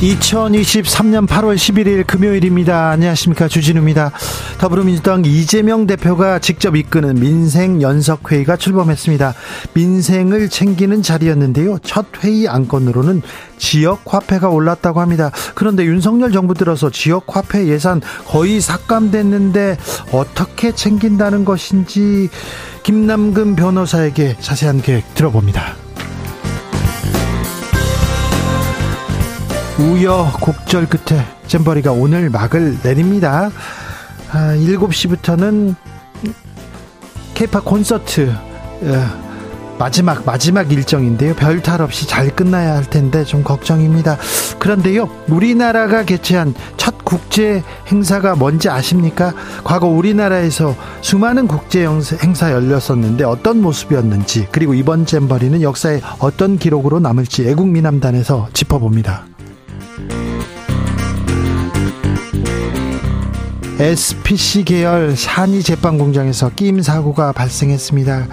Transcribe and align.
2023년 0.00 1.26
8월 1.26 1.56
11일 1.56 2.06
금요일입니다. 2.06 2.90
안녕하십니까. 2.90 3.48
주진우입니다. 3.48 4.12
더불어민주당 4.58 5.24
이재명 5.24 5.86
대표가 5.86 6.38
직접 6.38 6.76
이끄는 6.76 7.14
민생 7.14 7.80
연석회의가 7.80 8.56
출범했습니다. 8.56 9.34
민생을 9.72 10.50
챙기는 10.50 11.02
자리였는데요. 11.02 11.78
첫 11.82 12.06
회의 12.22 12.46
안건으로는 12.46 13.22
지역 13.56 14.02
화폐가 14.04 14.50
올랐다고 14.50 15.00
합니다. 15.00 15.30
그런데 15.54 15.86
윤석열 15.86 16.30
정부 16.30 16.52
들어서 16.52 16.90
지역 16.90 17.34
화폐 17.34 17.66
예산 17.66 18.02
거의 18.26 18.60
삭감됐는데 18.60 19.78
어떻게 20.12 20.72
챙긴다는 20.72 21.46
것인지 21.46 22.28
김남근 22.82 23.56
변호사에게 23.56 24.36
자세한 24.40 24.82
계획 24.82 25.14
들어봅니다. 25.14 25.85
우여곡절 29.78 30.86
끝에 30.88 31.22
잼버리가 31.46 31.92
오늘 31.92 32.30
막을 32.30 32.78
내립니다. 32.82 33.50
아, 34.32 34.54
7시부터는 34.56 35.74
케이팝 37.34 37.64
콘서트 37.64 38.30
어, 38.30 39.26
마지막 39.78 40.24
마지막 40.24 40.72
일정인데요. 40.72 41.34
별 41.34 41.60
탈 41.60 41.82
없이 41.82 42.06
잘 42.08 42.34
끝나야 42.34 42.76
할 42.76 42.88
텐데 42.88 43.24
좀 43.24 43.44
걱정입니다. 43.44 44.16
그런데요. 44.58 45.10
우리나라가 45.28 46.04
개최한 46.04 46.54
첫 46.78 47.04
국제 47.04 47.62
행사가 47.88 48.34
뭔지 48.34 48.70
아십니까? 48.70 49.34
과거 49.62 49.86
우리나라에서 49.86 50.74
수많은 51.02 51.46
국제 51.46 51.86
행사 51.86 52.50
열렸었는데 52.50 53.24
어떤 53.24 53.60
모습이었는지 53.60 54.48
그리고 54.50 54.72
이번 54.72 55.04
잼버리는 55.04 55.60
역사에 55.60 56.00
어떤 56.18 56.56
기록으로 56.58 56.98
남을지 56.98 57.46
애국미남단에서 57.46 58.48
짚어봅니다. 58.54 59.26
SPC 63.78 64.64
계열 64.64 65.14
산이 65.14 65.62
제빵 65.62 65.98
공장에서 65.98 66.50
끼임 66.56 66.80
사고가 66.80 67.32
발생했습니다. 67.32 68.26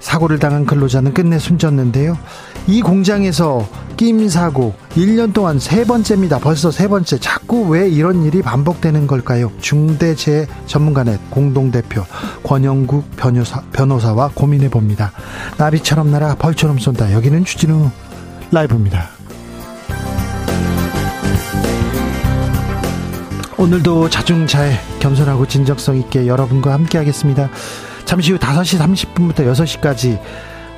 사고를 0.00 0.40
당한 0.40 0.66
근로자는 0.66 1.14
끝내 1.14 1.38
숨졌는데요. 1.38 2.18
이 2.66 2.82
공장에서 2.82 3.68
끼임 3.96 4.28
사고 4.28 4.74
1년 4.96 5.32
동안 5.32 5.60
세 5.60 5.84
번째입니다. 5.84 6.40
벌써 6.40 6.72
세 6.72 6.88
번째. 6.88 7.20
자꾸 7.20 7.68
왜 7.68 7.88
이런 7.88 8.24
일이 8.24 8.42
반복되는 8.42 9.06
걸까요? 9.06 9.52
중대재해 9.60 10.46
전문가넷 10.66 11.20
공동대표 11.30 12.04
권영국 12.42 13.16
변호사, 13.16 13.62
변호사와 13.72 14.32
고민해 14.34 14.70
봅니다. 14.70 15.12
나비처럼 15.56 16.10
날아 16.10 16.34
벌처럼 16.34 16.78
쏜다. 16.78 17.12
여기는 17.12 17.44
주진우 17.44 17.90
라이브입니다. 18.50 19.08
오늘도 23.56 24.10
자중자애 24.10 24.98
겸손하고 24.98 25.46
진정성 25.46 25.96
있게 25.98 26.26
여러분과 26.26 26.72
함께 26.72 26.98
하겠습니다. 26.98 27.48
잠시 28.04 28.32
후 28.32 28.38
5시 28.38 28.78
30분부터 28.78 29.46
6시까지 29.52 30.20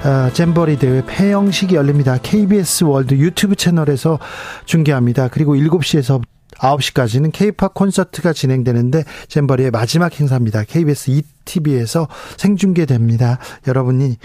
어, 0.05 0.31
잼버리 0.33 0.79
대회 0.79 1.03
폐영식이 1.07 1.75
열립니다. 1.75 2.19
KBS 2.23 2.85
월드 2.85 3.15
유튜브 3.15 3.57
채널에서 3.57 4.19
중계합니다. 4.67 5.29
그리고 5.29 5.57
7시에서 5.57 6.21
9시까지는 6.59 7.33
케이팝 7.33 7.73
콘서트가 7.75 8.33
진행되는데 8.33 9.05
잼버리의 9.29 9.71
마지막 9.71 10.19
행사입니다. 10.19 10.65
KBS 10.65 11.11
2TV에서 11.11 12.09
생중계됩니다. 12.37 13.39
여러분이 13.67 14.17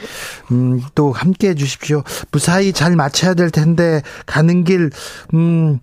음, 0.52 0.82
또 0.94 1.12
함께 1.14 1.50
해 1.50 1.56
주십시오. 1.56 2.04
무사히 2.32 2.74
잘 2.74 2.96
마쳐야 2.96 3.34
될 3.34 3.50
텐데 3.50 4.02
가는 4.26 4.64
길 4.64 4.92
음, 5.34 5.80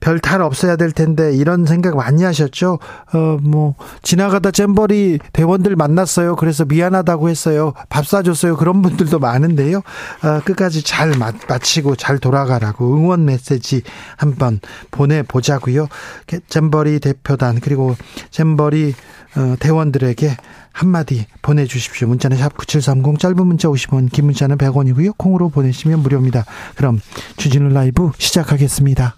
별 0.00 0.20
탈 0.20 0.42
없어야 0.42 0.76
될 0.76 0.92
텐데 0.92 1.34
이런 1.34 1.64
생각 1.66 1.96
많이 1.96 2.22
하셨죠? 2.24 2.78
어 3.14 3.38
뭐 3.42 3.74
지나가다 4.02 4.50
잼버리 4.50 5.18
대원들 5.32 5.76
만났어요. 5.76 6.36
그래서 6.36 6.64
미안하다고 6.64 7.28
했어요. 7.28 7.72
밥 7.88 8.06
사줬어요. 8.06 8.56
그런 8.56 8.82
분들도 8.82 9.18
많은데요. 9.18 9.78
어, 9.78 10.40
끝까지 10.44 10.82
잘 10.82 11.10
마, 11.18 11.32
마치고 11.48 11.96
잘 11.96 12.18
돌아가라고 12.18 12.94
응원 12.96 13.24
메시지 13.24 13.82
한번 14.16 14.60
보내 14.90 15.22
보자고요. 15.22 15.88
잼버리 16.48 17.00
대표단 17.00 17.60
그리고 17.60 17.96
잼버리 18.30 18.94
어, 19.36 19.56
대원들에게 19.60 20.36
한마디 20.72 21.26
보내주십시오. 21.42 22.08
문자는 22.08 22.36
샵 22.36 22.56
9730 22.56 23.18
짧은 23.18 23.46
문자 23.46 23.68
50원 23.68 24.10
긴 24.12 24.26
문자는 24.26 24.58
100원이고요. 24.58 25.16
콩으로 25.16 25.48
보내시면 25.48 26.00
무료입니다. 26.00 26.44
그럼 26.76 27.00
주진우 27.36 27.68
라이브 27.72 28.10
시작하겠습니다. 28.18 29.17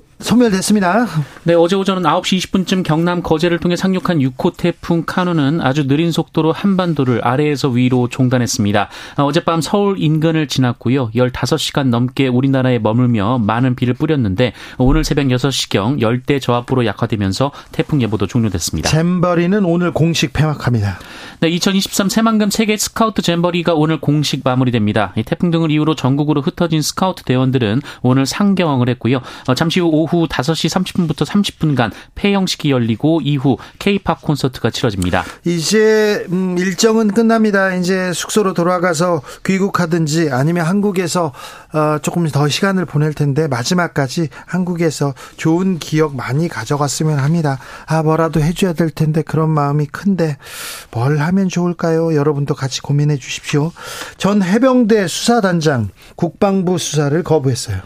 소멸됐습니다. 0.21 1.07
네, 1.43 1.53
어제 1.53 1.75
오전 1.75 2.01
9시 2.03 2.51
20분쯤 2.51 2.83
경남 2.83 3.21
거제를 3.23 3.59
통해 3.59 3.75
상륙한 3.75 4.19
6호 4.19 4.55
태풍 4.55 5.03
카누는 5.05 5.61
아주 5.61 5.87
느린 5.87 6.11
속도로 6.11 6.51
한반도를 6.51 7.21
아래에서 7.25 7.69
위로 7.69 8.07
종단했습니다. 8.07 8.89
아, 9.15 9.23
어젯밤 9.23 9.61
서울 9.61 9.95
인근을 9.97 10.47
지났고요. 10.47 11.11
15시간 11.11 11.87
넘게 11.87 12.27
우리나라에 12.27 12.79
머물며 12.79 13.39
많은 13.39 13.75
비를 13.75 13.93
뿌렸는데 13.93 14.53
오늘 14.77 15.03
새벽 15.03 15.27
6시경 15.27 16.01
열대 16.01 16.39
저압부로 16.39 16.85
약화되면서 16.85 17.51
태풍 17.71 18.01
예보도 18.01 18.27
종료됐습니다. 18.27 18.89
잼버리는 18.89 19.65
오늘 19.65 19.91
공식 19.91 20.33
폐막합니다. 20.33 20.99
네, 21.41 21.49
2023 21.49 22.09
새만금 22.09 22.51
세계 22.51 22.77
스카우트 22.77 23.23
잼버리가 23.23 23.73
오늘 23.73 23.99
공식 23.99 24.41
마무리됩니다. 24.43 25.13
이 25.15 25.23
태풍 25.23 25.49
등을 25.49 25.71
이유로 25.71 25.95
전국으로 25.95 26.41
흩어진 26.41 26.83
스카우트 26.83 27.23
대원들은 27.23 27.81
오늘 28.03 28.27
상경을 28.27 28.89
했고요. 28.89 29.21
어, 29.47 29.55
잠시 29.55 29.79
후 29.79 29.87
오후 29.87 30.10
5시 30.27 30.69
30분부터 30.69 31.25
30분간 31.25 31.91
폐영식이 32.15 32.71
열리고 32.71 33.21
이후 33.21 33.57
K-팝 33.79 34.21
콘서트가 34.21 34.69
치러집니다. 34.69 35.23
이제 35.45 36.25
음, 36.31 36.57
일정은 36.57 37.09
끝납니다. 37.09 37.75
이제 37.75 38.11
숙소로 38.13 38.53
돌아가서 38.53 39.21
귀국하든지 39.45 40.29
아니면 40.31 40.65
한국에서 40.65 41.31
어, 41.73 41.97
조금 42.01 42.27
더 42.27 42.47
시간을 42.47 42.85
보낼 42.85 43.13
텐데 43.13 43.47
마지막까지 43.47 44.29
한국에서 44.45 45.13
좋은 45.37 45.79
기억 45.79 46.15
많이 46.15 46.47
가져갔으면 46.47 47.19
합니다. 47.19 47.59
아 47.85 48.03
뭐라도 48.03 48.41
해줘야 48.41 48.73
될 48.73 48.89
텐데 48.89 49.21
그런 49.21 49.49
마음이 49.49 49.87
큰데 49.87 50.37
뭘 50.91 51.19
하면 51.19 51.49
좋을까요? 51.49 52.15
여러분도 52.15 52.55
같이 52.55 52.81
고민해 52.81 53.17
주십시오. 53.17 53.71
전 54.17 54.43
해병대 54.43 55.07
수사단장 55.07 55.89
국방부 56.15 56.77
수사를 56.77 57.21
거부했어요. 57.23 57.81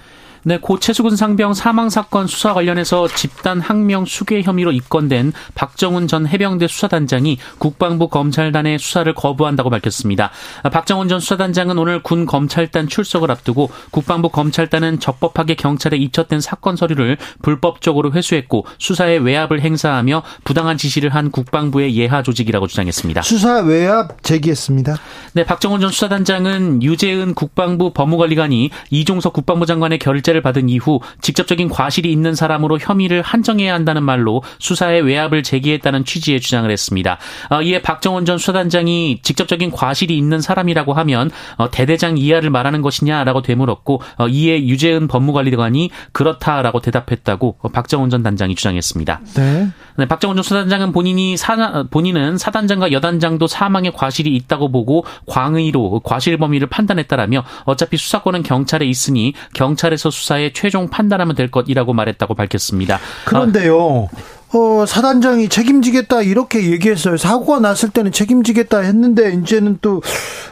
네, 0.47 0.59
고 0.59 0.77
최수근 0.77 1.15
상병 1.15 1.55
사망 1.55 1.89
사건 1.89 2.27
수사 2.27 2.53
관련해서 2.53 3.07
집단 3.07 3.59
항명 3.59 4.05
수괴 4.05 4.43
혐의로 4.43 4.71
입건된 4.71 5.33
박정훈 5.55 6.07
전 6.07 6.27
해병대 6.27 6.67
수사단장이 6.67 7.39
국방부 7.57 8.09
검찰단의 8.09 8.77
수사를 8.77 9.11
거부한다고 9.15 9.71
밝혔습니다. 9.71 10.29
박정훈 10.71 11.07
전 11.07 11.19
수사단장은 11.19 11.79
오늘 11.79 12.03
군 12.03 12.27
검찰단 12.27 12.89
출석을 12.89 13.31
앞두고 13.31 13.71
국방부 13.89 14.29
검찰단은 14.29 14.99
적법하게 14.99 15.55
경찰에 15.55 15.97
입첩된 15.97 16.41
사건 16.41 16.75
서류를 16.75 17.17
불법적으로 17.41 18.11
회수했고 18.11 18.67
수사에 18.77 19.17
외압을 19.17 19.61
행사하며 19.61 20.21
부당한 20.43 20.77
지시를 20.77 21.09
한 21.09 21.31
국방부의 21.31 21.97
예하 21.97 22.21
조직이라고 22.21 22.67
주장했습니다. 22.67 23.23
수사 23.23 23.61
외압 23.61 24.21
제기했습니다. 24.21 24.95
네, 25.33 25.43
박정훈 25.43 25.81
전 25.81 25.89
수사단장은 25.89 26.83
유재은 26.83 27.33
국방부 27.33 27.93
법무관리관이 27.93 28.69
이종석 28.91 29.33
국방부 29.33 29.65
장관의 29.65 29.97
결재 29.97 30.34
조사를 30.35 30.41
받은 30.41 30.69
이후 30.69 30.99
직접적인 31.21 31.69
과실이 31.69 32.11
있는 32.11 32.35
사람으로 32.35 32.77
혐의를 32.79 33.21
한정해야 33.21 33.73
한다는 33.73 34.03
말로 34.03 34.43
수사에 34.59 34.99
외압을 34.99 35.43
제기했다는 35.43 36.03
취지의 36.03 36.41
주장을 36.41 36.69
했습니다. 36.69 37.17
어, 37.49 37.61
이에 37.61 37.81
박정원 37.81 38.25
전 38.25 38.37
수사단장이 38.37 39.19
직접적인 39.21 39.71
과실이 39.71 40.17
있는 40.17 40.41
사람이라고 40.41 40.93
하면 40.93 41.31
어, 41.57 41.71
대대장 41.71 42.17
이하를 42.17 42.49
말하는 42.49 42.81
것이냐라고 42.81 43.41
되물었고 43.41 44.01
어, 44.17 44.27
이에 44.27 44.67
유재은 44.67 45.07
법무관리관이 45.07 45.89
그렇다라고 46.11 46.81
대답했다고 46.81 47.57
박정원 47.71 48.09
전 48.09 48.21
단장이 48.21 48.55
주장했습니다. 48.55 49.21
네. 49.35 49.69
네, 49.97 50.05
박정원 50.05 50.35
전 50.35 50.43
수사단장은 50.43 50.91
본인이 50.91 51.37
사, 51.37 51.85
본인은 51.89 52.37
사단장과 52.37 52.91
여단장도 52.91 53.47
사망의 53.47 53.93
과실이 53.93 54.35
있다고 54.35 54.71
보고 54.71 55.05
광의로 55.25 56.01
과실 56.03 56.37
범위를 56.37 56.67
판단했다라며 56.67 57.45
어차피 57.63 57.95
수사권은 57.95 58.43
경찰에 58.43 58.85
있으니 58.85 59.33
경찰에서 59.53 60.09
수사 60.09 60.24
수사에 60.25 60.51
최종 60.53 60.89
판단하면 60.89 61.35
될 61.35 61.51
것이라고 61.51 61.93
말했다고 61.93 62.33
밝혔습니다. 62.33 62.99
그런데요. 63.25 64.09
어, 64.53 64.85
사단장이 64.87 65.49
책임지겠다 65.49 66.21
이렇게 66.23 66.71
얘기했어요. 66.71 67.17
사고가 67.17 67.59
났을 67.59 67.89
때는 67.89 68.11
책임지겠다 68.11 68.79
했는데 68.79 69.33
이제는 69.33 69.77
또 69.81 70.01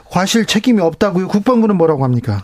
과실 0.09 0.45
책임이 0.45 0.81
없다고요. 0.81 1.27
국방부는 1.27 1.77
뭐라고 1.77 2.03
합니까? 2.03 2.43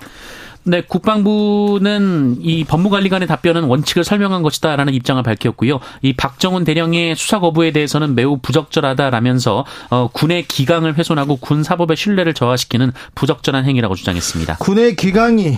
네, 0.64 0.82
국방부는 0.82 2.38
이 2.42 2.64
법무관리관의 2.64 3.28
답변은 3.28 3.64
원칙을 3.64 4.04
설명한 4.04 4.44
것이다라는 4.44 4.94
입장을 4.94 5.22
밝혔고요. 5.24 5.80
이 6.02 6.14
박정훈 6.14 6.64
대령의 6.64 7.16
수사 7.16 7.40
거부에 7.40 7.72
대해서는 7.72 8.14
매우 8.14 8.38
부적절하다라면서 8.38 9.66
어, 9.90 10.10
군의 10.12 10.44
기강을 10.44 10.98
훼손하고 10.98 11.38
군 11.38 11.64
사법의 11.64 11.98
신뢰를 11.98 12.34
저하시키는 12.34 12.92
부적절한 13.16 13.66
행위라고 13.66 13.96
주장했습니다. 13.96 14.58
군의 14.58 14.96
기강이 14.96 15.58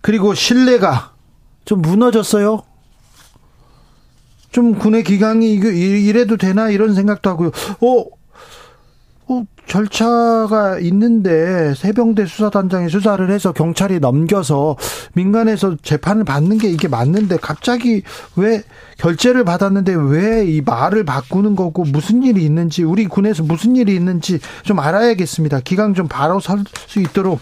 그리고 0.00 0.34
신뢰가 0.34 1.12
좀 1.64 1.82
무너졌어요. 1.82 2.62
좀 4.50 4.78
군의 4.78 5.04
기강이 5.04 5.52
이래도 5.52 6.36
되나 6.36 6.70
이런 6.70 6.94
생각도 6.94 7.28
하고요. 7.28 7.50
어, 7.80 8.04
어 9.28 9.42
절차가 9.66 10.78
있는데 10.80 11.74
세병대 11.74 12.26
수사단장이 12.26 12.88
수사를 12.88 13.28
해서 13.30 13.52
경찰이 13.52 13.98
넘겨서 14.00 14.76
민간에서 15.14 15.76
재판을 15.82 16.24
받는 16.24 16.58
게 16.58 16.68
이게 16.68 16.88
맞는데 16.88 17.36
갑자기 17.38 18.02
왜 18.36 18.62
결재를 18.98 19.44
받았는데 19.44 19.94
왜 19.94 20.46
이 20.46 20.60
말을 20.64 21.04
바꾸는 21.04 21.56
거고 21.56 21.84
무슨 21.84 22.22
일이 22.22 22.44
있는지 22.44 22.82
우리 22.84 23.06
군에서 23.06 23.42
무슨 23.42 23.74
일이 23.76 23.94
있는지 23.94 24.38
좀 24.62 24.78
알아야겠습니다. 24.78 25.60
기강 25.60 25.94
좀 25.94 26.08
바로 26.08 26.40
설 26.40 26.64
수 26.86 27.00
있도록 27.00 27.40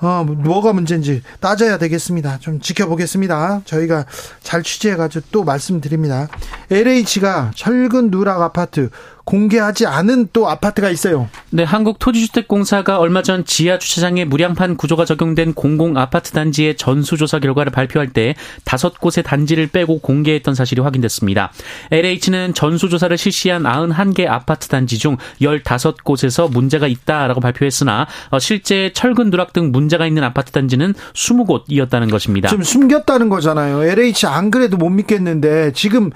어 0.00 0.24
뭐가 0.24 0.72
문제인지 0.72 1.22
따져야 1.40 1.78
되겠습니다. 1.78 2.38
좀 2.40 2.60
지켜보겠습니다. 2.60 3.62
저희가 3.64 4.04
잘 4.42 4.62
취재해가지고 4.62 5.26
또 5.32 5.44
말씀드립니다. 5.44 6.28
LH가 6.70 7.52
철근 7.54 8.10
누락 8.10 8.42
아파트 8.42 8.90
공개하지 9.24 9.86
않은 9.86 10.30
또 10.32 10.48
아파트가 10.48 10.90
있어요. 10.90 11.28
네, 11.50 11.62
한국토지주택공사가 11.62 12.98
얼마 12.98 13.22
전 13.22 13.44
지하 13.44 13.78
주차장에 13.78 14.24
무량판 14.24 14.76
구조가 14.76 15.04
적용된 15.04 15.54
공공 15.54 15.96
아파트 15.96 16.32
단지의 16.32 16.76
전수조사 16.76 17.38
결과를 17.38 17.70
발표할 17.70 18.08
때 18.12 18.34
다섯 18.64 18.98
곳의 19.00 19.22
단지를 19.24 19.68
빼고 19.68 20.00
공개했던 20.00 20.56
사실이 20.56 20.80
확 20.82 20.91
인됐습니다. 20.96 21.52
LH는 21.90 22.54
전수조사를 22.54 23.16
실시한 23.16 23.62
91개 23.62 24.26
아파트 24.28 24.68
단지 24.68 24.98
중 24.98 25.16
15곳에서 25.40 26.50
문제가 26.50 26.86
있다라고 26.86 27.40
발표했으나 27.40 28.06
어, 28.30 28.38
실제 28.38 28.92
철근 28.92 29.30
누락 29.30 29.52
등 29.52 29.72
문제가 29.72 30.06
있는 30.06 30.24
아파트 30.24 30.52
단지는 30.52 30.94
20곳이었다는 31.14 32.10
것입니다. 32.10 32.48
지금 32.48 32.64
숨겼다는 32.64 33.28
거잖아요. 33.28 33.84
LH 33.84 34.26
안 34.26 34.50
그래도 34.50 34.76
못 34.76 34.88
믿겠는데 34.90 35.72
지금 35.72 36.10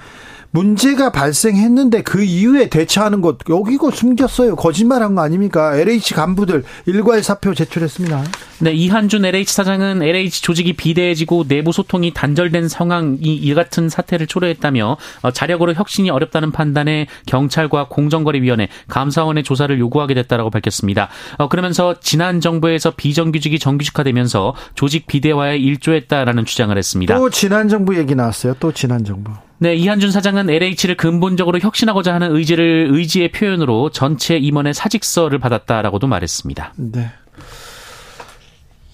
문제가 0.51 1.11
발생했는데 1.11 2.03
그 2.03 2.23
이후에 2.23 2.69
대처하는 2.69 3.21
것 3.21 3.37
여기고 3.49 3.91
숨겼어요. 3.91 4.55
거짓말한 4.55 5.15
거 5.15 5.21
아닙니까? 5.21 5.75
LH 5.75 6.13
간부들 6.13 6.63
일괄 6.85 7.21
사표 7.23 7.53
제출했습니다. 7.53 8.23
네, 8.59 8.71
이한준 8.71 9.23
LH 9.23 9.53
사장은 9.53 10.01
LH 10.01 10.41
조직이 10.41 10.73
비대해지고 10.73 11.47
내부 11.47 11.71
소통이 11.71 12.13
단절된 12.13 12.69
상황이 12.69 13.17
이 13.21 13.53
같은 13.53 13.87
사태를 13.87 14.25
초래했다며 14.25 14.97
어, 15.21 15.31
자력으로 15.31 15.73
혁신이 15.75 16.09
어렵다는 16.09 16.51
판단에 16.51 17.07
경찰과 17.27 17.87
공정거래위원회, 17.89 18.69
감사원의 18.87 19.43
조사를 19.43 19.77
요구하게 19.77 20.15
됐다라고 20.15 20.49
밝혔습니다. 20.49 21.09
어, 21.37 21.49
그러면서 21.49 21.95
지난 22.01 22.41
정부에서 22.41 22.91
비정규직이 22.91 23.59
정규직화되면서 23.59 24.55
조직 24.73 25.05
비대화에 25.05 25.57
일조했다라는 25.57 26.45
주장을 26.45 26.75
했습니다. 26.75 27.15
또 27.15 27.29
지난 27.29 27.67
정부 27.67 27.95
얘기 27.97 28.15
나왔어요. 28.15 28.55
또 28.59 28.71
지난 28.71 29.03
정부. 29.03 29.31
네, 29.59 29.75
이한준 29.75 30.11
사장은 30.11 30.49
LH를 30.49 30.95
근본적으로 30.97 31.59
혁신하고자 31.59 32.13
하는 32.13 32.35
의지를 32.35 32.89
의지의 32.91 33.31
표현으로 33.31 33.89
전체 33.89 34.37
임원의 34.37 34.73
사직서를 34.73 35.39
받았다라고도 35.39 36.05
말했습니다. 36.07 36.73
네. 36.77 37.11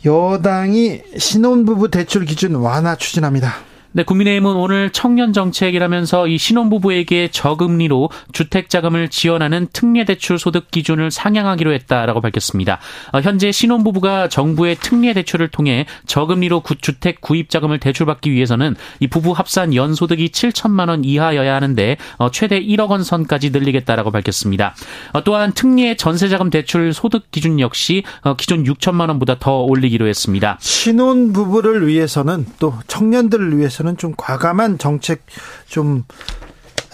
여당이 0.06 1.02
신혼부부 1.18 1.90
대출 1.90 2.26
기준 2.26 2.56
완화 2.56 2.96
추진합니다. 2.96 3.56
네, 3.96 4.02
국민의힘은 4.02 4.56
오늘 4.56 4.90
청년 4.90 5.34
정책이라면서 5.34 6.28
이 6.28 6.40
신혼부부에게 6.40 7.28
저금리로 7.28 8.10
주택자금을 8.32 9.10
지원하는 9.10 9.68
특례대출 9.72 10.40
소득 10.40 10.72
기준을 10.72 11.12
상향하기로 11.12 11.72
했다라고 11.74 12.20
밝혔습니다. 12.20 12.80
어, 13.12 13.20
현재 13.22 13.52
신혼부부가 13.52 14.30
정부의 14.30 14.78
특례대출을 14.78 15.50
통해 15.50 15.86
저금리로 16.08 16.64
주택 16.82 17.22
구입자금을 17.22 17.80
대출받기 17.80 18.32
위해서는 18.32 18.76
이 19.00 19.06
부부 19.06 19.32
합산 19.32 19.76
연소득이 19.76 20.30
7천만 20.30 20.90
원 20.90 21.04
이하여야 21.06 21.54
하는데 21.54 21.98
어, 22.18 22.32
최대 22.32 22.60
1억 22.60 22.90
원 22.90 23.04
선까지 23.04 23.52
늘리겠다라고 23.52 24.10
밝혔습니다. 24.10 24.74
어, 25.12 25.24
또한 25.24 25.52
특례 25.52 25.96
전세자금 25.96 26.50
대출 26.50 26.94
소득 26.94 27.30
기준 27.30 27.60
역시 27.60 28.02
기존 28.38 28.64
6천만 28.64 29.10
원보다 29.10 29.38
더 29.38 29.60
올리기로 29.60 30.08
했습니다. 30.08 30.58
신혼부부를 30.60 31.86
위해서는 31.86 32.48
또 32.58 32.74
청년들을 32.88 33.56
위해서 33.56 33.83
대해서는 33.84 33.98
좀 33.98 34.14
과감한 34.18 34.80
정책 34.80 35.24
좀 35.68 36.04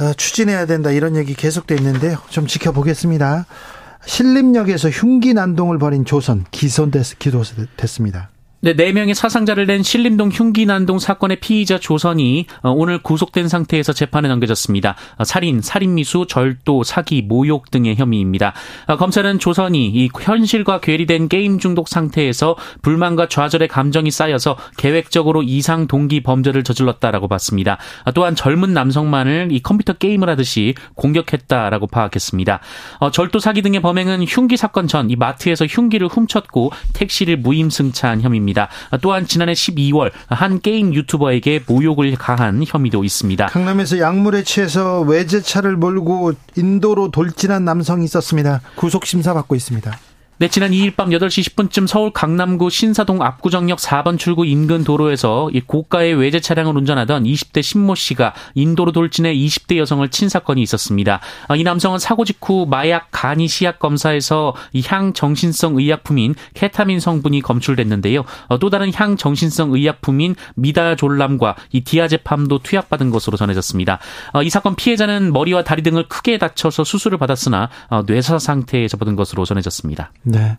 어, 0.02 0.14
추진해야 0.14 0.66
된다 0.66 0.92
이런 0.92 1.16
얘기 1.16 1.34
계속돼 1.34 1.76
있는데요. 1.76 2.18
좀 2.30 2.48
지켜보겠습니다. 2.48 3.46
신림역에서 4.06 4.90
흉기 4.90 5.34
난동을 5.34 5.78
벌인 5.78 6.06
조선 6.06 6.46
기소됐습니다. 6.52 8.30
네, 8.62 8.74
4명의 8.74 9.14
사상자를 9.14 9.66
낸 9.68 9.84
신림동 9.84 10.30
흉기 10.30 10.66
난동 10.66 11.00
사건의 11.00 11.40
피의자 11.40 11.80
조선이 11.80 12.46
어, 12.62 12.72
오늘 12.72 13.02
구속된 13.02 13.48
상태에서 13.48 13.94
재판에 13.94 14.28
넘겨졌습니다. 14.28 14.96
어, 15.18 15.24
살인, 15.24 15.62
살인미수, 15.62 16.26
절도, 16.28 16.84
사기, 16.84 17.22
모욕 17.22 17.72
등의 17.72 17.96
혐의입니다. 17.96 18.54
어, 18.88 18.98
검찰은 18.98 19.40
조선이 19.40 19.88
이 19.88 20.10
현실과 20.14 20.80
괴리된 20.80 21.30
게임 21.30 21.60
중독 21.60 21.88
상태에서 21.88 22.56
불만과 22.82 23.28
좌절의 23.28 23.68
감정이 23.68 24.12
쌓여서 24.12 24.58
계획적으로 24.78 25.44
이상 25.44 25.88
동기 25.88 26.22
범죄를 26.24 26.64
저질렀다라고 26.64 27.28
봤습니다. 27.28 27.78
또한 28.14 28.36
젊은 28.36 28.74
남성만을 28.74 29.50
이 29.52 29.62
컴퓨터 29.62 29.94
게임을 29.94 30.30
하듯이 30.30 30.76
공격했다라고 30.96 31.88
파악했습니다. 31.88 32.60
절도, 33.14 33.40
사기 33.40 33.62
등의 33.62 33.82
범행은 33.82 34.24
흉기 34.26 34.58
사건 34.58 34.88
전 34.88 35.10
이 35.10 35.16
마트에서 35.16 35.66
흉기를 35.66 36.08
훔쳤고 36.08 36.72
택시를 36.94 37.38
무임승차한 37.38 38.22
혐의입니다. 38.22 38.49
있습니다. 38.50 38.68
또한 39.02 39.26
지난해 39.26 39.54
12월 39.54 40.12
한 40.28 40.60
게임 40.60 40.94
유튜버에게 40.94 41.64
모욕을 41.68 42.16
가한 42.16 42.64
혐의도 42.66 43.04
있습니다. 43.04 43.48
강남에서 43.48 44.00
약물에 44.00 44.44
취해서 44.44 45.02
외제차를 45.02 45.78
몰고 45.78 46.34
인도로 46.58 47.12
돌진한 47.12 47.66
남성이 47.66 48.06
있었습니다. 48.06 48.62
구속 48.76 49.06
심사 49.06 49.34
받고 49.34 49.56
있습니다. 49.56 49.98
네, 50.42 50.48
지난 50.48 50.72
2일 50.72 50.96
밤 50.96 51.10
8시 51.10 51.54
10분쯤 51.54 51.86
서울 51.86 52.14
강남구 52.14 52.70
신사동 52.70 53.22
압구정역 53.22 53.78
4번 53.78 54.18
출구 54.18 54.46
인근 54.46 54.86
도로에서 54.86 55.50
이 55.52 55.60
고가의 55.60 56.14
외제 56.14 56.40
차량을 56.40 56.78
운전하던 56.78 57.26
20대 57.26 57.62
신모 57.62 57.96
씨가 57.96 58.34
인도로 58.56 58.94
돌진해 58.94 59.36
20대 59.36 59.76
여성을 59.76 60.08
친 60.12 60.30
사건이 60.30 60.62
있었습니다. 60.62 61.20
아, 61.50 61.56
이 61.58 61.64
남성은 61.64 62.00
사고 62.00 62.24
직후 62.24 62.66
마약 62.70 63.10
간이 63.12 63.50
시약 63.50 63.80
검사에서 63.80 64.56
이 64.72 64.82
향정신성 64.82 65.76
의약품인 65.76 66.36
케타민 66.54 67.02
성분이 67.02 67.42
검출됐는데요. 67.42 68.24
어, 68.48 68.60
또 68.60 68.70
다른 68.70 68.94
향 68.94 69.18
정신성 69.18 69.74
의약품인 69.74 70.36
미다졸람과 70.56 71.58
이 71.74 71.82
디아제팜도 71.82 72.60
투약받은 72.60 73.10
것으로 73.10 73.36
전해졌습니다. 73.36 74.00
어, 74.32 74.42
이 74.42 74.50
사건 74.50 74.76
피해자는 74.78 75.34
머리와 75.34 75.66
다리 75.66 75.84
등을 75.84 76.08
크게 76.08 76.38
다쳐서 76.38 76.86
수술을 76.86 77.18
받았으나 77.18 77.70
어, 77.90 78.04
뇌사 78.06 78.40
상태에 78.40 78.88
접어든 78.88 79.18
것으로 79.18 79.44
전해졌습니다. 79.44 80.14
네. 80.30 80.58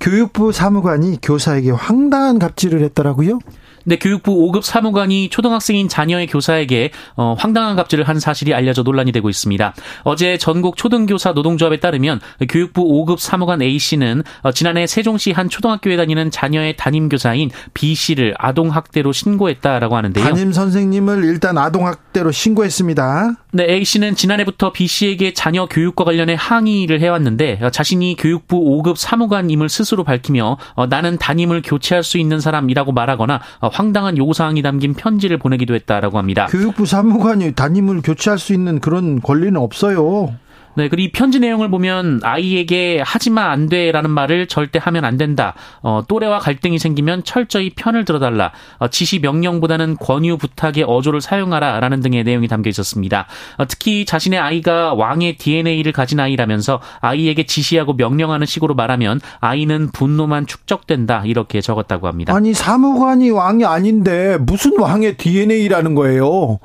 교육부 0.00 0.52
사무관이 0.52 1.18
교사에게 1.22 1.70
황당한 1.70 2.38
갑질을 2.38 2.82
했더라고요. 2.82 3.38
네, 3.86 3.96
교육부 3.96 4.32
5급 4.32 4.62
사무관이 4.62 5.28
초등학생인 5.28 5.88
자녀의 5.88 6.26
교사에게 6.26 6.90
어, 7.16 7.34
황당한 7.38 7.76
갑질을 7.76 8.08
한 8.08 8.18
사실이 8.18 8.54
알려져 8.54 8.82
논란이 8.82 9.12
되고 9.12 9.28
있습니다. 9.28 9.74
어제 10.04 10.38
전국 10.38 10.76
초등교사 10.76 11.32
노동조합에 11.32 11.80
따르면 11.80 12.20
교육부 12.48 12.82
5급 12.82 13.18
사무관 13.18 13.60
A 13.60 13.78
씨는 13.78 14.22
어, 14.42 14.52
지난해 14.52 14.86
세종시 14.86 15.32
한 15.32 15.48
초등학교에 15.48 15.96
다니는 15.96 16.30
자녀의 16.30 16.76
담임 16.76 17.08
교사인 17.08 17.50
B 17.74 17.94
씨를 17.94 18.34
아동 18.38 18.70
학대로 18.70 19.12
신고했다라고 19.12 19.96
하는데요. 19.96 20.24
담임 20.24 20.52
선생님을 20.52 21.24
일단 21.24 21.58
아동 21.58 21.86
학대로 21.86 22.30
신고했습니다. 22.30 23.36
네, 23.56 23.70
A 23.70 23.84
씨는 23.84 24.16
지난해부터 24.16 24.72
B 24.72 24.88
씨에게 24.88 25.32
자녀 25.32 25.66
교육과 25.66 26.02
관련해 26.02 26.34
항의를 26.36 27.00
해왔는데 27.00 27.60
어, 27.62 27.70
자신이 27.70 28.16
교육부 28.18 28.58
5급 28.58 28.96
사무관임을 28.96 29.68
스스로 29.68 30.02
밝히며 30.02 30.58
어, 30.74 30.86
나는 30.88 31.18
담임을 31.18 31.62
교체할 31.64 32.02
수 32.02 32.18
있는 32.18 32.40
사람이라고 32.40 32.90
말하거나 32.90 33.40
어, 33.60 33.68
황당한 33.68 34.18
요구사항이 34.18 34.60
담긴 34.62 34.94
편지를 34.94 35.38
보내기도 35.38 35.76
했다라고 35.76 36.18
합니다. 36.18 36.46
교육부 36.50 36.84
사무관이 36.84 37.52
담임을 37.52 38.02
교체할 38.02 38.40
수 38.40 38.52
있는 38.52 38.80
그런 38.80 39.20
권리는 39.20 39.56
없어요. 39.56 40.34
네, 40.76 40.88
그리고 40.88 41.08
이 41.08 41.12
편지 41.12 41.38
내용을 41.38 41.70
보면 41.70 42.20
아이에게 42.22 43.02
하지마 43.04 43.50
안 43.50 43.68
돼라는 43.68 44.10
말을 44.10 44.46
절대 44.48 44.80
하면 44.82 45.04
안 45.04 45.16
된다. 45.16 45.54
어, 45.82 46.02
또래와 46.06 46.38
갈등이 46.40 46.78
생기면 46.78 47.24
철저히 47.24 47.70
편을 47.70 48.04
들어달라. 48.04 48.52
어, 48.78 48.88
지시 48.88 49.20
명령보다는 49.20 49.96
권유 49.96 50.36
부탁의 50.38 50.84
어조를 50.86 51.20
사용하라라는 51.20 52.00
등의 52.00 52.24
내용이 52.24 52.48
담겨 52.48 52.70
있었습니다. 52.70 53.26
어, 53.58 53.66
특히 53.66 54.04
자신의 54.04 54.38
아이가 54.38 54.94
왕의 54.94 55.36
DNA를 55.36 55.92
가진 55.92 56.18
아이라면서 56.20 56.80
아이에게 57.00 57.44
지시하고 57.46 57.94
명령하는 57.94 58.46
식으로 58.46 58.74
말하면 58.74 59.20
아이는 59.40 59.90
분노만 59.92 60.46
축적된다 60.46 61.22
이렇게 61.24 61.60
적었다고 61.60 62.08
합니다. 62.08 62.34
아니 62.34 62.52
사무관이 62.52 63.30
왕이 63.30 63.64
아닌데 63.64 64.38
무슨 64.40 64.78
왕의 64.78 65.16
DNA라는 65.16 65.94
거예요? 65.94 66.58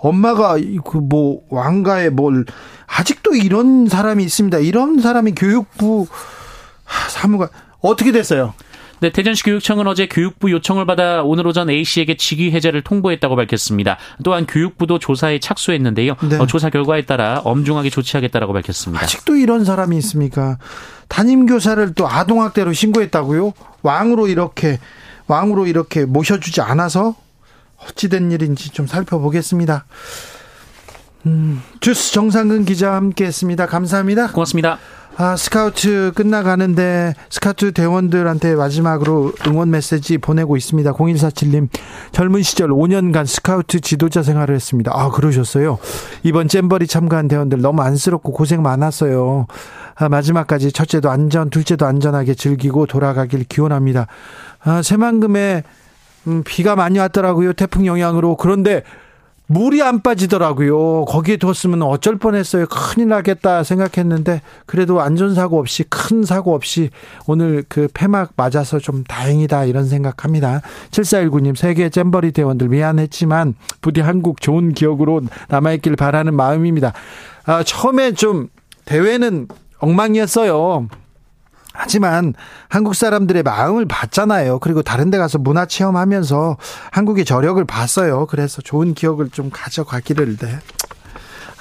엄마가 0.00 0.56
그 0.84 0.98
뭐 0.98 1.40
왕가에 1.50 2.10
뭘 2.10 2.44
아직도 2.86 3.34
이런 3.34 3.86
사람이 3.86 4.22
있습니다. 4.24 4.58
이런 4.58 5.00
사람이 5.00 5.32
교육부 5.34 6.06
사무관 7.08 7.48
어떻게 7.80 8.12
됐어요? 8.12 8.54
네, 9.00 9.10
대전시 9.10 9.42
교육청은 9.42 9.88
어제 9.88 10.06
교육부 10.06 10.52
요청을 10.52 10.86
받아 10.86 11.22
오늘 11.24 11.44
오전 11.48 11.68
A씨에게 11.68 12.16
직위 12.16 12.52
해제를 12.52 12.82
통보했다고 12.82 13.34
밝혔습니다. 13.34 13.98
또한 14.22 14.46
교육부도 14.46 15.00
조사에 15.00 15.40
착수했는데요. 15.40 16.14
네. 16.28 16.36
어, 16.36 16.46
조사 16.46 16.70
결과에 16.70 17.04
따라 17.04 17.40
엄중하게 17.42 17.90
조치하겠다라고 17.90 18.52
밝혔습니다. 18.52 19.02
아직도 19.02 19.34
이런 19.34 19.64
사람이 19.64 19.96
있습니까? 19.98 20.58
담임 21.08 21.46
교사를 21.46 21.94
또 21.94 22.06
아동학대로 22.06 22.72
신고했다고요? 22.72 23.52
왕으로 23.82 24.28
이렇게 24.28 24.78
왕으로 25.26 25.66
이렇게 25.66 26.04
모셔주지 26.04 26.60
않아서 26.60 27.16
어찌된 27.88 28.32
일인지 28.32 28.70
좀 28.70 28.86
살펴보겠습니다. 28.86 29.84
음, 31.26 31.62
주스 31.80 32.12
정상근 32.12 32.64
기자와 32.64 32.96
함께 32.96 33.26
했습니다. 33.26 33.66
감사합니다. 33.66 34.32
고맙습니다. 34.32 34.78
아, 35.16 35.36
스카우트 35.36 36.10
끝나가는데 36.14 37.14
스카우트 37.28 37.72
대원들한테 37.72 38.54
마지막으로 38.54 39.32
응원 39.46 39.70
메시지 39.70 40.16
보내고 40.16 40.56
있습니다. 40.56 40.90
0147님, 40.92 41.68
젊은 42.12 42.42
시절 42.42 42.70
5년간 42.70 43.26
스카우트 43.26 43.80
지도자 43.80 44.22
생활을 44.22 44.54
했습니다. 44.54 44.90
아, 44.94 45.10
그러셨어요. 45.10 45.78
이번 46.22 46.48
잼버리 46.48 46.86
참가한 46.86 47.28
대원들 47.28 47.60
너무 47.60 47.82
안쓰럽고 47.82 48.32
고생 48.32 48.62
많았어요. 48.62 49.46
아, 49.96 50.08
마지막까지 50.08 50.72
첫째도 50.72 51.10
안전, 51.10 51.50
둘째도 51.50 51.84
안전하게 51.84 52.34
즐기고 52.34 52.86
돌아가길 52.86 53.44
기원합니다. 53.44 54.06
아, 54.64 54.80
새만금에 54.80 55.62
음, 56.26 56.42
비가 56.44 56.76
많이 56.76 56.98
왔더라고요. 56.98 57.52
태풍 57.52 57.86
영향으로. 57.86 58.36
그런데 58.36 58.82
물이 59.52 59.82
안 59.82 60.00
빠지더라고요. 60.02 61.04
거기에 61.04 61.36
뒀으면 61.36 61.82
어쩔 61.82 62.16
뻔했어요. 62.16 62.66
큰일 62.66 63.08
나겠다 63.08 63.62
생각했는데 63.64 64.40
그래도 64.64 65.00
안전사고 65.02 65.58
없이 65.58 65.84
큰 65.84 66.24
사고 66.24 66.54
없이 66.54 66.88
오늘 67.26 67.62
그 67.68 67.86
폐막 67.92 68.32
맞아서 68.36 68.78
좀 68.78 69.04
다행이다 69.04 69.66
이런 69.66 69.86
생각합니다. 69.86 70.62
7419님 70.90 71.54
세계 71.54 71.90
잼버리 71.90 72.32
대원들 72.32 72.68
미안했지만 72.68 73.54
부디 73.82 74.00
한국 74.00 74.40
좋은 74.40 74.72
기억으로 74.72 75.20
남아있길 75.48 75.96
바라는 75.96 76.34
마음입니다. 76.34 76.94
아, 77.44 77.62
처음에 77.62 78.12
좀 78.12 78.48
대회는 78.86 79.48
엉망이었어요. 79.80 80.88
하지만 81.82 82.32
한국 82.68 82.94
사람들의 82.94 83.42
마음을 83.42 83.86
봤잖아요. 83.86 84.60
그리고 84.60 84.82
다른 84.82 85.10
데 85.10 85.18
가서 85.18 85.38
문화 85.38 85.66
체험하면서 85.66 86.56
한국의 86.92 87.24
저력을 87.24 87.64
봤어요. 87.64 88.26
그래서 88.26 88.62
좋은 88.62 88.94
기억을 88.94 89.30
좀 89.30 89.50
가져가기를 89.52 90.36
네. 90.36 90.58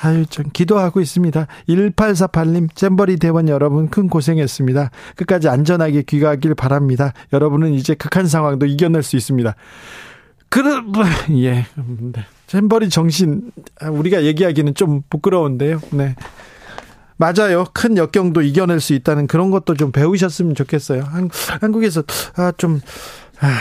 아유, 0.03 0.27
좀 0.27 0.45
기도하고 0.53 1.01
있습니다. 1.01 1.47
1848님, 1.69 2.75
잼버리 2.75 3.17
대원 3.17 3.49
여러분 3.49 3.89
큰 3.89 4.09
고생했습니다. 4.09 4.91
끝까지 5.15 5.49
안전하게 5.49 6.03
귀가하길 6.03 6.53
바랍니다. 6.53 7.13
여러분은 7.33 7.73
이제 7.73 7.95
극한 7.95 8.27
상황도 8.27 8.67
이겨낼 8.67 9.01
수 9.01 9.15
있습니다. 9.15 9.55
그러, 10.49 10.81
뭐, 10.81 11.03
예. 11.31 11.65
네. 11.77 12.25
잼버리 12.45 12.89
정신, 12.89 13.51
우리가 13.81 14.23
얘기하기는 14.23 14.75
좀 14.75 15.01
부끄러운데요. 15.09 15.81
네. 15.91 16.15
맞아요. 17.21 17.65
큰 17.71 17.97
역경도 17.97 18.41
이겨낼 18.41 18.79
수 18.79 18.95
있다는 18.95 19.27
그런 19.27 19.51
것도 19.51 19.75
좀 19.75 19.91
배우셨으면 19.91 20.55
좋겠어요. 20.55 21.03
한, 21.03 21.29
한국에서 21.61 22.01
아, 22.35 22.51
좀 22.57 22.81
아, 23.39 23.59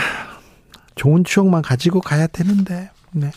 좋은 0.95 1.23
추억만 1.23 1.61
가지고 1.61 2.01
가야 2.01 2.25
되는데. 2.25 2.89
네. 3.11 3.29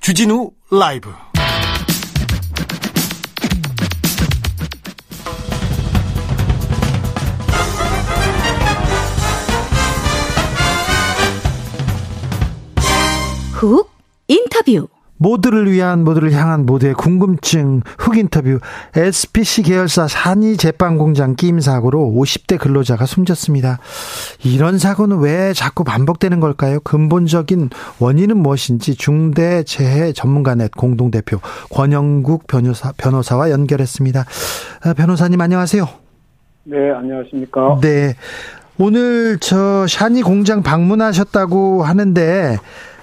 주진우 0.00 0.52
라이브. 0.70 1.12
훅 13.52 13.90
인터뷰. 14.28 14.88
모두를 15.20 15.70
위한 15.70 16.02
모두를 16.02 16.32
향한 16.32 16.64
모두의 16.64 16.94
궁금증 16.94 17.82
흑 17.98 18.16
인터뷰 18.16 18.58
SPC 18.96 19.64
계열사 19.64 20.08
산이 20.08 20.56
제빵 20.56 20.96
공장 20.96 21.36
끼임 21.36 21.60
사고로 21.60 22.14
50대 22.16 22.58
근로자가 22.58 23.04
숨졌습니다. 23.04 23.80
이런 24.42 24.78
사고는 24.78 25.18
왜 25.18 25.52
자꾸 25.52 25.84
반복되는 25.84 26.40
걸까요? 26.40 26.80
근본적인 26.80 27.68
원인은 27.98 28.38
무엇인지 28.38 28.94
중대 28.94 29.62
재해 29.64 30.14
전문가넷 30.14 30.70
공동 30.70 31.10
대표 31.10 31.38
권영국 31.70 32.46
변호사 32.46 32.92
변호사와 32.96 33.50
연결했습니다. 33.50 34.24
아, 34.84 34.94
변호사님 34.94 35.38
안녕하세요. 35.38 35.86
네, 36.64 36.76
안녕하십니까? 36.92 37.78
네. 37.82 38.14
오늘 38.78 39.36
저 39.38 39.86
샤니 39.86 40.22
공장 40.22 40.62
방문하셨다고 40.62 41.82
하는데 41.84 42.56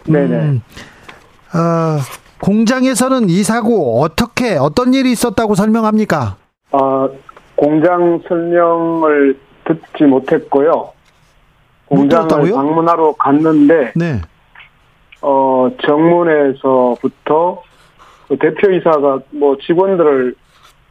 네네. 0.07 0.62
음, 1.55 1.59
어, 1.59 1.97
공장에서는 2.41 3.29
이 3.29 3.43
사고 3.43 4.01
어떻게 4.01 4.57
어떤 4.57 4.93
일이 4.93 5.11
있었다고 5.11 5.55
설명합니까? 5.55 6.35
아 6.71 7.09
공장 7.55 8.21
설명을 8.27 9.37
듣지 9.65 10.03
못했고요. 10.03 10.91
공장을 11.87 12.49
못 12.49 12.55
방문하러 12.55 13.13
갔는데 13.17 13.93
네. 13.95 14.21
어 15.21 15.69
정문에서부터 15.85 17.63
그 18.27 18.37
대표이사가 18.37 19.19
뭐 19.31 19.57
직원들을 19.65 20.35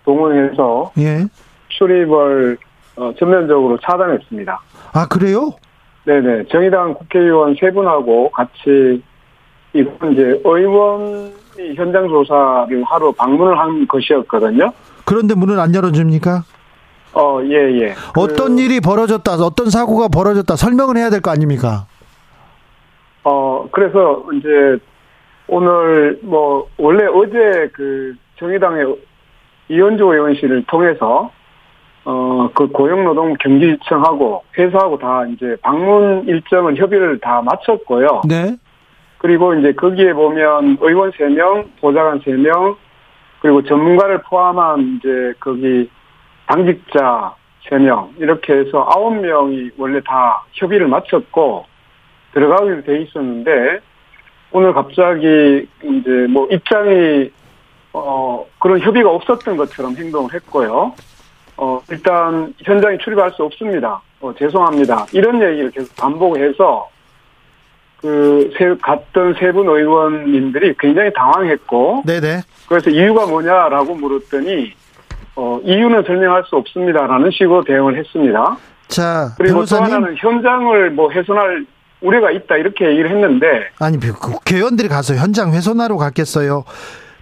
동원해서 0.04 0.92
예. 0.98 1.26
출입을 1.68 2.56
어, 2.96 3.12
전면적으로 3.18 3.78
차단했습니다. 3.78 4.60
아 4.94 5.06
그래요? 5.08 5.52
네네 6.04 6.44
정의당 6.50 6.94
국회의원 6.94 7.54
세 7.60 7.70
분하고 7.70 8.30
같이 8.30 9.02
이건 9.78 10.12
이제 10.12 10.40
의원이 10.44 11.74
현장 11.76 12.08
조사를 12.08 12.82
하러 12.84 13.12
방문을 13.12 13.58
한 13.58 13.86
것이었거든요. 13.88 14.72
그런데 15.04 15.34
문을 15.34 15.58
안 15.60 15.74
열어줍니까? 15.74 16.42
어, 17.14 17.40
예, 17.44 17.54
예. 17.80 17.94
어떤 18.16 18.58
일이 18.58 18.80
벌어졌다, 18.80 19.32
어떤 19.36 19.70
사고가 19.70 20.08
벌어졌다 20.08 20.54
설명을 20.56 20.96
해야 20.98 21.08
될 21.10 21.20
거 21.20 21.30
아닙니까? 21.30 21.86
어, 23.24 23.66
그래서 23.72 24.24
이제 24.34 24.78
오늘 25.48 26.18
뭐 26.22 26.66
원래 26.76 27.06
어제 27.06 27.68
그 27.72 28.14
정의당의 28.38 28.96
이현주 29.68 30.04
의원실을 30.04 30.64
통해서 30.66 31.30
어, 32.04 32.48
그 32.54 32.68
고용노동 32.68 33.34
경기지청하고 33.40 34.44
회사하고 34.56 34.98
다 34.98 35.24
이제 35.26 35.56
방문 35.62 36.24
일정을 36.28 36.76
협의를 36.76 37.18
다 37.20 37.42
마쳤고요. 37.42 38.22
네. 38.28 38.56
그리고 39.26 39.54
이제 39.54 39.72
거기에 39.72 40.12
보면 40.12 40.78
의원 40.80 41.10
3명, 41.10 41.66
보좌관 41.80 42.20
3명, 42.20 42.76
그리고 43.40 43.60
전문가를 43.60 44.22
포함한 44.22 45.00
이제 45.00 45.34
거기 45.40 45.90
당직자 46.46 47.34
3명, 47.68 48.10
이렇게 48.18 48.52
해서 48.52 48.86
9명이 48.86 49.72
원래 49.78 50.00
다 50.06 50.44
협의를 50.52 50.86
마쳤고, 50.86 51.66
들어가기로 52.34 52.84
돼 52.84 53.02
있었는데, 53.02 53.80
오늘 54.52 54.72
갑자기 54.72 55.66
이제 55.82 56.10
뭐 56.30 56.46
입장이, 56.48 57.28
어, 57.94 58.46
그런 58.60 58.78
협의가 58.78 59.10
없었던 59.10 59.56
것처럼 59.56 59.96
행동을 59.96 60.32
했고요. 60.34 60.94
어, 61.56 61.80
일단 61.90 62.54
현장에 62.62 62.96
출입할 62.98 63.32
수 63.32 63.42
없습니다. 63.42 64.00
어, 64.20 64.32
죄송합니다. 64.38 65.06
이런 65.12 65.42
얘기를 65.42 65.72
계속 65.72 65.96
반복해서 65.96 66.88
그, 68.06 68.52
세, 68.56 68.74
갔던 68.80 69.34
세 69.40 69.52
분 69.52 69.68
의원님들이 69.68 70.74
굉장히 70.78 71.12
당황했고, 71.12 72.02
네네. 72.06 72.42
그래서 72.68 72.90
이유가 72.90 73.26
뭐냐라고 73.26 73.94
물었더니, 73.94 74.72
어, 75.34 75.60
이유는 75.64 76.04
설명할 76.04 76.44
수 76.48 76.56
없습니다라는 76.56 77.30
식으로 77.32 77.64
대응을 77.64 77.96
했습니다. 77.98 78.56
자, 78.88 79.30
그리고 79.36 79.64
또 79.64 79.76
변호사님. 79.76 79.84
하나는 79.84 80.16
현장을 80.16 80.90
뭐 80.90 81.10
훼손할 81.10 81.66
우려가 82.00 82.30
있다 82.30 82.56
이렇게 82.56 82.86
얘기를 82.90 83.10
했는데, 83.10 83.68
아니, 83.80 83.98
그 83.98 84.12
국회의원들이 84.12 84.88
가서 84.88 85.14
현장 85.14 85.52
훼손하러 85.52 85.96
갔겠어요. 85.96 86.64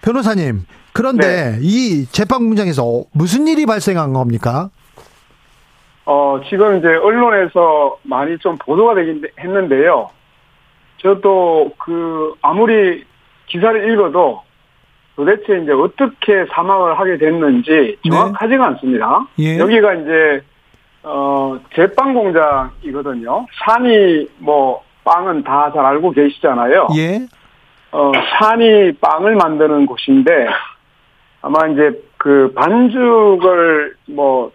변호사님, 0.02 0.64
그런데 0.92 1.52
네. 1.52 1.58
이 1.62 2.04
재판공장에서 2.06 3.04
무슨 3.12 3.48
일이 3.48 3.64
발생한 3.66 4.12
겁니까? 4.12 4.68
어, 6.06 6.38
지금 6.50 6.76
이제 6.78 6.88
언론에서 6.88 7.96
많이 8.02 8.36
좀 8.38 8.56
보도가 8.58 8.94
되긴 8.94 9.22
했는데요. 9.40 10.10
저도 11.04 11.70
그, 11.78 12.34
아무리 12.40 13.04
기사를 13.46 13.92
읽어도 13.92 14.40
도대체 15.16 15.58
이제 15.62 15.70
어떻게 15.70 16.46
사망을 16.50 16.99
하게 16.99 17.18
됐는지 17.18 17.99
정확하지가 18.11 18.66
않습니다. 18.68 19.26
예. 19.38 19.58
여기가 19.58 19.94
이제, 19.94 20.40
어, 21.02 21.61
제빵 21.75 22.14
공장이거든요. 22.14 23.46
산이 23.64 24.28
뭐, 24.38 24.82
빵은 25.04 25.44
다 25.44 25.70
잘 25.75 25.84
알고 25.84 26.12
계시잖아요. 26.12 26.88
예. 26.96 27.26
어, 27.92 28.11
산이 28.40 28.92
빵을 28.94 29.34
만드는 29.37 29.84
곳인데, 29.84 30.49
아마 31.42 31.66
이제 31.68 32.02
그 32.16 32.50
반죽을 32.56 33.94
뭐, 34.06 34.50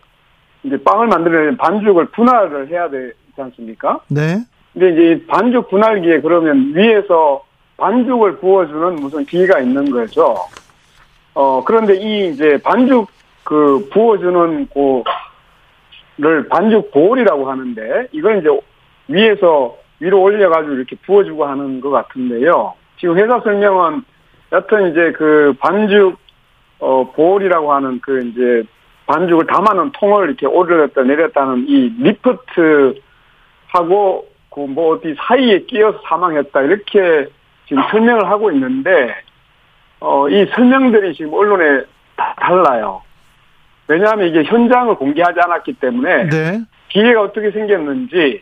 이제 0.63 0.81
빵을 0.83 1.07
만들려면 1.07 1.57
반죽을 1.57 2.05
분할을 2.07 2.69
해야 2.69 2.89
되지 2.89 3.13
않습니까? 3.37 3.99
네. 4.09 4.39
근데 4.79 4.93
이제 4.93 5.11
이 5.11 5.27
반죽 5.27 5.69
분할기에 5.69 6.21
그러면 6.21 6.71
위에서 6.73 7.43
반죽을 7.75 8.37
부어주는 8.37 8.95
무슨 8.95 9.25
기계가 9.25 9.59
있는 9.59 9.91
거죠. 9.91 10.37
어, 11.33 11.61
그런데 11.65 11.95
이 11.95 12.29
이제 12.29 12.57
반죽 12.63 13.09
그 13.43 13.89
부어주는 13.91 14.67
고를 14.67 16.47
반죽 16.47 16.91
보울이라고 16.91 17.51
하는데 17.51 18.07
이걸 18.13 18.39
이제 18.39 18.49
위에서 19.09 19.75
위로 19.99 20.21
올려가지고 20.21 20.75
이렇게 20.75 20.95
부어주고 21.05 21.45
하는 21.45 21.81
것 21.81 21.89
같은데요. 21.89 22.73
지금 22.99 23.17
회사 23.17 23.41
설명은 23.41 24.03
여튼 24.53 24.91
이제 24.91 25.11
그 25.11 25.53
반죽 25.59 26.17
어 26.79 27.11
보울이라고 27.11 27.73
하는 27.73 27.99
그 27.99 28.21
이제 28.27 28.63
반죽을 29.07 29.45
담아놓은 29.45 29.91
통을 29.91 30.29
이렇게 30.29 30.45
올렸다 30.45 31.01
내렸다는 31.03 31.65
이 31.67 31.93
리프트 31.99 33.01
하고 33.67 34.29
그뭐 34.49 34.93
어디 34.95 35.15
사이에 35.27 35.59
끼어서 35.63 35.99
사망했다 36.07 36.61
이렇게 36.61 37.27
지금 37.67 37.83
설명을 37.91 38.27
하고 38.29 38.51
있는데 38.51 39.15
어 39.99 40.27
이 40.29 40.45
설명들이 40.55 41.13
지금 41.15 41.33
언론에 41.33 41.83
다 42.15 42.33
달라요. 42.39 43.01
왜냐하면 43.87 44.27
이게 44.29 44.43
현장을 44.43 44.93
공개하지 44.95 45.39
않았기 45.41 45.73
때문에 45.73 46.29
네. 46.29 46.61
기계가 46.89 47.21
어떻게 47.21 47.51
생겼는지 47.51 48.41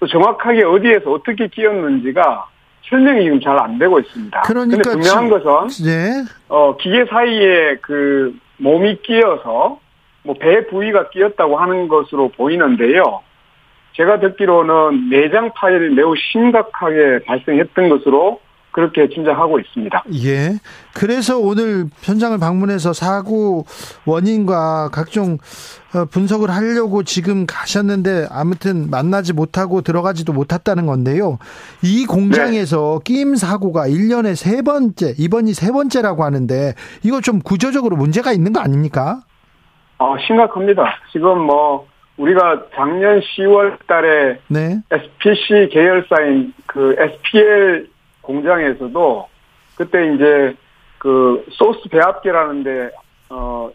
또 0.00 0.06
정확하게 0.06 0.64
어디에서 0.64 1.10
어떻게 1.12 1.48
끼었는지가 1.48 2.46
설명이 2.88 3.24
지금 3.24 3.40
잘 3.40 3.58
안 3.60 3.78
되고 3.78 3.98
있습니다. 3.98 4.42
그러니까 4.42 4.76
근데 4.76 4.90
분명한 4.90 5.28
것은 5.28 5.84
네. 5.84 6.24
어 6.48 6.76
기계 6.76 7.04
사이에 7.06 7.76
그 7.82 8.34
몸이 8.58 9.02
끼어서 9.02 9.80
뭐 10.22 10.34
배 10.38 10.66
부위가 10.68 11.08
끼었다고 11.10 11.56
하는 11.56 11.88
것으로 11.88 12.28
보이는데요. 12.30 13.22
제가 13.96 14.20
듣기로는 14.20 15.08
내장 15.08 15.52
파열이 15.54 15.94
매우 15.94 16.14
심각하게 16.16 17.24
발생했던 17.26 17.88
것으로 17.88 18.40
그렇게 18.76 19.08
짐작하고 19.08 19.58
있습니다. 19.58 20.04
예. 20.26 20.50
그래서 20.94 21.38
오늘 21.38 21.86
현장을 22.02 22.38
방문해서 22.38 22.92
사고 22.92 23.64
원인과 24.04 24.90
각종 24.92 25.38
어, 25.94 26.04
분석을 26.04 26.50
하려고 26.50 27.02
지금 27.02 27.46
가셨는데 27.46 28.26
아무튼 28.30 28.90
만나지 28.90 29.32
못하고 29.32 29.80
들어가지도 29.80 30.34
못했다는 30.34 30.84
건데요. 30.84 31.38
이 31.82 32.04
공장에서 32.04 33.00
끼임 33.02 33.34
사고가 33.34 33.88
1년에 33.88 34.36
세 34.36 34.60
번째, 34.60 35.14
이번이 35.18 35.54
세 35.54 35.72
번째라고 35.72 36.24
하는데 36.24 36.74
이거 37.02 37.22
좀 37.22 37.40
구조적으로 37.40 37.96
문제가 37.96 38.32
있는 38.32 38.52
거 38.52 38.60
아닙니까? 38.60 39.20
어, 39.96 40.16
심각합니다. 40.18 40.84
지금 41.12 41.40
뭐 41.40 41.86
우리가 42.16 42.66
작년 42.74 43.20
10월 43.20 43.78
달에 43.86 44.38
네. 44.48 44.80
SPC 44.90 45.68
계열사인 45.70 46.54
그 46.66 46.96
SPL 46.98 47.88
공장에서도 48.22 49.28
그때 49.76 50.14
이제 50.14 50.54
그 50.98 51.44
소스 51.52 51.88
배합기라는데 51.90 52.90
어 53.30 53.70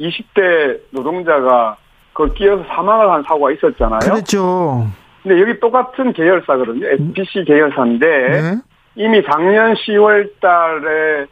20대 0.00 0.80
노동자가 0.90 1.76
그걸 2.12 2.34
끼어서 2.34 2.64
사망을 2.64 3.10
한 3.10 3.22
사고가 3.22 3.52
있었잖아요. 3.52 4.00
그랬죠. 4.00 4.86
근데 5.22 5.40
여기 5.40 5.60
똑같은 5.60 6.12
계열사거든요. 6.12 6.86
SPC 6.86 7.44
계열사인데 7.44 8.06
네. 8.06 8.56
이미 8.96 9.22
작년 9.24 9.74
10월 9.74 10.30
달에 10.40 11.26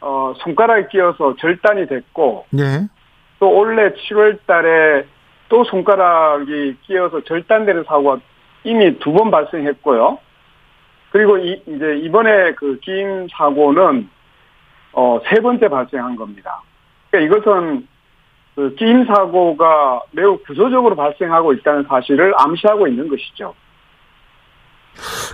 어 0.00 0.32
손가락에 0.38 0.88
끼어서 0.90 1.36
절단이 1.38 1.86
됐고 1.86 2.46
네. 2.50 2.88
또 3.38 3.50
올해 3.50 3.90
7월 3.90 4.38
달에 4.46 5.04
또 5.52 5.64
손가락이 5.64 6.76
끼어서 6.80 7.22
절단되는 7.24 7.84
사고가 7.84 8.20
이미 8.64 8.98
두 9.00 9.12
번 9.12 9.30
발생했고요. 9.30 10.18
그리고 11.10 11.36
이, 11.36 11.60
이제 11.66 11.98
이번에 11.98 12.52
그 12.52 12.78
끼임 12.80 13.28
사고는 13.28 14.08
어, 14.94 15.20
세 15.26 15.42
번째 15.42 15.68
발생한 15.68 16.16
겁니다. 16.16 16.62
그러니까 17.10 17.38
이것은 17.38 17.86
그 18.54 18.74
끼임 18.76 19.04
사고가 19.04 20.00
매우 20.12 20.38
구조적으로 20.38 20.96
발생하고 20.96 21.52
있다는 21.52 21.82
사실을 21.82 22.32
암시하고 22.38 22.88
있는 22.88 23.08
것이죠. 23.08 23.54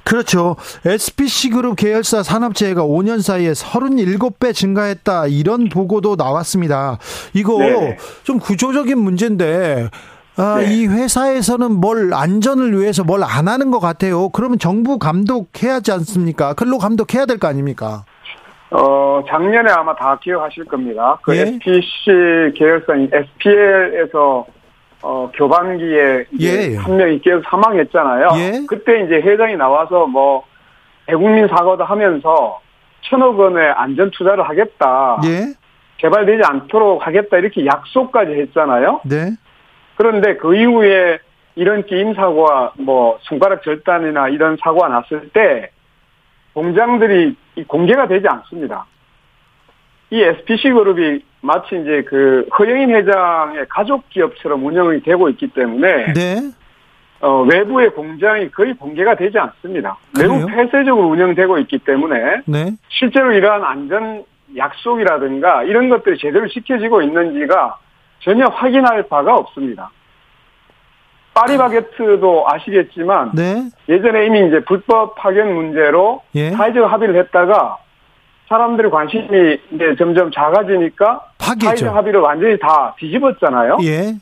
그렇죠. 0.05 0.57
SPC 0.85 1.51
그룹 1.51 1.77
계열사 1.77 2.23
산업재해가 2.23 2.83
5년 2.83 3.21
사이에 3.23 3.53
37배 3.53 4.55
증가했다. 4.55 5.27
이런 5.27 5.69
보고도 5.69 6.17
나왔습니다. 6.17 6.99
이거 7.35 7.59
네. 7.59 7.97
좀 8.23 8.39
구조적인 8.39 8.99
문제인데, 8.99 9.91
아, 10.37 10.59
네. 10.61 10.73
이 10.75 10.87
회사에서는 10.87 11.73
뭘 11.73 12.15
안전을 12.15 12.79
위해서 12.81 13.03
뭘 13.05 13.23
안 13.25 13.49
하는 13.49 13.71
것 13.71 13.81
같아요. 13.81 14.29
그러면 14.31 14.59
정부 14.59 14.99
감독해야 14.99 15.75
하지 15.75 15.93
않습니까? 15.93 16.55
근로 16.55 16.79
감독해야 16.79 17.27
될 17.27 17.39
거 17.39 17.49
아닙니까? 17.49 18.05
어, 18.71 19.23
작년에 19.29 19.71
아마 19.71 19.95
다 19.97 20.19
기억하실 20.23 20.67
겁니다. 20.67 21.19
그 21.23 21.35
예. 21.37 21.41
SPC 21.41 22.53
계열사인 22.57 23.11
SPL에서 23.13 24.47
어, 25.03 25.31
교반기에 25.35 26.27
이제 26.33 26.73
예. 26.73 26.77
한 26.77 26.97
명이 26.97 27.21
끼어서 27.21 27.43
사망했잖아요. 27.49 28.29
예. 28.37 28.67
그때 28.69 29.05
이제 29.05 29.15
회장이 29.17 29.57
나와서 29.57 30.07
뭐 30.07 30.45
대국민 31.07 31.47
사과도 31.49 31.85
하면서 31.85 32.61
천억 33.03 33.39
원의 33.39 33.71
안전 33.71 34.11
투자를 34.11 34.49
하겠다. 34.49 35.21
예? 35.25 35.55
개발되지 35.99 36.43
않도록 36.45 37.07
하겠다 37.07 37.39
이렇게 37.39 37.67
약속까지 37.67 38.33
했잖아요. 38.33 39.01
네. 39.05 39.33
그런데 39.97 40.37
그 40.37 40.55
이후에 40.55 41.19
이런 41.57 41.85
끼임 41.85 42.15
사고와 42.15 42.73
뭐 42.79 43.19
손가락 43.23 43.63
절단이나 43.65 44.29
이런 44.29 44.57
사고가 44.63 44.89
났을 44.89 45.29
때 45.31 45.71
공장들이 46.55 47.37
공개가 47.67 48.07
되지 48.07 48.27
않습니다. 48.29 48.87
이 50.11 50.23
SPC 50.23 50.71
그룹이 50.71 51.23
마치 51.41 51.81
이제 51.81 52.03
그 52.09 52.47
허영인 52.59 52.91
회장의 52.91 53.67
가족 53.69 54.09
기업처럼 54.09 54.65
운영이 54.65 55.03
되고 55.03 55.29
있기 55.29 55.49
때문에 55.49 56.13
네. 56.15 56.51
어, 57.21 57.43
외부의 57.43 57.91
공장이 57.91 58.51
거의 58.51 58.75
공개가 58.75 59.15
되지 59.15 59.39
않습니다. 59.39 59.99
매우 60.19 60.41
그래요? 60.41 60.47
폐쇄적으로 60.47 61.09
운영되고 61.09 61.59
있기 61.59 61.79
때문에 61.79 62.43
네. 62.47 62.71
실제로 62.89 63.33
이러한 63.33 63.65
안전 63.65 64.25
약속이라든가 64.57 65.65
이런 65.65 65.89
것들이 65.89 66.19
제대로 66.19 66.49
지켜지고 66.49 67.03
있는지가 67.03 67.79
전혀 68.21 68.47
확인할 68.47 69.09
바가 69.09 69.35
없습니다. 69.37 69.91
파리바게트도 71.35 72.47
아시겠지만 72.49 73.33
네. 73.35 73.69
예전에 73.89 74.27
이미 74.27 74.49
이제 74.49 74.61
불법 74.61 75.15
파견 75.15 75.55
문제로 75.55 76.23
예. 76.35 76.51
사회적 76.51 76.91
합의를 76.91 77.17
했다가 77.17 77.79
사람들의 78.49 78.91
관심이 78.91 79.59
이제 79.73 79.95
점점 79.99 80.31
작아지니까 80.31 81.21
사회적 81.39 81.69
파괴죠. 81.69 81.91
합의를 81.91 82.21
완전히 82.21 82.59
다 82.59 82.95
뒤집었잖아요. 82.99 83.79
예. 83.83 84.15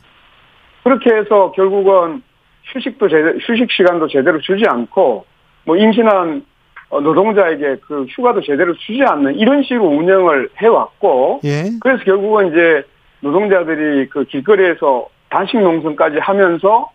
그렇게 0.82 1.14
해서 1.14 1.52
결국은 1.52 2.22
휴식도 2.64 3.08
제대로, 3.08 3.38
휴식 3.38 3.70
시간도 3.70 4.08
제대로 4.08 4.40
주지 4.40 4.64
않고 4.66 5.24
뭐 5.64 5.76
임신한 5.76 6.44
어, 6.88 7.00
노동자에게 7.00 7.76
그 7.86 8.04
휴가도 8.08 8.42
제대로 8.42 8.74
주지 8.74 9.02
않는 9.02 9.36
이런 9.36 9.62
식으로 9.62 9.84
운영을 9.88 10.50
해왔고 10.56 11.40
예. 11.44 11.64
그래서 11.80 12.04
결국은 12.04 12.48
이제 12.48 12.82
노동자들이 13.20 14.08
그 14.08 14.24
길거리에서 14.24 15.08
단식 15.30 15.58
농성까지 15.58 16.18
하면서 16.18 16.90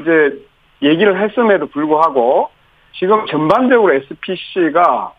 이제 0.00 0.38
얘기를 0.82 1.20
했음에도 1.20 1.66
불구하고 1.66 2.50
지금 2.92 3.26
전반적으로 3.26 3.92
SPC가 3.94 5.12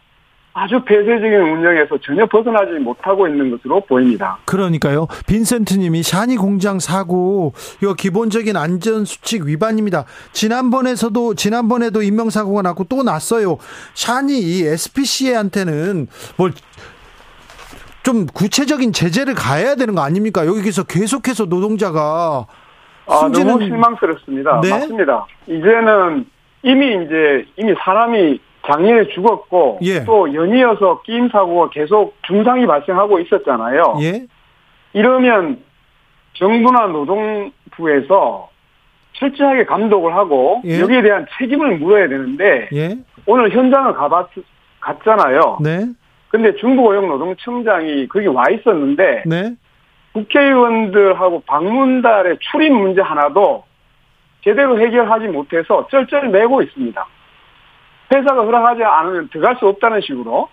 아주 0.58 0.82
폐쇄적인 0.86 1.34
운영에서 1.34 1.98
전혀 2.02 2.26
벗어나지 2.26 2.72
못하고 2.80 3.28
있는 3.28 3.52
것으로 3.52 3.82
보입니다. 3.82 4.38
그러니까요. 4.46 5.08
빈센트님이 5.28 6.02
샤니 6.02 6.38
공장 6.38 6.80
사고 6.80 7.54
이거 7.84 7.94
기본적인 7.94 8.56
안전 8.56 9.04
수칙 9.04 9.44
위반입니다. 9.44 10.06
지난번에서도 10.32 11.34
지난번에도 11.36 12.02
인명 12.02 12.30
사고가 12.30 12.62
났고 12.62 12.86
또 12.86 13.04
났어요. 13.04 13.58
샤니 13.96 14.40
이 14.40 14.66
SPC한테는 14.66 16.08
뭘 16.38 16.52
좀 18.04 18.28
구체적인 18.28 18.94
제재를 18.94 19.34
가해야 19.34 19.74
되는 19.74 19.96
거 19.96 20.02
아닙니까? 20.02 20.46
여기서 20.46 20.84
계속해서 20.84 21.46
노동자가 21.46 22.46
아, 23.08 23.18
숨지는 23.18 23.48
너무 23.48 23.64
실망스럽습니다. 23.64 24.62
네? 24.62 24.70
맞습니다. 24.70 25.26
이제는 25.48 26.26
이미 26.62 27.04
이제 27.04 27.46
이미 27.58 27.74
사람이 27.84 28.40
장애에 28.68 29.08
죽었고 29.10 29.80
예. 29.84 30.04
또 30.06 30.34
연이어서 30.34 31.02
끼임 31.04 31.30
사고가 31.30 31.70
계속 31.70 32.16
중상이 32.28 32.66
발생하고 32.66 33.20
있었잖아요. 33.20 33.98
예. 34.02 34.26
이러면 34.94 35.60
정부나 36.34 36.88
노동부에서 36.88 38.50
철저하게 39.14 39.66
감독을 39.66 40.16
하고 40.16 40.62
예. 40.66 40.80
여기에 40.80 41.02
대한 41.02 41.26
책임을 41.38 41.78
물어야 41.78 42.08
되는데 42.08 42.70
예. 42.74 42.98
오늘 43.26 43.52
현장을 43.52 43.94
가봤 43.94 44.30
갔잖아요. 44.80 45.58
네. 45.62 45.86
근데 46.30 46.56
중부고용노동청장이 46.56 48.08
거기 48.08 48.28
와 48.28 48.50
있었는데 48.50 49.24
네. 49.26 49.56
국회의원들하고 50.14 51.44
방문달의 51.46 52.38
출입 52.40 52.72
문제 52.72 53.02
하나도 53.02 53.64
제대로 54.44 54.80
해결하지 54.80 55.28
못해서 55.28 55.88
쩔쩔매고 55.90 56.62
있습니다. 56.62 57.06
회사가 58.16 58.44
허락하지 58.44 58.84
않으면 58.84 59.30
들어갈 59.30 59.56
수 59.58 59.68
없다는 59.68 60.02
식으로 60.02 60.48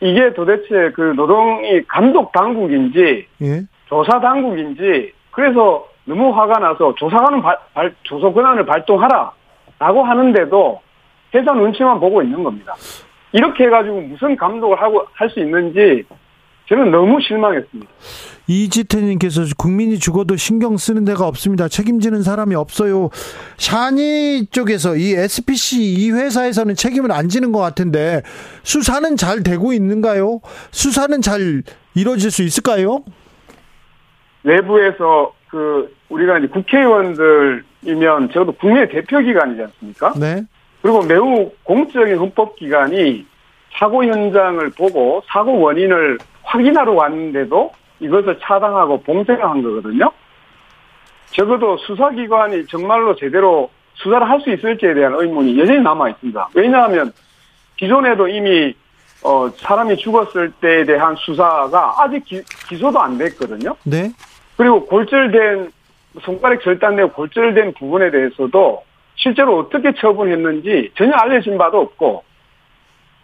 이게 0.00 0.32
도대체 0.34 0.90
그 0.94 1.12
노동이 1.16 1.82
감독 1.86 2.32
당국인지 2.32 3.26
예. 3.42 3.60
조사 3.86 4.20
당국인지 4.20 5.12
그래서 5.30 5.86
너무 6.04 6.30
화가 6.30 6.58
나서 6.58 6.94
조사관은 6.96 7.40
발, 7.42 7.56
발- 7.72 7.94
조사 8.02 8.30
권한을 8.30 8.66
발동하라라고 8.66 10.02
하는데도 10.04 10.80
회사 11.34 11.52
눈치만 11.52 11.98
보고 12.00 12.22
있는 12.22 12.44
겁니다. 12.44 12.74
이렇게 13.32 13.64
해가지고 13.64 14.00
무슨 14.02 14.36
감독을 14.36 14.80
하고 14.80 15.06
할 15.14 15.28
수 15.30 15.40
있는지 15.40 16.04
저는 16.68 16.90
너무 16.90 17.20
실망했습니다. 17.20 17.90
이지태님께서 18.46 19.42
국민이 19.56 19.98
죽어도 19.98 20.36
신경 20.36 20.76
쓰는 20.76 21.04
데가 21.04 21.26
없습니다. 21.26 21.68
책임지는 21.68 22.22
사람이 22.22 22.54
없어요. 22.54 23.10
샤니 23.56 24.46
쪽에서 24.50 24.96
이 24.96 25.14
SPC 25.14 25.82
이 25.82 26.10
회사에서는 26.10 26.74
책임을 26.74 27.12
안 27.12 27.28
지는 27.28 27.52
것 27.52 27.60
같은데 27.60 28.22
수사는 28.62 29.16
잘 29.16 29.42
되고 29.42 29.72
있는가요? 29.72 30.40
수사는 30.70 31.20
잘 31.20 31.62
이루어질 31.94 32.30
수 32.30 32.42
있을까요? 32.42 33.04
내부에서 34.42 35.32
그 35.48 35.94
우리가 36.08 36.38
이제 36.38 36.48
국회의원들이면 36.48 38.30
적어도 38.32 38.52
국민의 38.52 38.88
대표 38.90 39.20
기관이지 39.20 39.62
않습니까? 39.62 40.12
네. 40.18 40.44
그리고 40.82 41.02
매우 41.02 41.50
공적인 41.62 42.16
헌법 42.16 42.56
기관이 42.56 43.24
사고 43.78 44.04
현장을 44.04 44.70
보고 44.70 45.22
사고 45.26 45.58
원인을 45.60 46.18
확인하러 46.54 46.92
왔는데도 46.92 47.72
이것을 48.00 48.38
차단하고 48.40 49.02
봉쇄한 49.02 49.62
거거든요. 49.62 50.10
적어도 51.32 51.76
수사기관이 51.78 52.66
정말로 52.66 53.16
제대로 53.16 53.70
수사를 53.94 54.28
할 54.28 54.40
수 54.40 54.50
있을지에 54.50 54.94
대한 54.94 55.14
의문이 55.14 55.58
여전히 55.58 55.80
남아 55.80 56.10
있습니다. 56.10 56.48
왜냐하면 56.54 57.12
기존에도 57.76 58.28
이미 58.28 58.74
어, 59.24 59.48
사람이 59.56 59.96
죽었을 59.96 60.52
때에 60.60 60.84
대한 60.84 61.16
수사가 61.16 61.94
아직 61.98 62.24
기, 62.24 62.42
기소도 62.68 63.00
안 63.00 63.16
됐거든요. 63.18 63.74
네. 63.84 64.10
그리고 64.56 64.84
골절된 64.86 65.72
손가락 66.22 66.62
절단되고 66.62 67.12
골절된 67.12 67.74
부분에 67.74 68.10
대해서도 68.10 68.84
실제로 69.16 69.58
어떻게 69.58 69.92
처분했는지 69.94 70.92
전혀 70.96 71.12
알려진 71.14 71.56
바도 71.56 71.80
없고 71.80 72.22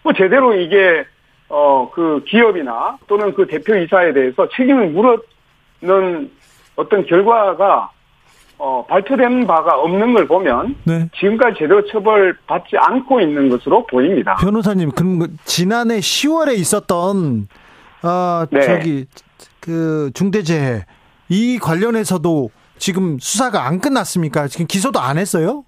뭐 0.03 0.13
제대로 0.15 0.55
이게 0.55 1.05
어 1.51 1.91
그 1.93 2.23
기업이나 2.27 2.97
또는 3.07 3.35
그 3.35 3.47
대표이사에 3.47 4.13
대해서 4.13 4.49
책임을 4.57 4.91
물었는 4.91 6.31
어떤 6.77 7.05
결과가 7.05 7.91
어 8.59 8.85
발표된 8.89 9.47
바가 9.47 9.79
없는 9.81 10.15
걸 10.15 10.27
보면 10.27 10.77
네. 10.85 11.09
지금까지 11.19 11.59
제대로 11.59 11.85
처벌받지 11.87 12.77
않고 12.77 13.21
있는 13.21 13.49
것으로 13.49 13.87
보입니다. 13.87 14.37
변호사님, 14.37 14.91
그럼 14.93 15.19
그 15.19 15.29
지난해 15.45 15.99
10월에 15.99 16.53
있었던 16.59 17.49
어 18.03 18.47
네. 18.51 18.61
저기 18.61 19.07
그 19.61 20.11
중대재해 20.15 20.85
이 21.29 21.59
관련해서도 21.59 22.51
지금 22.77 23.19
수사가 23.19 23.67
안 23.67 23.81
끝났습니까? 23.81 24.47
지금 24.49 24.67
기소도 24.67 25.01
안 25.01 25.19
했어요? 25.19 25.65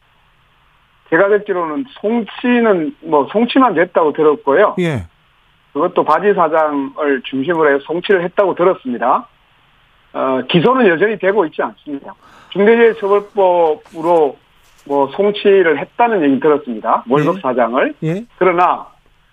제가 1.11 1.29
듣기로는 1.29 1.85
송치는 2.01 2.97
뭐 3.03 3.29
송치만 3.33 3.75
됐다고 3.75 4.13
들었고요. 4.13 4.77
예. 4.81 5.07
그것도 5.73 6.05
바지 6.05 6.35
사장을 6.35 7.23
중심으로 7.25 7.75
해서 7.75 7.85
송치를 7.87 8.23
했다고 8.25 8.55
들었습니다. 8.55 9.27
어, 10.13 10.43
기소는 10.49 10.87
여전히 10.89 11.19
되고 11.19 11.45
있지 11.47 11.63
않습니다. 11.63 12.15
중대재해처벌법으로 12.51 14.37
뭐 14.87 15.09
송치를 15.09 15.79
했다는 15.79 16.23
얘기 16.25 16.41
들었습니다. 16.41 17.05
월급 17.09 17.37
예. 17.37 17.41
사장을. 17.41 17.95
예. 18.03 18.25
그러나 18.37 18.87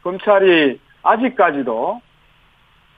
검찰이 0.04 0.80
아직까지도 1.04 2.02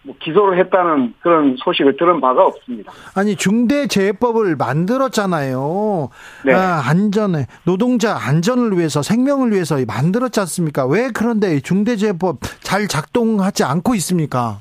뭐 0.03 0.15
기소를 0.19 0.57
했다는 0.57 1.13
그런 1.21 1.55
소식을 1.57 1.95
들은 1.97 2.21
바가 2.21 2.45
없습니다. 2.45 2.91
아니 3.15 3.35
중대재해법을 3.35 4.55
만들었잖아요. 4.55 6.09
네. 6.45 6.53
아, 6.53 6.81
안전에 6.89 7.45
노동자 7.65 8.17
안전을 8.17 8.77
위해서 8.77 9.03
생명을 9.03 9.51
위해서 9.51 9.77
만들었지 9.85 10.39
않습니까? 10.39 10.87
왜 10.87 11.09
그런데 11.13 11.59
중대재해법 11.59 12.37
잘 12.61 12.87
작동하지 12.87 13.63
않고 13.63 13.93
있습니까? 13.95 14.59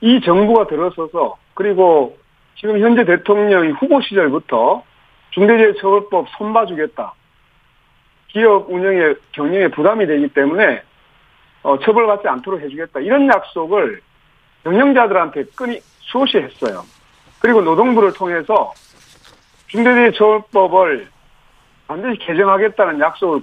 이 0.00 0.20
정부가 0.24 0.66
들어서서 0.66 1.36
그리고 1.54 2.16
지금 2.56 2.80
현재 2.80 3.04
대통령이 3.04 3.70
후보 3.72 4.00
시절부터 4.00 4.82
중대재해처벌법 5.30 6.26
손봐주겠다. 6.36 7.14
기업 8.28 8.68
운영에 8.68 9.14
경영에 9.32 9.68
부담이 9.68 10.06
되기 10.06 10.28
때문에 10.28 10.82
어, 11.62 11.78
처벌받지 11.78 12.28
않도록 12.28 12.60
해주겠다. 12.60 13.00
이런 13.00 13.28
약속을 13.28 14.00
경영자들한테 14.64 15.44
끊이 15.56 15.78
수없이 16.00 16.38
했어요. 16.38 16.82
그리고 17.40 17.60
노동부를 17.60 18.12
통해서 18.12 18.72
중대재해처벌법을 19.68 21.08
반드시 21.88 22.18
개정하겠다는 22.18 23.00
약속을 23.00 23.40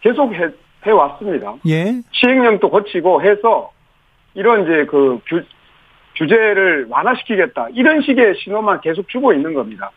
계속 0.00 0.32
해, 0.34 0.48
해왔습니다. 0.84 1.54
예. 1.68 2.02
시행령도 2.12 2.70
고치고 2.70 3.22
해서 3.22 3.70
이런 4.34 4.64
이제 4.64 4.84
그 4.86 5.18
규, 5.26 5.42
규제를 6.16 6.86
완화시키겠다. 6.88 7.68
이런 7.74 8.02
식의 8.02 8.34
신호만 8.38 8.80
계속 8.80 9.08
주고 9.08 9.32
있는 9.32 9.54
겁니다. 9.54 9.90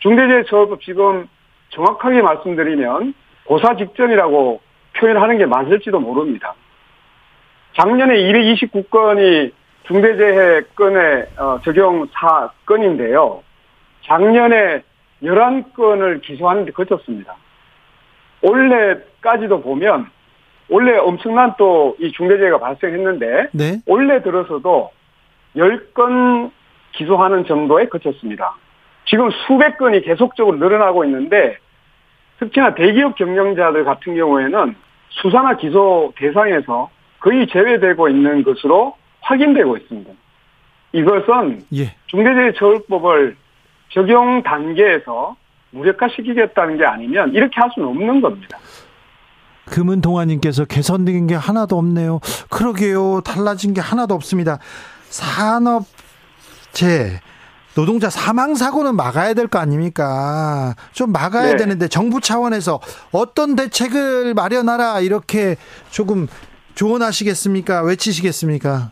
중대재해처벌법 0.00 0.82
지금 0.82 1.28
정확하게 1.70 2.22
말씀드리면 2.22 3.14
고사 3.44 3.76
직전이라고 3.76 4.60
표현하는 4.96 5.38
게 5.38 5.46
맞을지도 5.46 6.00
모릅니다. 6.00 6.54
작년에 7.76 8.14
229건이 8.14 9.52
중대재해 9.86 10.62
건의 10.74 11.26
어, 11.36 11.58
적용 11.64 12.06
사건인데요. 12.12 13.42
작년에 14.02 14.82
11건을 15.22 16.22
기소하는 16.22 16.64
데 16.64 16.72
그쳤습니다. 16.72 17.34
올해까지도 18.42 19.62
보면 19.62 20.10
올해 20.68 20.96
엄청난 20.98 21.54
또 21.56 21.96
이 21.98 22.12
중대재해가 22.12 22.58
발생했는데 22.58 23.48
네. 23.52 23.80
올해 23.86 24.22
들어서도 24.22 24.90
10건 25.56 26.50
기소하는 26.92 27.44
정도에 27.46 27.86
그쳤습니다. 27.86 28.56
지금 29.06 29.30
수백 29.46 29.78
건이 29.78 30.02
계속적으로 30.02 30.56
늘어나고 30.56 31.04
있는데 31.04 31.58
특히나 32.38 32.74
대기업 32.74 33.16
경영자들 33.16 33.84
같은 33.84 34.16
경우에는 34.16 34.74
수사나 35.10 35.56
기소 35.56 36.12
대상에서 36.16 36.90
거의 37.24 37.46
제외되고 37.50 38.08
있는 38.10 38.44
것으로 38.44 38.94
확인되고 39.22 39.78
있습니다. 39.78 40.10
이것은 40.92 41.64
예. 41.74 41.94
중대재해처벌법을 42.08 43.36
적용 43.92 44.42
단계에서 44.42 45.34
무력화시키겠다는 45.70 46.76
게 46.76 46.84
아니면 46.84 47.32
이렇게 47.32 47.58
할 47.58 47.70
수는 47.74 47.88
없는 47.88 48.20
겁니다. 48.20 48.58
금은동화님께서 49.64 50.66
개선된 50.66 51.26
게 51.26 51.34
하나도 51.34 51.78
없네요. 51.78 52.20
그러게요. 52.50 53.22
달라진 53.22 53.72
게 53.72 53.80
하나도 53.80 54.14
없습니다. 54.14 54.58
산업재 55.08 57.20
노동자 57.74 58.10
사망 58.10 58.54
사고는 58.54 58.94
막아야 58.94 59.32
될 59.32 59.48
거 59.48 59.58
아닙니까? 59.58 60.74
좀 60.92 61.10
막아야 61.10 61.52
네. 61.52 61.56
되는데 61.56 61.88
정부 61.88 62.20
차원에서 62.20 62.80
어떤 63.10 63.56
대책을 63.56 64.34
마련하라 64.34 65.00
이렇게 65.00 65.56
조금 65.90 66.28
조언하시겠습니까? 66.74 67.82
외치시겠습니까? 67.82 68.90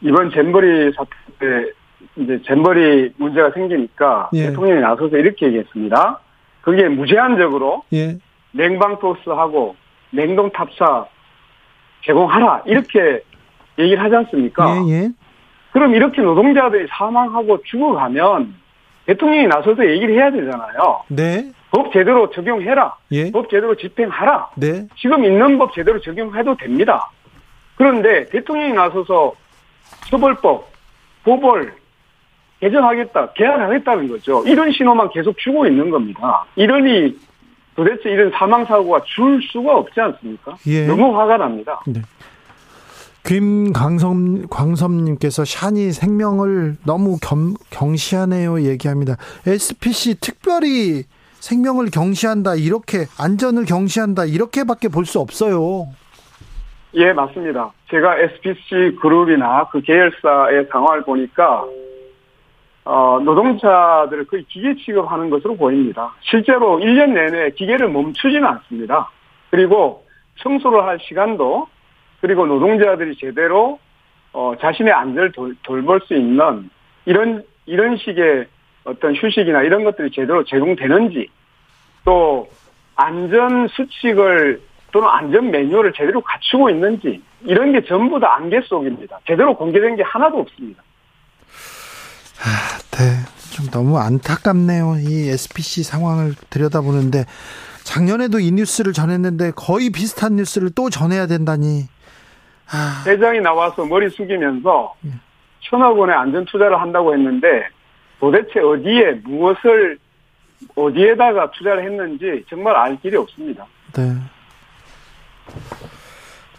이번 0.00 0.30
잼버리 0.30 0.92
사태 0.92 1.10
때 1.38 1.72
이제 2.16 2.40
잼버리 2.46 3.12
문제가 3.16 3.50
생기니까 3.50 4.30
예. 4.34 4.48
대통령이 4.48 4.80
나서서 4.80 5.16
이렇게 5.16 5.46
얘기했습니다. 5.46 6.20
그게 6.60 6.88
무제한적으로 6.88 7.84
예. 7.92 8.18
냉방 8.52 8.98
토스하고 8.98 9.76
냉동 10.10 10.50
탑사 10.52 11.06
제공하라 12.04 12.62
이렇게 12.66 13.22
얘기를 13.78 14.02
하지 14.02 14.14
않습니까? 14.14 14.76
예, 14.76 14.92
예. 14.92 15.10
그럼 15.72 15.94
이렇게 15.94 16.22
노동자들이 16.22 16.86
사망하고 16.88 17.62
죽어가면 17.64 18.54
대통령이 19.06 19.48
나서서 19.48 19.86
얘기를 19.86 20.14
해야 20.14 20.30
되잖아요. 20.30 21.02
네. 21.08 21.50
법 21.74 21.92
제대로 21.92 22.30
적용해라. 22.30 22.94
예. 23.10 23.32
법 23.32 23.50
제대로 23.50 23.74
집행하라. 23.74 24.50
네. 24.54 24.86
지금 24.96 25.24
있는 25.24 25.58
법 25.58 25.74
제대로 25.74 26.00
적용해도 26.00 26.56
됩니다. 26.56 27.10
그런데 27.74 28.26
대통령이 28.28 28.72
나서서 28.72 29.32
처벌법, 30.08 30.70
보벌 31.24 31.74
개정하겠다, 32.60 33.32
개헌하겠다는 33.32 34.08
거죠. 34.08 34.44
이런 34.46 34.70
신호만 34.70 35.10
계속 35.10 35.36
주고 35.38 35.66
있는 35.66 35.90
겁니다. 35.90 36.44
이러니 36.54 37.18
도대체 37.74 38.08
이런 38.08 38.30
사망 38.30 38.64
사고가 38.64 39.00
줄 39.04 39.42
수가 39.42 39.76
없지 39.76 40.00
않습니까? 40.00 40.56
예. 40.68 40.86
너무 40.86 41.18
화가 41.18 41.38
납니다. 41.38 41.80
김광섬 43.24 44.46
광섬님께서 44.48 45.44
샤니 45.44 45.92
생명을 45.92 46.76
너무 46.84 47.18
겸, 47.20 47.54
경시하네요 47.70 48.60
얘기합니다. 48.60 49.16
SPC 49.46 50.20
특별히 50.20 51.04
생명을 51.44 51.90
경시한다 51.92 52.54
이렇게 52.56 53.04
안전을 53.18 53.66
경시한다 53.66 54.24
이렇게밖에 54.24 54.88
볼 54.88 55.04
수 55.04 55.20
없어요. 55.20 55.88
예, 56.94 57.12
맞습니다. 57.12 57.72
제가 57.90 58.18
SPC 58.18 58.96
그룹이나 59.02 59.68
그 59.70 59.82
계열사의 59.82 60.68
상황을 60.70 61.02
보니까 61.02 61.64
어, 62.86 63.20
노동자들을 63.22 64.26
거의 64.26 64.44
기계 64.44 64.74
취급하는 64.76 65.28
것으로 65.28 65.56
보입니다. 65.56 66.14
실제로 66.22 66.78
1년 66.78 67.10
내내 67.12 67.50
기계를 67.50 67.88
멈추지는 67.88 68.44
않습니다. 68.44 69.10
그리고 69.50 70.04
청소를 70.36 70.84
할 70.84 70.98
시간도 71.00 71.66
그리고 72.20 72.46
노동자들이 72.46 73.16
제대로 73.16 73.78
어, 74.32 74.54
자신의 74.60 74.92
안전을 74.92 75.32
돌, 75.32 75.54
돌볼 75.62 76.00
수 76.06 76.14
있는 76.14 76.70
이런 77.04 77.44
이런 77.66 77.96
식의 77.98 78.46
어떤 78.84 79.14
휴식이나 79.14 79.62
이런 79.62 79.84
것들이 79.84 80.10
제대로 80.10 80.44
제공되는지 80.44 81.28
또 82.04 82.48
안전 82.96 83.68
수칙을 83.68 84.60
또는 84.92 85.08
안전 85.08 85.50
매뉴얼을 85.50 85.92
제대로 85.96 86.20
갖추고 86.20 86.70
있는지 86.70 87.20
이런 87.44 87.72
게 87.72 87.84
전부 87.84 88.20
다 88.20 88.36
안개 88.36 88.60
속입니다. 88.60 89.18
제대로 89.26 89.56
공개된 89.56 89.96
게 89.96 90.02
하나도 90.02 90.38
없습니다. 90.38 90.82
네, 92.92 93.10
좀 93.52 93.66
너무 93.70 93.98
안타깝네요. 93.98 94.96
이 95.00 95.28
SPC 95.30 95.82
상황을 95.82 96.34
들여다보는데 96.50 97.24
작년에도 97.82 98.38
이 98.38 98.52
뉴스를 98.52 98.92
전했는데 98.92 99.52
거의 99.56 99.90
비슷한 99.90 100.36
뉴스를 100.36 100.70
또 100.74 100.90
전해야 100.90 101.26
된다니. 101.26 101.88
아, 102.70 103.04
회장이 103.06 103.40
나와서 103.40 103.84
머리 103.84 104.08
숙이면서 104.08 104.94
천억 105.60 105.98
원의 105.98 106.14
안전 106.14 106.44
투자를 106.44 106.80
한다고 106.80 107.12
했는데 107.12 107.68
도대체 108.24 108.58
어디에 108.60 109.20
무엇을 109.22 109.98
어디에다가 110.74 111.50
투자를 111.50 111.84
했는지 111.84 112.42
정말 112.48 112.74
알 112.74 112.98
길이 113.02 113.16
없습니다. 113.16 113.66
네. 113.94 114.14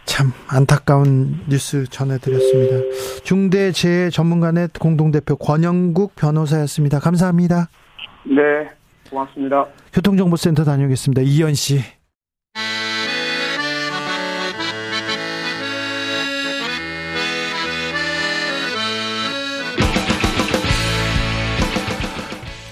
참 0.04 0.32
안타까운 0.48 1.40
뉴스 1.48 1.84
전해드렸습니다. 1.86 2.76
중대재해 3.24 4.10
전문가의 4.10 4.68
공동대표 4.78 5.34
권영국 5.34 6.14
변호사였습니다. 6.14 7.00
감사합니다. 7.00 7.68
네, 8.22 8.70
고맙습니다. 9.10 9.66
교통정보센터 9.92 10.62
다녀오겠습니다. 10.62 11.22
이현 11.22 11.54
씨. 11.54 11.80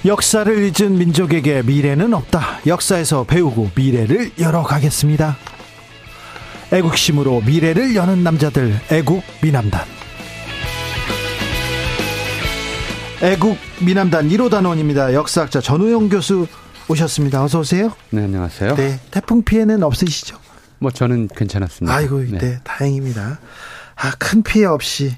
역사를 0.07 0.55
잊은 0.55 0.99
민족에게 0.99 1.62
미래는 1.62 2.12
없다. 2.12 2.61
역사에서 2.67 3.25
배우고 3.25 3.71
미래를 3.75 4.33
열어가겠습니다. 4.38 5.38
애국심으로 6.73 7.40
미래를 7.40 7.95
여는 7.95 8.23
남자들 8.23 8.79
애국 8.90 9.23
미남단. 9.43 9.87
애국 13.23 13.57
미남단 13.81 14.29
1호 14.29 14.51
단원입니다. 14.51 15.14
역사학자 15.14 15.62
전우영 15.62 16.11
교수 16.11 16.47
오셨습니다. 16.88 17.43
어서 17.43 17.61
오세요. 17.61 17.90
네, 18.11 18.25
안녕하세요. 18.25 18.75
네, 18.75 19.01
태풍 19.11 19.43
피해는 19.43 19.83
없으시죠? 19.83 20.37
뭐 20.81 20.90
저는 20.90 21.29
괜찮았습니다. 21.29 21.97
아이고, 21.97 22.19
네, 22.25 22.59
다행입니다. 22.62 23.38
아, 23.97 24.11
큰 24.19 24.43
피해 24.43 24.67
없이 24.67 25.17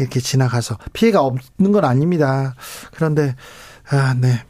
이렇게 0.00 0.18
지나가서 0.18 0.78
피해가 0.92 1.20
없는 1.20 1.70
건 1.70 1.84
아닙니다. 1.84 2.56
그런데 2.92 3.36
아, 3.90 4.14
네. 4.18 4.42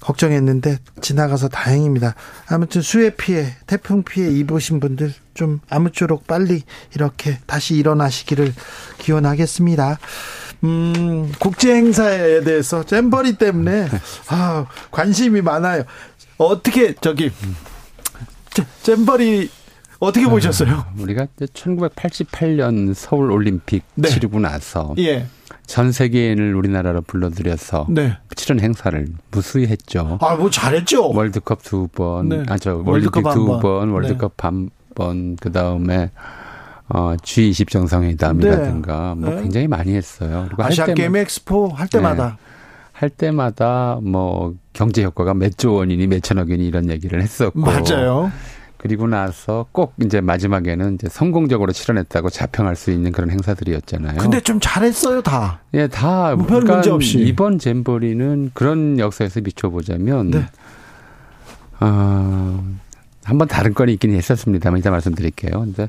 걱정했는데 0.00 0.78
지나가서 1.02 1.48
다행입니다. 1.48 2.14
아무튼 2.48 2.80
수해 2.82 3.10
피해, 3.10 3.54
태풍 3.66 4.02
피해 4.02 4.30
입으신 4.30 4.80
분들 4.80 5.12
좀 5.34 5.60
아무쪼록 5.68 6.26
빨리 6.26 6.62
이렇게 6.94 7.38
다시 7.46 7.76
일어나시기를 7.76 8.52
기원하겠습니다. 8.98 9.98
음, 10.64 11.30
국제 11.38 11.74
행사에 11.74 12.42
대해서 12.42 12.82
잼버리 12.82 13.36
때문에 13.36 13.88
아, 14.28 14.66
관심이 14.90 15.42
많아요. 15.42 15.84
어떻게 16.38 16.94
저기 16.94 17.30
잼- 18.52 18.66
잼버리 18.82 19.50
어떻게 20.00 20.26
보셨어요? 20.26 20.86
우리가 20.98 21.26
1988년 21.38 22.94
서울 22.94 23.30
올림픽 23.30 23.84
네. 23.94 24.08
치르고 24.08 24.40
나서 24.40 24.94
예. 24.98 25.26
전 25.70 25.92
세계인을 25.92 26.56
우리나라로 26.56 27.02
불러들여서 27.02 27.86
네. 27.90 28.16
치른 28.34 28.58
행사를 28.58 29.06
무수히 29.30 29.68
했죠. 29.68 30.18
아, 30.20 30.34
뭐 30.34 30.50
잘했죠. 30.50 31.10
월드컵 31.12 31.62
두 31.62 31.86
번, 31.86 32.28
네. 32.28 32.42
아, 32.48 32.58
저 32.58 32.82
월드컵 32.84 33.32
두 33.32 33.46
번. 33.46 33.60
번, 33.60 33.86
네. 33.88 33.94
월드컵 33.94 34.32
한 34.44 34.70
번, 34.96 35.36
그 35.36 35.52
다음에 35.52 36.10
어, 36.88 37.14
G20 37.22 37.70
정상회담이라든가 37.70 39.14
뭐 39.16 39.30
네. 39.30 39.42
굉장히 39.42 39.68
많이 39.68 39.94
했어요. 39.94 40.46
그리고 40.48 40.64
할 40.64 40.72
아시안 40.72 40.88
때마- 40.88 40.96
게임 40.96 41.14
엑스포 41.16 41.68
할 41.68 41.86
때마다 41.86 42.36
할 42.92 43.08
때마다 43.08 44.00
뭐 44.02 44.54
경제 44.72 45.04
효과가 45.04 45.34
몇 45.34 45.52
조 45.56 45.74
원이니 45.74 46.08
몇 46.08 46.20
천억 46.20 46.50
원이니 46.50 46.66
이런 46.66 46.90
얘기를 46.90 47.22
했었고 47.22 47.60
맞아요. 47.60 48.32
그리고 48.82 49.06
나서 49.06 49.66
꼭 49.72 49.92
이제 50.02 50.22
마지막에는 50.22 50.94
이제 50.94 51.06
성공적으로 51.10 51.70
치러냈다고 51.72 52.30
자평할 52.30 52.76
수 52.76 52.90
있는 52.90 53.12
그런 53.12 53.30
행사들이었잖아요. 53.30 54.16
근데 54.18 54.40
좀 54.40 54.58
잘했어요 54.58 55.20
다. 55.20 55.60
예, 55.74 55.86
다 55.86 56.34
뭐 56.34 56.46
별 56.46 56.62
문제 56.62 56.88
없이. 56.90 57.18
이번 57.18 57.58
잼버리는 57.58 58.50
그런 58.54 58.98
역사에서 58.98 59.42
비춰보자면 59.42 60.30
네. 60.30 60.46
어, 61.80 62.64
한번 63.24 63.48
다른 63.48 63.74
건이 63.74 63.92
있긴 63.94 64.14
했었습니다만 64.14 64.80
이따 64.80 64.90
말씀드릴게요. 64.90 65.50
근데 65.60 65.88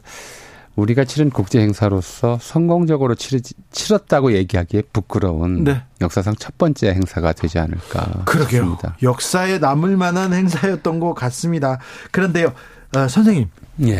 우리가 0.77 1.04
치른 1.04 1.30
국제 1.30 1.60
행사로서 1.60 2.38
성공적으로 2.41 3.13
치르, 3.15 3.41
치렀다고 3.71 4.32
얘기하기에 4.34 4.84
부끄러운 4.93 5.65
네. 5.65 5.84
역사상 5.99 6.36
첫 6.39 6.58
번째 6.58 6.91
행사가 6.93 7.34
되지 7.34 7.60
않을까 7.60 8.23
그러게요. 8.25 8.62
싶습니다. 8.62 8.95
역사에 9.04 9.58
남을 9.60 9.97
만한 9.97 10.32
행사였던 10.34 11.01
것 11.01 11.13
같습니다. 11.13 11.80
그런데요, 12.12 12.54
어, 12.95 13.08
선생님. 13.08 13.47
예. 13.88 13.99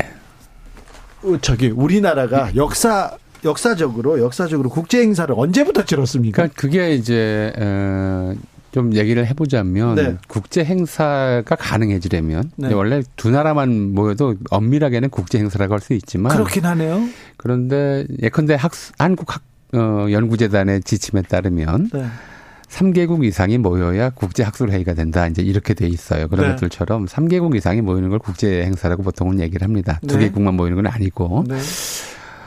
어, 1.24 1.38
저기 1.42 1.70
우리나라가 1.70 2.52
역사 2.56 3.16
역사적으로 3.44 4.20
역사적으로 4.22 4.70
국제 4.70 5.02
행사를 5.02 5.34
언제부터 5.36 5.84
치렀습니까? 5.86 6.36
그러니까 6.36 6.62
그게 6.62 6.94
이제 6.94 7.52
어, 7.58 8.34
좀 8.72 8.94
얘기를 8.96 9.26
해보자면 9.28 9.96
네. 9.96 10.18
국제 10.28 10.64
행사가 10.64 11.56
가능해지려면 11.56 12.52
네. 12.56 12.72
원래 12.74 13.02
두 13.16 13.32
나라만 13.32 13.94
모여도 13.94 14.36
엄밀하게는 14.50 15.10
국제 15.10 15.40
행사라고 15.40 15.74
할 15.74 15.80
수 15.82 15.94
있지만 15.94 16.32
그렇긴 16.34 16.66
하네요. 16.66 17.02
그런데 17.38 18.06
예컨대 18.22 18.54
학 18.56 18.72
한국 19.00 19.34
학 19.36 19.42
어, 19.74 20.08
연구재단의 20.12 20.82
지침에 20.84 21.22
따르면 21.24 21.90
네. 21.94 22.06
3개국 22.72 23.26
이상이 23.26 23.58
모여야 23.58 24.10
국제 24.12 24.44
학술 24.44 24.72
회의가 24.72 24.94
된다. 24.94 25.28
이제 25.28 25.42
이렇게 25.42 25.74
돼 25.74 25.88
있어요. 25.88 26.28
그런 26.28 26.48
네. 26.48 26.52
것들처럼 26.54 27.06
3개국 27.06 27.56
이상이 27.56 27.82
모이는 27.82 28.10
걸 28.10 28.20
국제 28.20 28.64
행사라고 28.64 29.04
보통은 29.04 29.40
얘기를 29.42 29.64
합니다. 29.66 30.00
두 30.08 30.18
네. 30.18 30.26
개국만 30.26 30.56
모이는 30.56 30.78
건 30.78 30.88
아니고. 30.88 31.44
네. 31.48 31.58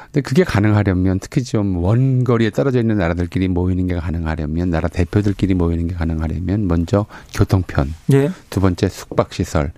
근데 0.06 0.20
그게 0.22 0.44
가능하려면 0.44 1.18
특히 1.18 1.42
좀 1.42 1.76
원거리에 1.76 2.50
떨어져 2.50 2.78
있는 2.80 2.98
나라들끼리 2.98 3.48
모이는 3.48 3.87
게 3.88 3.96
가능하려면 3.96 4.70
나라 4.70 4.88
대표들끼리 4.88 5.54
모이는 5.54 5.88
게 5.88 5.94
가능하려면 5.94 6.68
먼저 6.68 7.06
교통편, 7.34 7.92
예. 8.12 8.30
두 8.48 8.60
번째 8.60 8.88
숙박 8.88 9.32
시설 9.34 9.72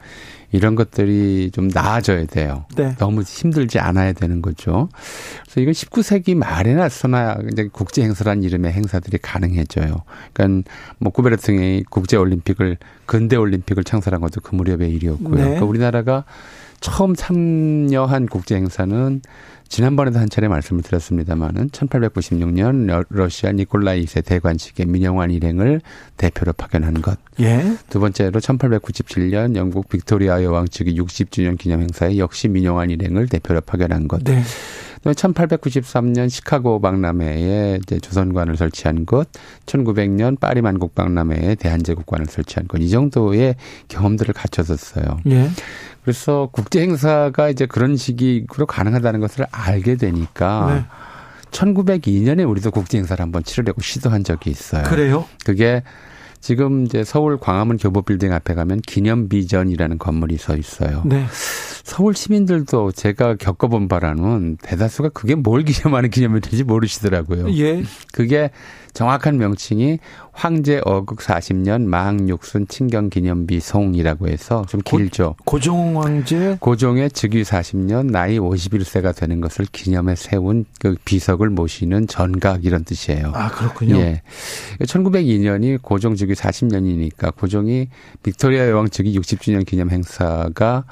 이런 0.53 0.75
것들이 0.75 1.51
좀 1.53 1.69
나아져야 1.69 2.27
돼요. 2.27 2.65
네. 2.77 2.95
너무 2.99 3.23
힘들지 3.23 3.79
않아야 3.79 4.13
되는 4.13 4.43
거죠. 4.43 4.89
그래서 5.43 5.61
이건 5.61 5.73
19세기 5.73 6.35
말에 6.35 6.75
나 6.75 6.89
서나 6.89 7.39
이제 7.53 7.69
국제 7.73 8.03
행사란 8.03 8.43
이름의 8.43 8.73
행사들이 8.73 9.19
가능해져요. 9.19 10.03
그러니까 10.33 10.71
뭐 10.99 11.13
구베르팅이 11.13 11.85
국제 11.91 12.17
올림픽을 12.17 12.79
근대 13.07 13.37
올림픽을 13.37 13.85
창설한 13.85 14.21
것도 14.21 14.41
그 14.41 14.55
무렵의 14.55 14.91
일이었고요. 14.91 15.35
네. 15.35 15.43
그러니까 15.43 15.65
우리나라가 15.65 16.25
처음 16.81 17.15
참여한 17.15 18.27
국제 18.27 18.57
행사는 18.57 19.21
지난번에도 19.69 20.19
한 20.19 20.29
차례 20.29 20.47
말씀을 20.49 20.83
드렸습니다마는 20.83 21.71
1896년 21.71 23.05
러시아 23.11 23.53
니콜라이 23.53 24.05
2세 24.05 24.25
대관식의 24.25 24.87
민영환 24.87 25.31
일행을 25.31 25.81
대표로 26.17 26.53
파견한 26.53 27.03
것. 27.03 27.19
예. 27.41 27.77
두 27.91 27.99
번째로 27.99 28.41
1897년 28.41 29.57
영국 29.57 29.89
빅토리아 29.89 30.45
여왕 30.45 30.69
측의 30.69 30.97
60주년 30.97 31.59
기념 31.59 31.81
행사에 31.81 32.19
역시 32.19 32.49
민영환 32.49 32.91
일행을 32.91 33.29
대표로 33.29 33.61
파견한 33.63 34.07
것. 34.07 34.23
네. 34.23 34.43
1893년 35.05 36.29
시카고 36.29 36.81
박람회에 36.81 37.79
이제 37.83 37.99
조선관을 38.01 38.57
설치한 38.57 39.07
것, 39.07 39.29
1900년 39.67 40.41
파리 40.41 40.63
만국 40.63 40.95
박람회에 40.95 41.57
대한제국관을 41.57 42.27
설치한 42.27 42.67
것, 42.67 42.79
이 42.79 42.89
정도의 42.89 43.55
경험들을 43.89 44.35
갖춰졌어요. 44.35 45.21
예. 45.29 45.49
그래서 46.07 46.49
국제 46.53 46.83
행사가 46.83 47.49
이제 47.49 47.67
그런 47.67 47.97
식으로 47.97 48.65
가능하다는 48.67 49.19
것을 49.19 49.45
알게 49.51 49.97
되니까 49.97 50.73
네. 50.73 50.85
1902년에 51.51 52.49
우리도 52.49 52.71
국제 52.71 52.97
행사를 52.97 53.21
한번 53.21 53.43
치르려고 53.43 53.83
시도한 53.83 54.23
적이 54.23 54.51
있어요. 54.51 54.85
그래요? 54.85 55.25
그게 55.45 55.83
지금 56.41 56.85
이제 56.85 57.03
서울 57.03 57.39
광화문 57.39 57.77
교보빌딩 57.77 58.33
앞에 58.33 58.55
가면 58.55 58.83
기념비전이라는 58.83 59.99
건물이 59.99 60.37
서 60.37 60.57
있어요. 60.57 61.03
네. 61.07 61.27
서울 61.87 62.17
시민들도 62.17 62.91
제가 62.91 63.37
겪어본 63.37 63.87
바라는 63.87 64.57
대다수가 64.61 65.11
그게 65.11 65.37
뭘 65.37 65.63
기념하는 65.63 66.11
기념일인지 66.11 66.65
모르시더라고요. 66.65 67.49
예. 67.59 67.85
그게 68.13 68.51
정확한 68.93 69.39
명칭이 69.39 70.01
황제 70.33 70.81
어극 70.85 71.21
40년 71.21 71.85
망육순 71.85 72.67
친경 72.67 73.09
기념비 73.09 73.61
송이라고 73.61 74.27
해서 74.27 74.65
좀 74.69 74.81
길죠. 74.81 75.37
고, 75.45 75.61
종 75.61 76.03
황제 76.03 76.57
고종의 76.59 77.13
즉위 77.13 77.45
40년 77.45 78.11
나이 78.11 78.41
51세가 78.41 79.15
되는 79.15 79.41
것을 79.41 79.67
기념해 79.71 80.17
세운 80.17 80.65
그 80.81 80.97
비석을 81.05 81.51
모시는 81.51 82.09
전각 82.09 82.65
이런 82.65 82.83
뜻이에요. 82.83 83.31
아, 83.33 83.49
그렇군요. 83.53 83.95
예. 83.99 84.23
1902년이 84.81 85.81
고종 85.83 86.17
즉위 86.17 86.35
40년이니까 86.35 87.37
고종이 87.37 87.91
빅토리아 88.25 88.71
여왕 88.71 88.89
즉위 88.91 89.17
60주년 89.17 89.65
기념 89.65 89.91
행사가 89.91 90.85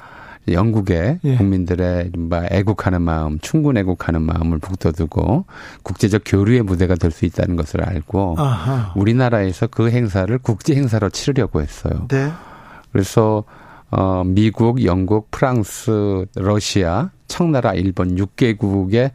영국의 0.47 1.19
예. 1.23 1.35
국민들의 1.37 2.07
이른바 2.07 2.45
애국하는 2.51 3.01
마음, 3.01 3.39
충분 3.39 3.77
애국하는 3.77 4.21
마음을 4.21 4.59
북돋우고 4.59 5.45
국제적 5.83 6.21
교류의 6.25 6.61
무대가 6.63 6.95
될 6.95 7.11
수 7.11 7.25
있다는 7.25 7.55
것을 7.55 7.81
알고 7.83 8.35
아하. 8.37 8.91
우리나라에서 8.95 9.67
그 9.67 9.89
행사를 9.89 10.37
국제 10.39 10.75
행사로 10.75 11.09
치르려고 11.09 11.61
했어요. 11.61 12.07
네. 12.09 12.29
그래서 12.91 13.43
어 13.91 14.23
미국, 14.25 14.83
영국, 14.83 15.31
프랑스, 15.31 16.25
러시아, 16.35 17.11
청나라, 17.27 17.73
일본 17.73 18.15
6개국에 18.15 19.11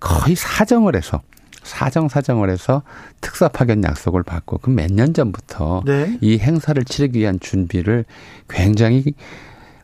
거의 0.00 0.34
사정을 0.36 0.94
해서 0.96 1.20
사정 1.62 2.08
사정을 2.08 2.48
해서 2.50 2.82
특사 3.20 3.48
파견 3.48 3.82
약속을 3.84 4.22
받고 4.22 4.58
그 4.58 4.70
몇 4.70 4.90
년 4.90 5.12
전부터 5.12 5.82
네. 5.86 6.16
이 6.20 6.38
행사를 6.38 6.82
치르기 6.84 7.18
위한 7.20 7.38
준비를 7.40 8.04
굉장히 8.48 9.04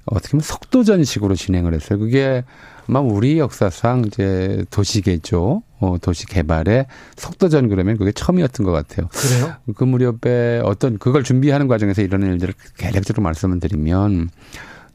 어떻게 0.07 0.33
보면 0.33 0.43
속도전식으로 0.43 1.35
진행을 1.35 1.75
했어요. 1.75 1.99
그게 1.99 2.45
아마 2.87 3.01
우리 3.01 3.39
역사상 3.39 4.05
이제 4.07 4.65
도시개조, 4.71 5.63
어, 5.81 5.97
도시 6.01 6.27
개발의 6.27 6.87
속도전 7.17 7.69
그러면 7.69 7.97
그게 7.97 8.13
처음이었던 8.13 8.67
것 8.67 8.73
같아요. 8.73 9.09
그래요? 9.09 9.55
그 9.75 9.85
무렵에 9.85 10.61
어떤 10.65 10.99
그걸 10.99 11.25
준비하는 11.25 11.69
과정에서 11.69 12.03
이런 12.03 12.23
일들을 12.23 12.55
개략적으로 12.77 13.23
말씀을 13.23 13.61
드리면 13.61 14.31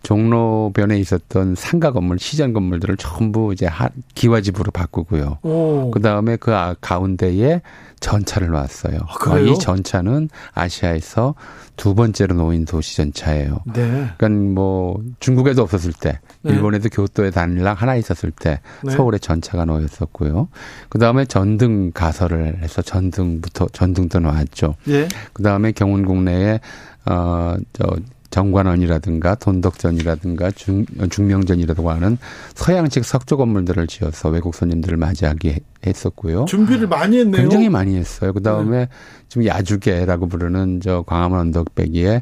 종로변에 0.04 0.98
있었던 1.00 1.56
상가 1.56 1.92
건물, 1.92 2.20
시장 2.20 2.54
건물들을 2.54 2.98
전부 2.98 3.54
이제 3.54 3.70
기와집으로 4.16 4.72
바꾸고요. 4.72 5.40
그 5.42 6.02
다음에 6.02 6.36
그 6.36 6.56
아, 6.56 6.76
가운데에 6.80 7.62
전차를 8.00 8.50
놨어요. 8.50 9.00
아, 9.26 9.40
이 9.40 9.58
전차는 9.60 10.30
아시아에서 10.54 11.36
두 11.76 11.96
번째로 11.96 12.36
놓인 12.36 12.66
도시 12.66 12.98
전차예요. 12.98 13.60
네. 13.74 14.10
그러니까 14.18 14.30
뭐 14.30 15.02
중국에도 15.20 15.64
없었을 15.64 15.94
때, 15.94 16.20
네. 16.42 16.54
일본에도 16.54 16.90
교토에 16.90 17.32
단일랑 17.32 17.76
하나 17.78 17.96
있었을 17.96 18.32
때 18.32 18.62
네. 18.84 18.92
서울에 18.92 19.18
전차가 19.18 19.66
놓였었고요. 19.66 20.48
그 20.88 20.98
다음에 20.98 21.26
전등 21.26 21.92
가설을 21.94 22.60
해서 22.62 22.82
전등부터 22.82 23.68
전등도 23.74 24.20
놓았죠. 24.20 24.76
예. 24.88 25.08
그 25.34 25.44
다음에 25.44 25.72
경운궁 25.72 26.26
내에 26.26 26.60
어저 27.06 27.98
정관원이라든가 28.30 29.36
돈덕전이라든가 29.36 30.52
중, 30.52 30.86
중명전이라고 31.10 31.90
하는 31.90 32.18
서양식 32.54 33.04
석조 33.06 33.38
건물들을 33.38 33.88
지어서 33.88 34.30
외국 34.30 34.56
손님들을 34.56 34.98
맞이하게 34.98 35.60
했었고요. 35.86 36.46
준비를 36.46 36.88
많이 36.88 37.20
했네요. 37.20 37.42
굉장히 37.42 37.70
많이 37.70 37.96
했어요. 37.96 38.34
그 38.34 38.42
다음에 38.42 38.78
네. 38.78 38.90
지금 39.28 39.46
야주계라고 39.46 40.28
부르는 40.28 40.82
저 40.82 41.04
광화문 41.08 41.40
언덕배기에 41.40 42.22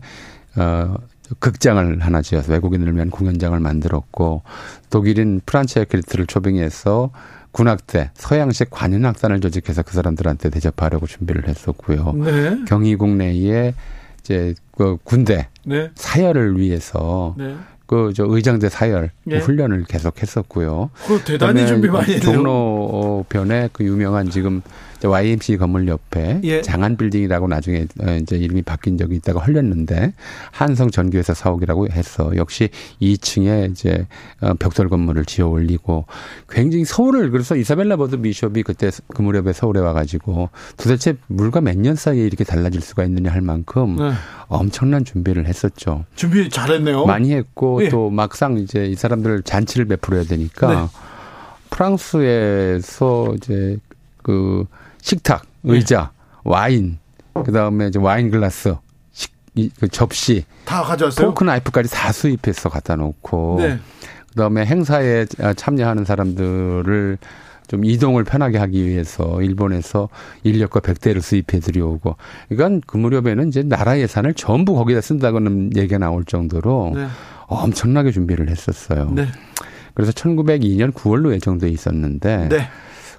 어 0.55 0.95
극장을 1.39 1.99
하나 1.99 2.21
지어서 2.21 2.53
외국인을 2.53 2.95
위한 2.95 3.09
공연장을 3.09 3.59
만들었고 3.59 4.43
독일인 4.89 5.41
프란치아 5.45 5.83
크리트를 5.83 6.25
초빙해서 6.25 7.11
군악대 7.51 8.11
서양식 8.13 8.69
관현악단을 8.69 9.41
조직해서 9.41 9.81
그 9.81 9.93
사람들한테 9.93 10.49
대접하려고 10.49 11.05
준비를 11.07 11.47
했었고요. 11.47 12.13
네. 12.13 12.63
경희궁 12.65 13.17
내에 13.17 13.73
이제 14.27 14.53
그 14.75 14.97
군대 15.05 15.47
네. 15.65 15.89
사열을 15.95 16.59
위해서 16.59 17.33
네. 17.37 17.55
그저 17.85 18.25
의장대 18.27 18.67
사열 18.67 19.11
네. 19.23 19.37
훈련을 19.39 19.85
계속했었고요. 19.85 20.89
그 21.07 21.21
대단히 21.23 21.65
준비 21.65 21.87
많이 21.87 22.15
했네요. 22.15 22.33
종로변에 22.33 23.69
그 23.71 23.85
유명한 23.85 24.29
지금 24.29 24.61
YMC 25.03 25.57
건물 25.57 25.87
옆에 25.87 26.41
예. 26.43 26.61
장안 26.61 26.97
빌딩이라고 26.97 27.47
나중에 27.47 27.85
어, 28.01 28.11
이제 28.21 28.35
이름이 28.35 28.63
바뀐 28.63 28.97
적이 28.97 29.15
있다가 29.17 29.39
헐렸는데 29.41 30.13
한성 30.51 30.89
전기회사 30.89 31.33
사옥이라고 31.33 31.89
해서 31.89 32.31
역시 32.35 32.69
2층에 33.01 33.71
이제 33.71 34.07
어, 34.41 34.53
벽돌 34.55 34.89
건물을 34.89 35.25
지어 35.25 35.47
올리고 35.47 36.05
굉장히 36.49 36.85
서울을 36.85 37.31
그래서 37.31 37.55
이사벨라 37.55 37.95
버드 37.97 38.21
비숍이 38.21 38.63
그때 38.63 38.89
그 39.13 39.21
무렵에 39.21 39.53
서울에 39.53 39.79
와가지고 39.79 40.49
도대체 40.77 41.15
물과 41.27 41.61
몇 41.61 41.77
년 41.77 41.95
사이에 41.95 42.25
이렇게 42.25 42.43
달라질 42.43 42.81
수가 42.81 43.03
있느냐 43.03 43.31
할 43.31 43.41
만큼 43.41 43.97
네. 43.97 44.11
엄청난 44.47 45.05
준비를 45.05 45.45
했었죠. 45.45 46.05
준비 46.15 46.49
잘했네요. 46.49 47.05
많이 47.05 47.33
했고 47.33 47.83
예. 47.83 47.89
또 47.89 48.09
막상 48.09 48.57
이제 48.57 48.85
이 48.85 48.95
사람들 48.95 49.43
잔치를 49.43 49.85
베풀어야 49.85 50.23
되니까 50.23 50.73
네. 50.73 50.87
프랑스에서 51.69 53.33
이제 53.35 53.77
그 54.23 54.65
식탁, 55.07 55.45
의자, 55.63 56.11
네. 56.11 56.41
와인, 56.43 56.97
그 57.45 57.53
다음에 57.53 57.87
이제 57.87 57.97
와인 57.97 58.29
글라스, 58.29 58.75
식, 59.13 59.31
이, 59.55 59.69
그 59.79 59.87
접시 59.87 60.43
다 60.65 60.83
가져왔어요. 60.83 61.29
포크 61.29 61.45
나이프까지 61.45 61.89
다 61.89 62.11
수입해서 62.11 62.67
갖다 62.67 62.97
놓고 62.97 63.55
네. 63.61 63.79
그 64.27 64.35
다음에 64.35 64.65
행사에 64.65 65.25
참여하는 65.55 66.03
사람들을 66.03 67.17
좀 67.69 67.85
이동을 67.85 68.25
편하게 68.25 68.57
하기 68.57 68.85
위해서 68.85 69.41
일본에서 69.41 70.09
인력과 70.43 70.81
백대를 70.81 71.21
수입해 71.21 71.61
들여오고 71.61 72.17
그러니까 72.49 72.85
그 72.85 72.97
무렵에는 72.97 73.47
이제 73.47 73.63
나라 73.63 73.97
예산을 73.97 74.33
전부 74.33 74.75
거기다 74.75 74.99
쓴다고는 74.99 75.77
얘기가 75.77 75.99
나올 75.99 76.25
정도로 76.25 76.91
네. 76.95 77.07
엄청나게 77.45 78.11
준비를 78.11 78.49
했었어요. 78.49 79.09
네. 79.15 79.27
그래서 79.93 80.11
1902년 80.11 80.91
9월로 80.91 81.31
예정돼 81.31 81.69
있었는데 81.69 82.49
네. 82.49 82.67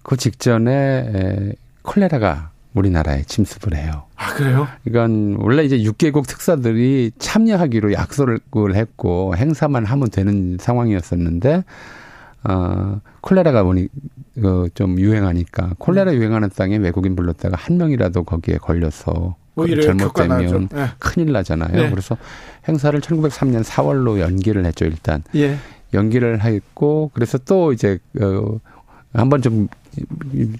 그 0.02 0.18
직전에 0.18 1.54
콜레라가 1.88 2.50
우리나라에 2.74 3.22
침습을 3.22 3.74
해요. 3.74 4.04
아, 4.14 4.34
그래요? 4.34 4.68
이건 4.84 5.36
원래 5.40 5.64
이제 5.64 5.78
6개국 5.78 6.26
특사들이 6.26 7.12
참여하기로 7.18 7.92
약속을 7.92 8.74
했고 8.74 9.34
행사만 9.34 9.86
하면 9.86 10.10
되는 10.10 10.58
상황이었었는데 10.60 11.64
어, 12.44 13.00
콜레라가 13.22 13.64
보니 13.64 13.88
그좀 14.40 15.00
유행하니까 15.00 15.74
콜레라 15.78 16.14
유행하는 16.14 16.50
땅에 16.54 16.76
외국인 16.76 17.16
불렀다가 17.16 17.56
한 17.56 17.78
명이라도 17.78 18.24
거기에 18.24 18.58
걸려서 18.58 19.36
잘못되면 19.56 20.68
네. 20.68 20.86
큰일 20.98 21.32
나잖아요. 21.32 21.72
네. 21.72 21.90
그래서 21.90 22.16
행사를 22.68 23.00
1903년 23.00 23.64
4월로 23.64 24.20
연기를 24.20 24.64
했죠 24.66 24.84
일단. 24.84 25.24
예. 25.34 25.56
연기를 25.94 26.42
했고 26.42 27.10
그래서 27.14 27.38
또 27.38 27.72
이제 27.72 27.98
어 28.20 28.58
한번 29.12 29.42
좀, 29.42 29.68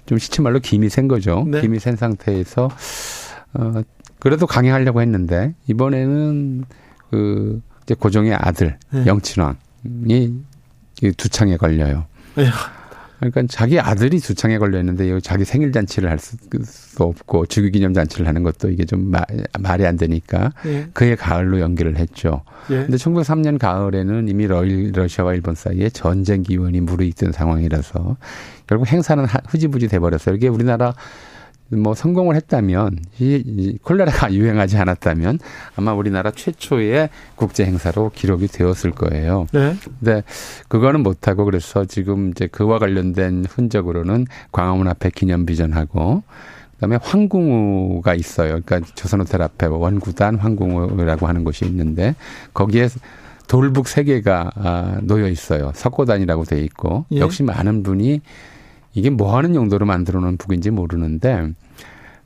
좀 0.05 0.17
시치말로 0.17 0.59
김이 0.59 0.89
센 0.89 1.07
거죠. 1.07 1.45
네. 1.47 1.61
김이 1.61 1.79
센 1.79 1.95
상태에서, 1.95 2.69
어, 3.53 3.81
그래도 4.19 4.47
강행하려고 4.47 5.01
했는데, 5.01 5.53
이번에는 5.67 6.65
그, 7.09 7.61
이제 7.83 7.95
고종의 7.95 8.33
아들, 8.33 8.77
네. 8.91 9.05
영친왕이 9.05 9.55
두 11.17 11.29
창에 11.29 11.57
걸려요. 11.57 12.05
그러니까 13.19 13.43
자기 13.49 13.79
아들이 13.79 14.19
두창에 14.19 14.57
걸려 14.57 14.79
있는데 14.79 15.19
자기 15.19 15.43
생일 15.43 15.71
잔치를 15.71 16.09
할 16.09 16.19
수도 16.19 17.03
없고 17.03 17.45
주기 17.47 17.71
기념 17.71 17.93
잔치를 17.93 18.27
하는 18.27 18.43
것도 18.43 18.69
이게 18.69 18.85
좀 18.85 19.11
마, 19.11 19.21
말이 19.59 19.85
안 19.85 19.97
되니까 19.97 20.53
예. 20.65 20.87
그해 20.93 21.15
가을로 21.15 21.59
연기를 21.59 21.97
했죠. 21.97 22.43
예. 22.71 22.75
근데 22.77 22.97
1903년 22.97 23.57
가을에는 23.59 24.27
이미 24.29 24.47
러시아와 24.47 25.33
일본 25.33 25.55
사이에 25.55 25.89
전쟁 25.89 26.43
기운이 26.43 26.79
무르익던 26.81 27.33
상황이라서 27.33 28.17
결국 28.67 28.87
행사는 28.87 29.25
흐지부지 29.47 29.89
돼 29.89 29.99
버렸어요. 29.99 30.35
이게 30.35 30.47
우리나라 30.47 30.93
뭐 31.69 31.93
성공을 31.93 32.35
했다면 32.35 32.99
이, 33.19 33.43
이 33.45 33.77
콜레라가 33.79 34.31
유행하지 34.33 34.77
않았다면 34.77 35.39
아마 35.75 35.93
우리나라 35.93 36.31
최초의 36.31 37.09
국제 37.35 37.65
행사로 37.65 38.11
기록이 38.13 38.47
되었을 38.47 38.91
거예요. 38.91 39.47
네. 39.51 39.75
근데 39.99 40.23
그거는 40.67 41.01
못 41.01 41.27
하고 41.27 41.45
그래서 41.45 41.85
지금 41.85 42.31
이제 42.31 42.47
그와 42.47 42.79
관련된 42.79 43.45
흔적으로는 43.49 44.25
광화문 44.51 44.87
앞에 44.87 45.11
기념 45.13 45.45
비전하고 45.45 46.23
그다음에 46.75 46.97
황궁우가 47.01 48.15
있어요. 48.15 48.61
그러니까 48.65 48.81
조선호텔 48.95 49.41
앞에 49.41 49.65
원구단 49.65 50.37
황궁우라고 50.37 51.27
하는 51.27 51.43
곳이 51.43 51.65
있는데 51.65 52.15
거기에 52.53 52.87
돌북 53.47 53.87
세 53.87 54.03
개가 54.03 54.51
아, 54.55 54.99
놓여 55.01 55.27
있어요. 55.27 55.71
석고단이라고 55.75 56.45
돼 56.45 56.61
있고 56.61 57.05
예. 57.11 57.19
역시 57.19 57.43
많은 57.43 57.83
분이 57.83 58.21
이게 58.93 59.09
뭐 59.09 59.37
하는 59.37 59.55
용도로 59.55 59.85
만들어 59.85 60.19
놓은 60.19 60.37
북인지 60.37 60.71
모르는데 60.71 61.53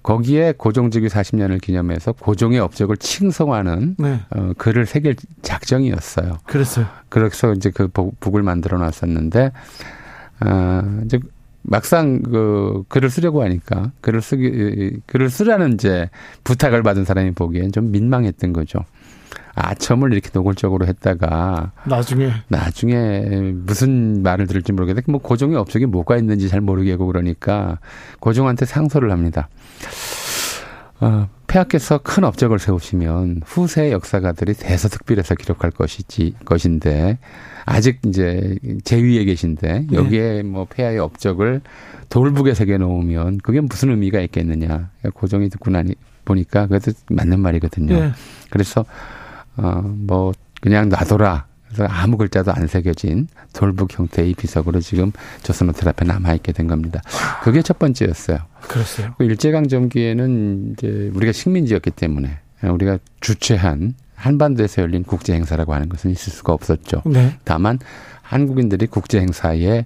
거기에 0.04 0.54
고종직위 0.58 1.08
40년을 1.08 1.62
기념해서 1.62 2.12
고종의 2.12 2.60
업적을 2.60 2.98
칭송하는 2.98 3.96
네. 3.98 4.20
어, 4.32 4.52
글을 4.58 4.86
새길 4.86 5.16
작정이었어요. 5.42 6.40
그랬어요. 6.46 6.86
그래서 7.10 7.54
이제 7.54 7.72
그 7.72 7.88
북을 7.88 8.44
만들어 8.44 8.78
놨었는데 8.78 9.52
어, 10.46 11.02
이제 11.06 11.20
막상 11.62 12.22
그 12.22 12.84
글을 12.90 13.10
쓰려고 13.10 13.42
하니까 13.44 13.92
글을 14.02 14.22
쓰기 14.22 15.00
글을 15.06 15.30
쓰라는 15.30 15.76
이제 15.76 16.10
부탁을 16.44 16.84
받은 16.84 17.06
사람이 17.06 17.32
보기엔 17.32 17.72
좀 17.72 17.92
민망했던 17.92 18.52
거죠. 18.52 18.80
아첨을 19.56 20.14
이렇게 20.14 20.30
노골적으로 20.34 20.88
했다가 20.88 21.72
나중에 21.86 22.32
나중에 22.48 23.52
무슨 23.54 24.24
말을 24.24 24.48
들을지 24.48 24.72
모르겠는데 24.72 25.12
뭐 25.12 25.22
고종의 25.22 25.58
업적이 25.58 25.86
뭐가 25.86 26.18
있는지 26.18 26.50
잘 26.50 26.62
모르겠고 26.62 27.06
그러니까 27.06 27.80
고종한테 28.20 28.66
상소를 28.66 29.12
합니다. 29.12 29.50
어, 31.02 31.28
폐하께서 31.48 32.00
큰 32.00 32.24
업적을 32.24 32.58
세우시면 32.60 33.42
후세 33.46 33.92
역사가들이 33.92 34.54
대서특필해서 34.54 35.36
기록할 35.36 35.70
것이지 35.72 36.34
것인데 36.46 37.20
아직 37.66 38.00
이제 38.06 38.58
제위에 38.84 39.24
계신데 39.26 39.88
네. 39.90 39.96
여기에 39.98 40.34
네. 40.34 40.44
뭐 40.44 40.66
폐하의 40.66 41.00
업적을 41.00 41.62
돌북에 42.10 42.54
새겨 42.54 42.78
놓으면 42.78 43.40
그게 43.44 43.60
무슨 43.62 43.90
의미가 43.92 44.22
있겠느냐 44.22 44.90
고종이 45.14 45.50
듣고 45.50 45.72
나니 45.72 45.94
보니까 46.26 46.68
그것도 46.68 46.94
맞는 47.10 47.40
말이거든요. 47.40 48.00
네. 48.00 48.12
그래서 48.50 48.86
어, 49.58 49.82
뭐, 49.84 50.34
그냥 50.62 50.90
놔둬라. 50.90 51.46
그래서 51.66 51.92
아무 51.92 52.18
글자도 52.18 52.52
안 52.54 52.68
새겨진 52.68 53.28
돌북 53.52 53.98
형태의 53.98 54.36
비석으로 54.36 54.80
지금 54.80 55.12
조선 55.42 55.70
호텔 55.70 55.90
앞에 55.90 56.06
남아 56.06 56.34
있게 56.36 56.52
된 56.52 56.68
겁니다. 56.68 57.02
그게 57.42 57.64
첫 57.64 57.80
번째였어요. 57.80 58.38
그랬어요. 58.62 59.16
그 59.18 59.24
일제강점기에는 59.24 60.74
이제 60.74 61.12
우리가 61.16 61.32
식민지였기 61.32 61.90
때문에 61.92 62.38
우리가 62.62 63.00
주최한 63.22 63.96
한반도에서 64.16 64.84
열린 64.84 65.04
국제 65.04 65.34
행사라고 65.34 65.74
하는 65.74 65.90
것은 65.90 66.12
있을 66.12 66.32
수가 66.32 66.54
없었죠. 66.54 67.02
네. 67.08 67.38
다만 67.44 67.80
한국인들이 68.22 68.86
국제 68.86 69.20
행사에 69.20 69.86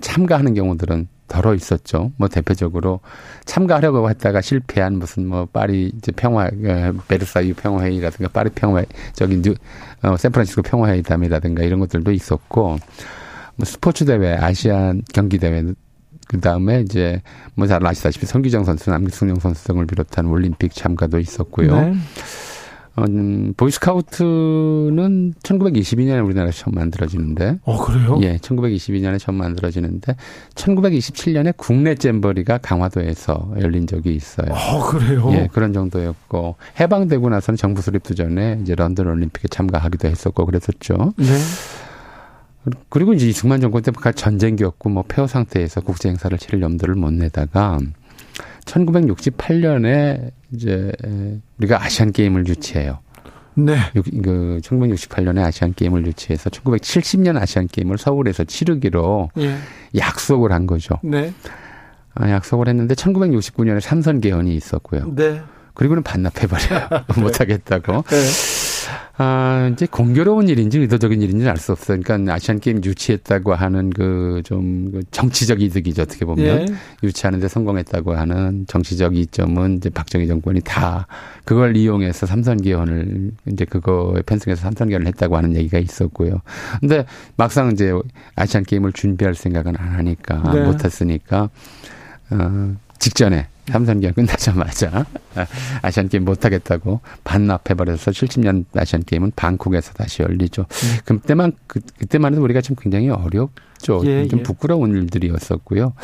참가하는 0.00 0.54
경우들은 0.54 1.06
더러 1.28 1.54
있었죠. 1.54 2.12
뭐 2.16 2.28
대표적으로 2.28 3.00
참가하려고 3.44 4.08
했다가 4.10 4.40
실패한 4.40 4.98
무슨 4.98 5.26
뭐 5.26 5.46
파리 5.46 5.92
이제 5.96 6.12
평화 6.12 6.50
베르사유 7.08 7.54
평화회의라든가 7.54 8.30
파리 8.32 8.50
평화 8.50 8.84
저기 9.14 9.40
뉴 9.40 9.54
어, 10.02 10.16
샌프란시스코 10.16 10.62
평화회의담이라든가 10.62 11.62
이런 11.62 11.80
것들도 11.80 12.12
있었고 12.12 12.78
뭐 13.56 13.64
스포츠 13.64 14.04
대회 14.04 14.34
아시안 14.34 15.02
경기 15.12 15.38
대회 15.38 15.62
그 16.26 16.40
다음에 16.40 16.80
이제 16.80 17.22
뭐 17.54 17.66
잘 17.66 17.86
아시다시피 17.86 18.26
손기정 18.26 18.64
선수, 18.64 18.90
남승룡 18.90 19.36
선수 19.36 19.64
등을 19.64 19.86
비롯한 19.86 20.26
올림픽 20.26 20.74
참가도 20.74 21.18
있었고요. 21.18 21.80
네. 21.80 21.94
음, 22.98 23.54
보이스카우트는 23.56 25.34
1922년에 25.42 26.24
우리나라에서 26.24 26.64
처음 26.64 26.74
만들어지는데. 26.74 27.58
어, 27.64 27.84
그래요? 27.84 28.20
예, 28.22 28.36
1922년에 28.36 29.18
처음 29.18 29.36
만들어지는데, 29.38 30.14
1927년에 30.54 31.54
국내 31.56 31.96
잼버리가 31.96 32.58
강화도에서 32.58 33.54
열린 33.60 33.86
적이 33.86 34.14
있어요. 34.14 34.52
어, 34.52 34.86
그래요? 34.86 35.28
예, 35.32 35.48
그런 35.52 35.72
정도였고, 35.72 36.54
해방되고 36.78 37.28
나서는 37.28 37.56
정부 37.56 37.82
수립도 37.82 38.14
전에 38.14 38.60
이제 38.62 38.74
런던 38.74 39.08
올림픽에 39.08 39.48
참가하기도 39.48 40.08
했었고, 40.08 40.46
그랬었죠. 40.46 41.14
네. 41.16 41.26
그리고 42.88 43.12
이제 43.12 43.28
이승만 43.28 43.60
정권 43.60 43.82
때 43.82 43.90
전쟁기였고, 44.14 44.88
뭐, 44.88 45.02
폐허 45.06 45.26
상태에서 45.26 45.80
국제 45.80 46.08
행사를 46.08 46.36
치를 46.38 46.62
염두를 46.62 46.94
못 46.94 47.12
내다가, 47.12 47.80
1968년에 48.64 50.30
이제 50.52 50.92
우리가 51.58 51.82
아시안 51.82 52.12
게임을 52.12 52.46
유치해요. 52.46 52.98
네. 53.54 53.76
그 53.94 54.60
1968년에 54.62 55.44
아시안 55.44 55.74
게임을 55.74 56.06
유치해서 56.06 56.50
1970년 56.50 57.40
아시안 57.40 57.68
게임을 57.68 57.98
서울에서 57.98 58.44
치르기로 58.44 59.30
예. 59.38 59.56
약속을 59.96 60.52
한 60.52 60.66
거죠. 60.66 60.98
네. 61.02 61.32
아, 62.14 62.30
약속을 62.30 62.68
했는데 62.68 62.94
1969년에 62.94 63.80
삼선 63.80 64.20
개헌이 64.20 64.54
있었고요. 64.54 65.12
네. 65.14 65.40
그리고는 65.74 66.02
반납해버려요. 66.02 66.88
못하겠다고. 67.18 68.02
네. 68.02 68.63
아, 69.16 69.70
이제 69.72 69.86
공교로운 69.86 70.48
일인지 70.48 70.78
의도적인 70.78 71.22
일인지 71.22 71.48
알수 71.48 71.72
없어요. 71.72 72.00
그러니까 72.00 72.34
아시안 72.34 72.60
게임 72.60 72.82
유치했다고 72.82 73.54
하는 73.54 73.90
그좀 73.90 74.92
그 74.92 75.00
정치적 75.10 75.60
이득이죠. 75.60 76.02
어떻게 76.02 76.24
보면 76.24 76.68
예. 76.68 76.74
유치하는데 77.02 77.46
성공했다고 77.48 78.14
하는 78.14 78.66
정치적 78.66 79.16
이점은 79.16 79.76
이제 79.76 79.90
박정희 79.90 80.26
정권이 80.26 80.60
다 80.62 81.06
그걸 81.44 81.76
이용해서 81.76 82.26
삼선 82.26 82.62
개헌을 82.62 83.32
이제 83.52 83.64
그거에 83.64 84.22
편승해서 84.22 84.62
삼선 84.62 84.88
개헌을 84.88 85.06
했다고 85.08 85.36
하는 85.36 85.54
얘기가 85.54 85.78
있었고요. 85.78 86.40
근데 86.80 87.04
막상 87.36 87.72
이제 87.72 87.92
아시안 88.36 88.64
게임을 88.64 88.92
준비할 88.92 89.34
생각은 89.34 89.76
안 89.78 89.94
하니까 89.94 90.52
네. 90.52 90.64
못 90.64 90.84
했으니까 90.84 91.50
어, 92.30 92.74
직전에 92.98 93.48
삼선기가 93.66 94.12
끝나자마자 94.12 95.06
아시안 95.82 96.08
게임 96.08 96.24
못하겠다고 96.24 97.00
반납해버려서 97.24 98.10
70년 98.10 98.64
아시안 98.74 99.02
게임은 99.02 99.32
방콕에서 99.36 99.92
다시 99.94 100.22
열리죠. 100.22 100.62
음. 100.62 100.98
그때만 101.04 101.52
그, 101.66 101.80
그때만 101.98 102.34
해도 102.34 102.42
우리가 102.42 102.60
좀 102.60 102.76
굉장히 102.78 103.08
어렵죠. 103.08 104.02
예, 104.04 104.28
좀 104.28 104.40
예. 104.40 104.42
부끄러운 104.42 104.94
일들이었었고요. 104.94 105.94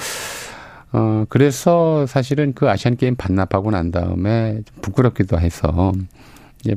어 0.92 1.24
그래서 1.28 2.06
사실은 2.06 2.52
그 2.54 2.68
아시안 2.68 2.96
게임 2.96 3.14
반납하고 3.14 3.70
난 3.70 3.90
다음에 3.90 4.61
좀 4.64 4.82
부끄럽기도 4.82 5.38
해서 5.38 5.92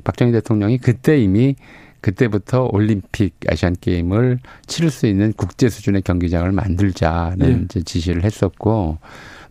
박정희 0.03 0.31
대통령이 0.31 0.77
그때 0.77 1.17
이미 1.19 1.55
그때부터 2.01 2.69
올림픽 2.71 3.33
아시안 3.49 3.75
게임을 3.79 4.39
치를 4.67 4.91
수 4.91 5.07
있는 5.07 5.33
국제 5.35 5.69
수준의 5.69 6.01
경기장을 6.03 6.51
만들자는 6.51 7.49
예. 7.49 7.61
이제 7.63 7.81
지시를 7.81 8.23
했었고 8.25 8.99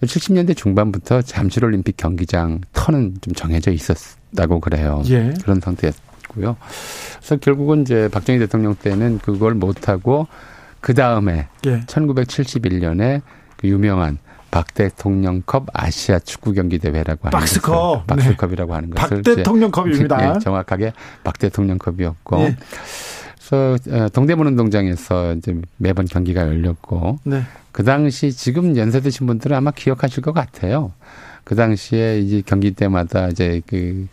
70년대 0.07 0.57
중반부터 0.57 1.23
잠실 1.23 1.65
올림픽 1.65 1.97
경기장 1.97 2.61
터는 2.73 3.17
좀 3.21 3.35
정해져 3.35 3.71
있었다고 3.71 4.61
그래요. 4.61 5.03
예. 5.07 5.33
그런 5.43 5.61
상태였고요. 5.61 6.57
그래서 7.19 7.37
결국은 7.37 7.83
이제 7.83 8.09
박정희 8.09 8.39
대통령 8.39 8.75
때는 8.75 9.19
그걸 9.19 9.55
못 9.55 9.89
하고 9.89 10.27
그 10.81 10.95
다음에 10.95 11.49
예. 11.67 11.81
1971년에 11.81 13.23
그 13.57 13.69
유명한 13.69 14.19
박 14.51 14.75
대통령컵 14.75 15.69
아시아 15.73 16.19
축구 16.19 16.53
경기 16.53 16.79
대회라고 16.79 17.29
하는 17.29 17.39
박스컵, 17.39 18.07
박스컵이라고 18.07 18.75
하는 18.75 18.91
것을 18.91 19.23
박 19.23 19.37
대통령컵입니다. 19.37 20.17
네, 20.35 20.39
정확하게 20.41 20.93
박 21.25 21.39
대통령컵이었고. 21.39 22.37
네. 22.37 22.57
그래서 23.53 23.77
어, 23.91 24.09
동대문 24.09 24.47
운동장에서 24.47 25.35
이제 25.35 25.55
매번 25.77 26.07
경기가 26.07 26.41
열렸고 26.41 27.19
네. 27.25 27.43
그 27.71 27.85
당시 27.85 28.33
지금 28.33 28.79
연세 28.79 29.01
드신 29.01 29.27
분들은 29.27 29.55
아마 29.55 29.71
기억하실 29.71 30.23
것 30.23 30.33
같아요. 30.33 30.93
그 31.45 31.55
당시에 31.55 32.21
이제 32.21 32.43
경기 32.47 32.71
때마다 32.71 33.29
이제 33.29 33.61
그 33.67 34.07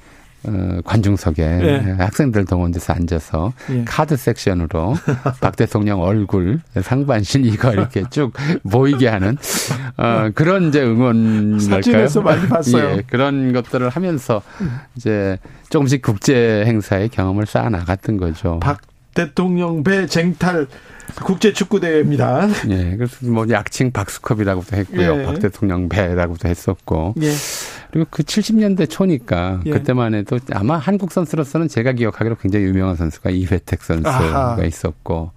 어, 0.44 0.80
관중석에 0.84 1.42
예. 1.44 1.96
학생들 2.00 2.46
동원돼서 2.46 2.94
앉아서 2.94 3.54
예. 3.72 3.84
카드 3.86 4.18
섹션으로 4.18 4.96
박 5.40 5.56
대통령 5.56 6.02
얼굴 6.02 6.60
상반신 6.82 7.46
이거 7.46 7.72
이렇게 7.72 8.04
쭉 8.10 8.34
보이게 8.70 9.08
하는 9.08 9.38
어, 9.98 10.32
그런 10.36 10.68
이제 10.68 10.82
응원 10.82 11.60
사진에서 11.60 12.22
많이 12.22 12.48
봤어요. 12.48 12.98
예, 12.98 13.04
그런 13.08 13.54
것들을 13.54 13.88
하면서 13.88 14.42
이제 14.96 15.38
조금씩 15.70 16.02
국제 16.02 16.64
행사의 16.66 17.10
경험을 17.10 17.46
쌓아 17.46 17.70
나갔던 17.70 18.18
거죠. 18.18 18.60
박 18.62 18.80
대통령 19.14 19.84
배 19.84 20.06
쟁탈 20.08 20.68
국제 21.24 21.54
축구 21.54 21.80
대회입니다. 21.80 22.48
예, 22.70 22.96
그래서 22.96 23.26
뭐 23.26 23.46
약칭 23.50 23.92
박스컵이라고도 23.92 24.78
했고요. 24.78 25.22
예. 25.22 25.26
박 25.26 25.40
대통령 25.40 25.90
배라고도 25.90 26.48
했었고. 26.48 27.16
예. 27.22 27.32
그리고 27.92 28.08
그 28.12 28.24
70년대 28.24 28.90
초니까 28.90 29.62
예. 29.66 29.72
그때만 29.72 30.14
해도 30.14 30.40
아마 30.54 30.78
한국 30.78 31.12
선수로서는 31.12 31.68
제가 31.68 31.94
기억하기로 31.94 32.36
굉장히 32.36 32.66
유명한 32.66 32.96
선수가 32.96 33.32
이회택 33.32 33.82
선수가 33.82 34.10
아하. 34.10 34.64
있었고. 34.64 35.32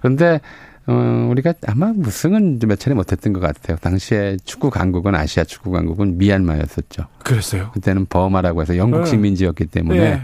그런데 0.00 0.40
어, 0.86 1.28
우리가 1.30 1.52
아마 1.66 1.92
우승은 1.94 2.60
몇 2.66 2.80
차례 2.80 2.94
못했던 2.94 3.34
것 3.34 3.40
같아요. 3.40 3.76
당시에 3.76 4.38
축구 4.44 4.70
강국은 4.70 5.14
아시아 5.14 5.44
축구 5.44 5.70
강국은 5.70 6.16
미얀마였었죠. 6.16 7.04
그랬어요. 7.22 7.70
그때는 7.74 8.06
버마라고 8.06 8.62
해서 8.62 8.78
영국 8.78 9.00
네. 9.00 9.06
식민지였기 9.06 9.66
때문에 9.66 10.00
네. 10.00 10.22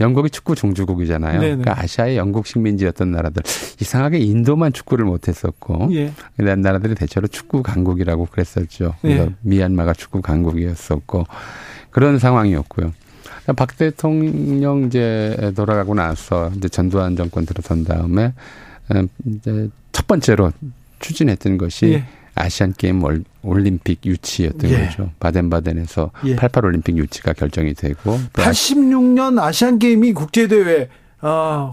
영국이 0.00 0.30
축구 0.30 0.54
종주국이잖아요. 0.54 1.40
네네. 1.40 1.56
그러니까 1.56 1.80
아시아의 1.80 2.16
영국 2.16 2.46
식민지였던 2.46 3.10
나라들 3.10 3.42
이상하게 3.80 4.18
인도만 4.18 4.72
축구를 4.72 5.04
못했었고 5.04 5.88
예. 5.92 6.12
그다음 6.36 6.60
나라들이 6.60 6.94
대체로 6.94 7.26
축구 7.26 7.62
강국이라고 7.62 8.26
그랬었죠. 8.26 8.94
예. 9.06 9.30
미얀마가 9.40 9.94
축구 9.94 10.20
강국이었었고 10.20 11.24
그런 11.90 12.18
상황이었고요. 12.18 12.92
박 13.56 13.76
대통령 13.76 14.84
이제 14.84 15.52
돌아가고 15.54 15.94
나서 15.94 16.50
이제 16.56 16.68
전두환 16.68 17.16
정권 17.16 17.46
들어선 17.46 17.84
다음에 17.84 18.32
음, 18.92 19.08
이제 19.24 19.68
첫 19.92 20.06
번째로 20.06 20.52
추진했던 20.98 21.56
것이 21.56 21.86
예. 21.86 22.04
아시안 22.36 22.72
게임 22.76 23.02
올림픽 23.42 24.04
유치였던 24.04 24.70
예. 24.70 24.86
거죠. 24.86 25.10
바덴바덴에서 25.18 26.10
예. 26.26 26.36
88 26.36 26.66
올림픽 26.66 26.96
유치가 26.96 27.32
결정이 27.32 27.74
되고 27.74 28.18
86년 28.34 29.40
아시안 29.40 29.78
게임이 29.78 30.12
국제 30.12 30.46
대회 30.46 30.88
어, 31.22 31.72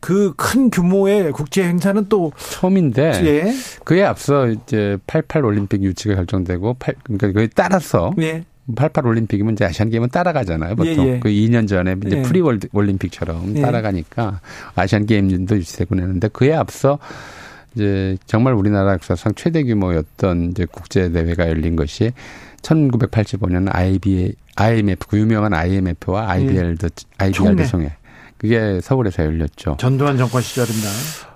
그큰 0.00 0.70
규모의 0.70 1.32
국제 1.32 1.62
행사는 1.62 2.06
또 2.08 2.32
처음인데 2.36 3.12
예. 3.24 3.54
그에 3.84 4.02
앞서 4.02 4.48
이제 4.48 4.98
88 5.06 5.44
올림픽 5.44 5.82
유치가 5.82 6.16
결정되고 6.16 6.74
8, 6.74 6.94
그러니까 7.04 7.32
그에 7.32 7.48
따라서 7.54 8.12
예. 8.20 8.44
88 8.74 9.06
올림픽이면 9.06 9.54
이제 9.54 9.64
아시안 9.64 9.90
게임은 9.90 10.08
따라가잖아요. 10.08 10.76
보통 10.76 11.06
예, 11.06 11.14
예. 11.14 11.20
그 11.20 11.28
2년 11.28 11.68
전에 11.68 11.96
이제 12.06 12.18
예. 12.18 12.22
pre 12.22 12.40
world 12.40 12.68
올림픽처럼 12.72 13.56
예. 13.56 13.62
따라가니까 13.62 14.40
아시안 14.74 15.06
게임도 15.06 15.56
유치되고 15.56 15.94
그랬는데 15.94 16.28
그에 16.28 16.54
앞서 16.54 16.98
이제 17.74 18.16
정말 18.26 18.54
우리나라 18.54 18.92
역사상 18.94 19.34
최대 19.34 19.62
규모였던 19.62 20.50
이제 20.50 20.66
국제 20.70 21.10
대회가 21.10 21.48
열린 21.48 21.76
것이 21.76 22.12
1985년 22.62 23.68
IB, 23.74 24.34
IMF 24.56 25.06
그 25.08 25.18
유명한 25.18 25.54
IMF와 25.54 26.30
IBL도 26.30 26.88
예. 26.88 27.24
IBR도 27.24 27.64
총회. 27.66 27.96
그게 28.36 28.80
서울에서 28.80 29.24
열렸죠. 29.24 29.76
전두환 29.78 30.16
정권 30.16 30.40
시절입니다. 30.40 30.88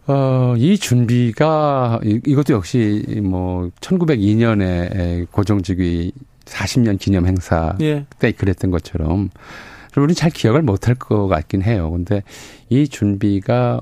어, 0.06 0.54
이 0.56 0.78
준비가 0.78 2.00
이, 2.02 2.20
이것도 2.26 2.54
역시 2.54 3.20
뭐 3.22 3.70
1902년에 3.80 5.30
고정직위 5.30 6.12
40년 6.46 6.98
기념 6.98 7.26
행사 7.26 7.76
예. 7.80 8.06
때 8.18 8.32
그랬던 8.32 8.70
것처럼 8.70 9.30
우리 9.96 10.14
잘 10.14 10.30
기억을 10.30 10.62
못할 10.62 10.94
것 10.94 11.28
같긴 11.28 11.62
해요. 11.62 11.90
근데 11.90 12.22
이 12.68 12.88
준비가 12.88 13.80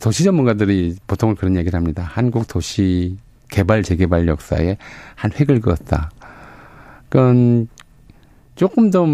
도시 0.00 0.24
전문가들이 0.24 0.96
보통 1.06 1.34
그런 1.34 1.56
얘기를 1.56 1.76
합니다. 1.76 2.02
한국 2.02 2.46
도시 2.48 3.16
개발 3.50 3.82
재개발 3.82 4.26
역사에 4.28 4.76
한 5.14 5.30
획을 5.32 5.60
그었다. 5.60 6.10
그건 7.08 7.68
조금 8.56 8.90
더 8.90 9.04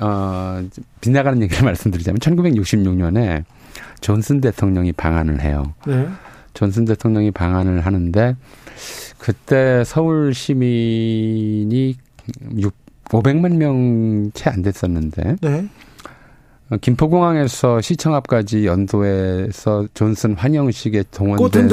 어, 0.00 0.62
빗나가는 1.00 1.40
얘기를 1.42 1.62
말씀드리자면 1.64 2.18
1966년에 2.18 3.44
존슨 4.00 4.40
대통령이 4.40 4.92
방한을 4.92 5.40
해요. 5.42 5.74
네. 5.86 6.08
존슨 6.54 6.84
대통령이 6.84 7.30
방한을 7.30 7.86
하는데 7.86 8.36
그때 9.18 9.84
서울 9.84 10.34
시민이 10.34 11.94
6, 12.56 12.74
500만 13.04 13.56
명 13.56 14.30
채 14.34 14.50
안 14.50 14.62
됐었는데 14.62 15.36
네. 15.40 15.68
어, 16.70 16.76
김포공항에서 16.80 17.80
시청 17.80 18.14
앞까지 18.14 18.66
연도에서 18.66 19.86
존슨 19.92 20.34
환영식에 20.34 21.04
동원된 21.10 21.68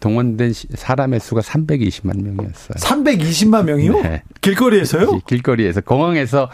동원된 0.00 0.52
사람의 0.74 1.18
수가 1.18 1.40
320만 1.40 2.22
명이었어요. 2.22 2.76
320만 2.76 3.64
명이요? 3.64 4.00
네. 4.00 4.22
길거리에서요? 4.40 5.20
길거리에서 5.26 5.80
공항에서 5.80 6.48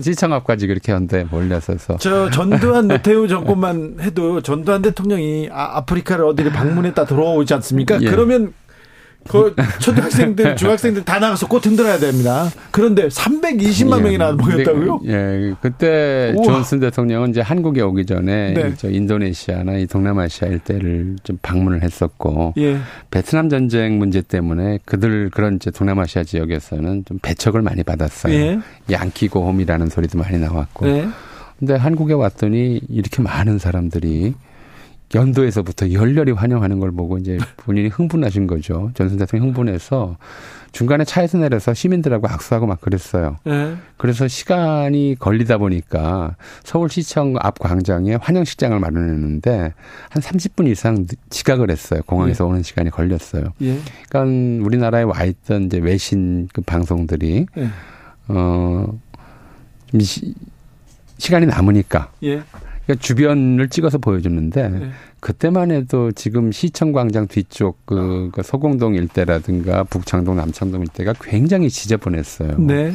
시청 0.00 0.32
앞까지 0.32 0.68
그렇게 0.68 0.92
연도에 0.92 1.24
몰려서서. 1.24 1.96
저 1.98 2.30
전두환 2.30 2.86
노태우 2.88 3.26
정권만 3.26 3.96
해도 4.00 4.40
전두환 4.40 4.82
대통령이 4.82 5.48
아, 5.52 5.78
아프리카를 5.78 6.24
어디를 6.24 6.52
방문했다 6.52 7.04
돌아오지 7.04 7.52
않습니까? 7.54 8.00
예. 8.00 8.10
그러면 8.10 8.52
그 9.28 9.54
초등학생들, 9.80 10.56
중학생들 10.56 11.04
다 11.04 11.18
나가서 11.18 11.48
꽃 11.48 11.64
흔들어야 11.66 11.98
됩니다. 11.98 12.50
그런데 12.70 13.08
320만 13.08 13.98
예, 13.98 14.02
명이나 14.02 14.32
모였다고요? 14.32 15.00
예, 15.06 15.54
그때 15.60 16.32
우와. 16.36 16.44
존슨 16.44 16.80
대통령은 16.80 17.30
이제 17.30 17.40
한국에 17.40 17.80
오기 17.80 18.06
전에 18.06 18.52
네. 18.54 18.74
저 18.76 18.90
인도네시아나 18.90 19.78
이 19.78 19.86
동남아시아 19.86 20.48
일대를 20.48 21.16
좀 21.22 21.38
방문을 21.42 21.82
했었고 21.82 22.54
예. 22.58 22.78
베트남 23.10 23.48
전쟁 23.48 23.98
문제 23.98 24.20
때문에 24.20 24.78
그들 24.84 25.30
그런 25.30 25.56
이제 25.56 25.70
동남아시아 25.70 26.24
지역에서는 26.24 27.04
좀 27.06 27.18
배척을 27.22 27.62
많이 27.62 27.82
받았어요. 27.82 28.34
예. 28.34 28.58
양키고홈이라는 28.90 29.88
소리도 29.88 30.18
많이 30.18 30.38
나왔고. 30.38 30.86
예. 30.88 31.08
근데 31.58 31.74
한국에 31.76 32.14
왔더니 32.14 32.80
이렇게 32.88 33.22
많은 33.22 33.58
사람들이 33.58 34.34
연도에서부터 35.14 35.92
열렬히 35.92 36.32
환영하는 36.32 36.80
걸 36.80 36.90
보고 36.92 37.18
이제 37.18 37.38
본인이 37.58 37.88
흥분하신 37.88 38.46
거죠. 38.46 38.90
전선 38.94 39.18
대통령 39.18 39.48
흥분해서 39.48 40.16
중간에 40.72 41.04
차에서 41.04 41.38
내려서 41.38 41.72
시민들하고 41.72 42.26
악수하고 42.26 42.66
막 42.66 42.80
그랬어요. 42.80 43.36
네. 43.44 43.76
그래서 43.96 44.26
시간이 44.26 45.14
걸리다 45.20 45.58
보니까 45.58 46.34
서울시청 46.64 47.36
앞 47.40 47.60
광장에 47.60 48.16
환영식장을 48.16 48.78
마련했는데 48.80 49.72
한 50.10 50.22
30분 50.22 50.68
이상 50.68 51.06
지각을 51.30 51.70
했어요. 51.70 52.00
공항에서 52.06 52.44
네. 52.44 52.50
오는 52.50 52.62
시간이 52.64 52.90
걸렸어요. 52.90 53.44
네. 53.58 53.78
그러니까 54.08 54.66
우리나라에 54.66 55.04
와 55.04 55.22
있던 55.22 55.64
이제 55.66 55.78
외신 55.78 56.48
그 56.52 56.60
방송들이 56.60 57.46
예. 57.56 57.68
어, 58.26 58.98
좀 59.86 60.00
시, 60.00 60.34
시간이 61.18 61.46
남으니까 61.46 62.10
예. 62.24 62.42
그러니까 62.86 63.02
주변을 63.02 63.68
찍어서 63.68 63.98
보여주는데 63.98 64.68
네. 64.68 64.90
그때만 65.20 65.70
해도 65.70 66.12
지금 66.12 66.52
시청광장 66.52 67.28
뒤쪽 67.28 67.84
그, 67.86 68.30
그 68.32 68.42
소공동 68.42 68.94
일대라든가 68.94 69.84
북창동 69.84 70.36
남창동 70.36 70.82
일대가 70.82 71.14
굉장히 71.20 71.70
지저분했어요. 71.70 72.58
네. 72.58 72.94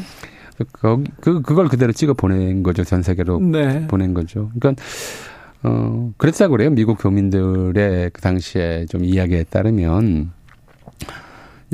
그, 0.72 1.04
그, 1.22 1.42
그걸 1.42 1.68
그대로 1.68 1.92
찍어 1.92 2.14
보낸 2.14 2.64
거죠. 2.64 2.84
전 2.84 3.02
세계로 3.02 3.40
네. 3.40 3.88
보낸 3.88 4.14
거죠. 4.14 4.52
그러니까, 4.60 4.84
어, 5.64 6.12
그랬다고 6.18 6.52
그래요. 6.52 6.70
미국 6.70 6.98
교민들의 7.00 8.12
그 8.12 8.22
당시에 8.22 8.86
좀 8.88 9.04
이야기에 9.04 9.46
따르면 9.46 10.32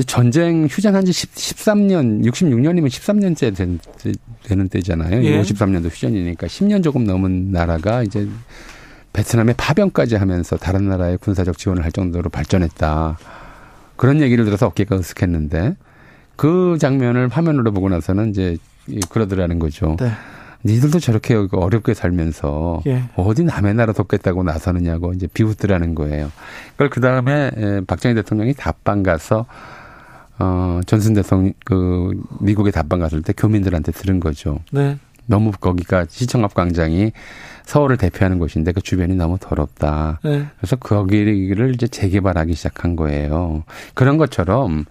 전쟁 0.04 0.68
휴전한 0.70 1.06
지 1.06 1.12
13년, 1.12 2.26
66년이면 2.26 2.88
13년째 2.88 3.56
된, 3.56 3.80
되는 4.44 4.68
때잖아요. 4.68 5.24
예. 5.24 5.42
53년도 5.42 5.86
휴전이니까 5.86 6.48
10년 6.48 6.84
조금 6.84 7.06
넘은 7.06 7.52
나라가 7.52 8.04
이제 8.04 8.28
베트남에 9.14 9.54
파병까지 9.56 10.16
하면서 10.16 10.58
다른 10.58 10.90
나라의 10.90 11.18
군사적 11.20 11.58
지원을 11.58 11.86
할 11.86 11.94
정도로 11.94 12.30
발전했다. 12.30 13.18
그런 13.96 14.20
얘기를 14.20 14.44
들어서 14.44 14.68
어깨가 14.68 14.98
으쓱했는데 14.98 15.78
그 16.36 16.78
장면을 16.82 17.30
화면으로 17.30 17.72
보고 17.72 17.88
나서는 17.88 18.32
이제 18.32 18.58
그러더라는 19.10 19.60
거죠. 19.60 19.96
네. 19.98 20.12
니들도 20.66 21.00
저렇게 21.00 21.36
어렵게 21.36 21.94
살면서 21.94 22.82
예. 22.88 23.04
어디 23.16 23.44
남의 23.44 23.76
나라 23.76 23.94
돕겠다고 23.94 24.44
나서느냐고 24.44 25.14
이제 25.14 25.28
비웃더라는 25.28 25.96
거예요. 25.96 26.32
그걸 26.72 26.90
그 26.90 27.00
다음에 27.00 27.52
박정희 27.88 28.16
대통령이 28.16 28.54
답방 28.56 29.04
가서 29.04 29.46
어 30.40 30.82
전순 30.86 31.14
대통령 31.14 31.54
그 31.64 32.22
미국에 32.40 32.72
답방 32.72 33.00
갔을 33.00 33.22
때 33.22 33.34
교민들한테 33.36 33.92
들은 33.92 34.20
거죠. 34.20 34.60
네. 34.72 34.98
너무 35.28 35.52
거기가 35.52 36.06
시청 36.08 36.44
앞 36.44 36.54
광장이 36.54 37.12
서울을 37.66 37.98
대표하는 37.98 38.38
곳인데 38.38 38.74
그 38.74 38.82
주변이 38.82 39.16
너무 39.16 39.38
더럽다. 39.40 40.20
네. 40.24 40.46
그래서 40.58 40.76
거기를 40.76 41.74
이제 41.74 41.88
재개발하기 41.88 42.54
시작한 42.54 42.96
거예요. 42.96 43.64
그런 43.94 44.18
것처럼 44.18 44.86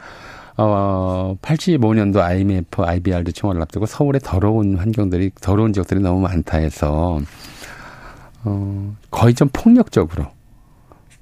어 0.57 1.37
85년도 1.43 2.19
IMF, 2.19 2.83
IBRD 2.85 3.33
총회를 3.33 3.63
앞두고 3.63 3.87
서울에 3.87 4.19
더러운 4.19 4.77
환경들이 4.77 5.33
더러운 5.41 5.73
지역들이 5.73 6.01
너무 6.01 6.21
많다 6.21 6.59
해서 6.59 7.21
어 8.45 8.97
거의 9.11 9.35
좀 9.35 9.49
폭력적으로 9.53 10.27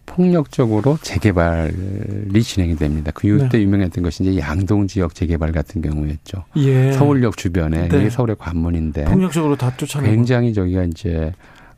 폭력적으로 0.07 0.99
재개발이 1.03 2.43
진행이 2.43 2.77
됩니다. 2.77 3.13
그 3.15 3.29
이때 3.29 3.59
네. 3.59 3.63
유명했던 3.63 4.05
것이 4.05 4.25
이제 4.25 4.39
양동 4.41 4.87
지역 4.87 5.15
재개발 5.15 5.53
같은 5.53 5.81
경우였죠. 5.83 6.45
예. 6.57 6.93
서울역 6.93 7.37
주변에 7.37 7.89
네. 7.89 7.99
이게 7.99 8.11
서울의 8.11 8.37
관문인데 8.39 9.05
폭력적으로 9.05 9.57
다 9.57 9.75
쫓아내고 9.77 10.13
굉장히 10.13 10.53
저기가 10.53 10.85
이제 10.85 11.33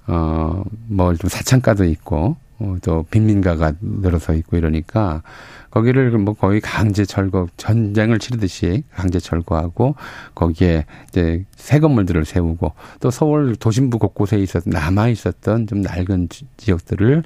어뭐 0.07 1.15
좀 1.19 1.29
사창가도 1.31 1.85
있고 1.85 2.37
어, 2.59 2.77
또 2.83 3.05
빈민가가 3.11 3.73
늘어서 3.81 4.35
있고 4.35 4.57
이러니까 4.57 5.23
거기를 5.71 6.11
뭐 6.19 6.35
거의 6.35 6.61
강제 6.61 7.05
철거 7.05 7.49
전쟁을 7.57 8.21
치르듯이 8.21 8.85
강제 8.95 9.19
철거하고 9.19 9.97
거기에 10.35 10.87
이제 11.09 11.45
새 11.57 11.81
건물들을 11.81 12.25
세우고 12.25 12.73
또 13.01 13.11
서울 13.11 13.57
도심부 13.57 13.99
곳곳에 13.99 14.39
있었 14.39 14.63
남아 14.67 15.09
있었던 15.09 15.67
좀 15.67 15.81
낡은 15.81 16.29
지역들을 16.57 17.25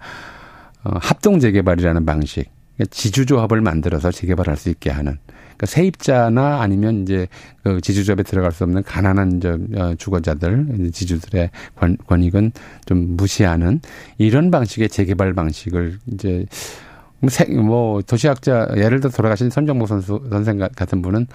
어, 0.85 0.93
합동 1.01 1.41
재개발이라는 1.41 2.05
방식, 2.07 2.51
그러니까 2.77 2.95
지주조합을 2.95 3.61
만들어서 3.61 4.11
재개발할 4.11 4.57
수 4.57 4.71
있게 4.71 4.91
하는. 4.91 5.19
그러니까 5.59 5.67
세입자나 5.67 6.61
아니면 6.61 7.03
이제 7.03 7.27
그 7.65 7.81
지주조합에 7.81 8.23
들어갈 8.23 8.53
수 8.53 8.63
없는 8.63 8.85
가난한 8.85 9.41
저 9.41 9.59
어, 9.75 9.95
주거자들, 9.97 10.91
지주들의 10.93 11.51
권, 11.75 11.97
권익은 12.07 12.53
좀 12.87 13.17
무시하는 13.17 13.81
이런 14.19 14.51
방식의 14.53 14.89
재개발 14.89 15.35
방식을 15.35 15.99
이제 16.13 16.47
뭐, 17.21 17.31
뭐 17.63 18.03
도시학자 18.03 18.69
예를 18.77 19.01
들어 19.01 19.11
돌아가신 19.11 19.51
선정모 19.51 19.87
선수 19.87 20.23
선생 20.31 20.59
같은 20.59 21.03
분은 21.03 21.27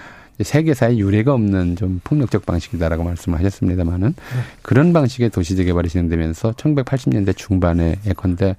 세계사에 0.42 0.98
유례가 0.98 1.34
없는 1.34 1.76
좀 1.76 2.02
폭력적 2.04 2.46
방식이다라고 2.46 3.04
말씀을 3.04 3.38
하셨습니다만은 3.40 4.14
네. 4.16 4.42
그런 4.62 4.94
방식의 4.94 5.30
도시 5.30 5.56
재개발이 5.56 5.90
진행되면서 5.90 6.54
1980년대 6.54 7.36
중반에 7.36 7.98
예컨대 8.08 8.56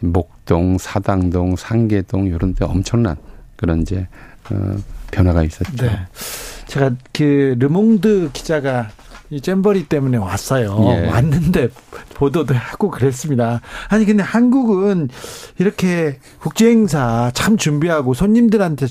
목동, 0.00 0.78
사당동, 0.78 1.56
상계동 1.56 2.26
이런 2.26 2.54
데 2.54 2.64
엄청난 2.64 3.16
그런 3.56 3.82
이제 3.82 4.08
어, 4.50 4.76
변화가 5.10 5.42
있었죠. 5.44 5.86
네. 5.86 5.98
제가 6.66 6.92
그 7.12 7.56
르몽드 7.58 8.30
기자가 8.32 8.88
이 9.30 9.40
잼버리 9.40 9.86
때문에 9.86 10.16
왔어요. 10.16 10.76
예. 10.88 11.06
왔는데 11.08 11.68
보도도 12.14 12.54
하고 12.54 12.90
그랬습니다. 12.90 13.60
아니 13.88 14.04
근데 14.04 14.22
한국은 14.22 15.08
이렇게 15.58 16.18
국제 16.40 16.68
행사 16.68 17.30
참 17.32 17.56
준비하고 17.56 18.14
손님들한테 18.14 18.86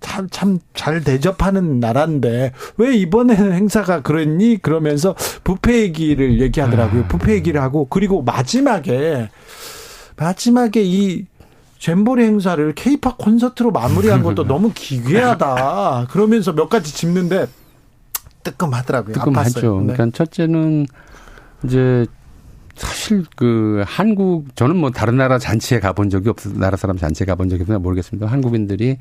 절참잘 0.00 1.02
대접하는 1.02 1.80
나라인데 1.80 2.52
왜 2.76 2.94
이번에는 2.94 3.52
행사가 3.52 4.02
그랬니? 4.02 4.58
그러면서 4.58 5.14
부페 5.44 5.80
얘기를 5.80 6.40
얘기하더라고요. 6.42 7.04
아. 7.04 7.08
부페 7.08 7.32
얘기를 7.32 7.62
하고 7.62 7.86
그리고 7.88 8.22
마지막에 8.22 9.30
마지막에 10.20 10.82
이 10.84 11.24
잼버리 11.78 12.22
행사를 12.24 12.74
케이팝 12.74 13.16
콘서트로 13.16 13.70
마무리한 13.70 14.22
것도 14.22 14.44
너무 14.44 14.70
기괴하다. 14.74 16.08
그러면서 16.10 16.52
몇 16.52 16.68
가지 16.68 16.94
짚는데 16.94 17.46
뜨끔하더라고요. 18.42 19.14
뜨끔하죠. 19.14 19.80
네. 19.80 19.94
그러니까 19.94 20.16
첫째는 20.16 20.86
이제 21.64 22.06
사실 22.80 23.26
그 23.36 23.84
한국 23.86 24.56
저는 24.56 24.74
뭐 24.74 24.90
다른 24.90 25.18
나라 25.18 25.38
잔치에 25.38 25.80
가본 25.80 26.08
적이 26.08 26.30
없어 26.30 26.48
나라 26.54 26.78
사람 26.78 26.96
잔치에 26.96 27.26
가본 27.26 27.50
적이 27.50 27.62
없나 27.62 27.78
모르겠습니다. 27.78 28.26
한국인들이 28.26 28.96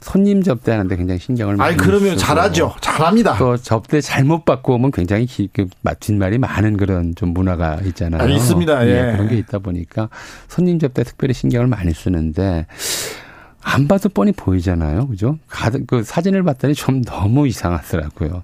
손님 0.00 0.42
접대하는데 0.42 0.94
굉장히 0.96 1.18
신경을 1.18 1.56
많이. 1.56 1.72
아 1.72 1.76
그러면 1.76 2.18
잘하죠. 2.18 2.74
잘합니다. 2.82 3.38
또 3.38 3.56
접대 3.56 4.02
잘못 4.02 4.44
받고 4.44 4.74
오면 4.74 4.90
굉장히 4.90 5.26
그 5.54 5.66
뒷말이 5.98 6.36
많은 6.36 6.76
그런 6.76 7.14
좀 7.14 7.30
문화가 7.30 7.76
있잖아요. 7.86 8.20
아, 8.20 8.26
있습니다. 8.26 8.86
예. 8.86 8.90
예. 8.90 9.12
그런 9.12 9.28
게 9.28 9.36
있다 9.38 9.60
보니까 9.60 10.10
손님 10.48 10.78
접대 10.78 11.02
특별히 11.02 11.32
신경을 11.32 11.68
많이 11.68 11.94
쓰는데 11.94 12.66
안 13.62 13.88
봐도 13.88 14.10
뻔히 14.10 14.32
보이잖아요. 14.32 15.06
그죠? 15.08 15.38
그 15.86 16.02
사진을 16.02 16.42
봤더니 16.42 16.74
좀 16.74 17.00
너무 17.02 17.48
이상하더라고요. 17.48 18.42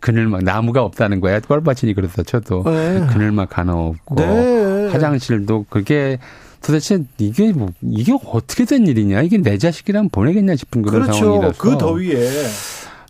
그늘막 0.00 0.44
나무가 0.44 0.82
없다는 0.82 1.20
거야. 1.20 1.40
뻘밭이니 1.40 1.94
그렇다 1.94 2.22
쳐 2.22 2.40
도 2.40 2.62
네. 2.64 3.06
그늘막 3.12 3.58
하나 3.58 3.74
없고 3.74 4.14
네. 4.16 4.88
화장실도 4.92 5.66
그게 5.68 6.18
도대체 6.62 7.02
이게 7.18 7.52
뭐 7.52 7.70
이게 7.82 8.12
어떻게 8.26 8.64
된 8.64 8.86
일이냐? 8.86 9.22
이게 9.22 9.38
내 9.38 9.56
자식이랑 9.58 10.10
보내겠냐 10.10 10.56
싶은 10.56 10.82
그런 10.82 11.02
그렇죠. 11.02 11.18
상황이라서 11.18 11.58
그 11.58 11.78
더위에 11.78 12.28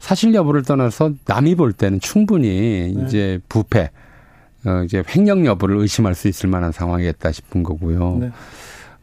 사실 0.01 0.33
여부를 0.35 0.62
떠나서 0.62 1.12
남이 1.27 1.55
볼 1.57 1.73
때는 1.73 2.01
충분히 2.01 2.93
네. 2.97 3.05
이제 3.07 3.39
부패 3.49 3.91
어 4.66 4.83
이제 4.85 5.03
횡령 5.09 5.47
여부를 5.47 5.77
의심할 5.79 6.14
수 6.14 6.29
있을 6.29 6.49
만한 6.49 6.71
상황이었다 6.73 7.33
싶은 7.33 7.62
거고요. 7.62 8.18
네. 8.21 8.31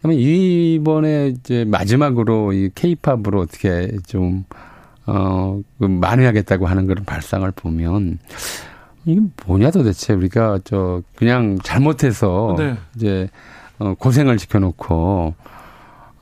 그러면 0.01 0.19
이번에 0.19 1.29
이제 1.29 1.65
마지막으로 1.65 2.53
이 2.53 2.69
케이팝으로 2.75 3.41
어떻게 3.41 3.91
좀 4.05 4.45
어, 5.07 5.61
그 5.79 5.85
만회하겠다고 5.85 6.67
하는 6.67 6.85
그런 6.85 7.05
발상을 7.05 7.49
보면 7.51 8.19
이게 9.05 9.21
뭐냐 9.45 9.71
도대체 9.71 10.13
우리가 10.13 10.59
저 10.65 11.01
그냥 11.15 11.57
잘못해서 11.63 12.55
네. 12.57 12.77
이제 12.95 13.29
어 13.79 13.93
고생을 13.97 14.37
시켜놓고 14.37 15.33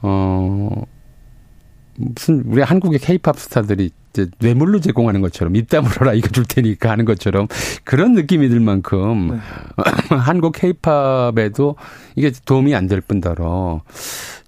어 0.04 0.84
무슨 1.98 2.44
우리 2.46 2.62
한국의 2.62 3.00
케이팝 3.00 3.40
스타들이 3.40 3.90
이제 4.12 4.28
뇌물로 4.40 4.80
제공하는 4.82 5.22
것처럼 5.22 5.56
입 5.56 5.70
다물어라 5.70 6.14
이거 6.14 6.28
줄 6.30 6.46
테니까 6.46 6.92
하는 6.92 7.06
것처럼 7.06 7.48
그런 7.84 8.14
느낌이 8.14 8.50
들 8.50 8.60
만큼 8.60 9.32
네. 9.32 9.38
한국 10.16 10.52
케이팝에도 10.52 11.76
이게 12.16 12.32
도움이 12.46 12.76
안 12.76 12.88
될 12.88 13.02
뿐더러 13.02 13.82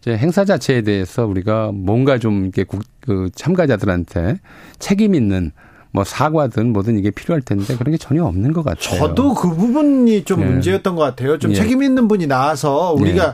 이제 0.08 0.18
행사 0.18 0.46
자체에 0.46 0.84
대해서 0.84 1.26
우리가 1.26 1.72
뭔가 1.74 2.18
좀 2.18 2.44
이렇게 2.44 2.64
국, 2.64 2.82
그 3.02 3.30
참가자들한테 3.36 4.40
책임 4.80 5.16
있는 5.16 5.52
뭐 5.92 6.06
사과든 6.06 6.72
뭐든 6.72 6.98
이게 6.98 7.12
필요할 7.12 7.42
텐데 7.42 7.76
그런 7.76 7.92
게 7.92 7.98
전혀 7.98 8.24
없는 8.24 8.54
것 8.54 8.64
같아요. 8.64 9.00
저도 9.00 9.34
그 9.34 9.50
부분이 9.50 10.24
좀 10.24 10.40
네. 10.40 10.46
문제였던 10.46 10.96
것 10.96 11.02
같아요. 11.02 11.38
좀 11.40 11.52
예. 11.52 11.56
책임 11.56 11.84
있는 11.84 12.08
분이 12.08 12.26
나와서 12.26 12.94
우리가 12.94 13.28
예. 13.28 13.34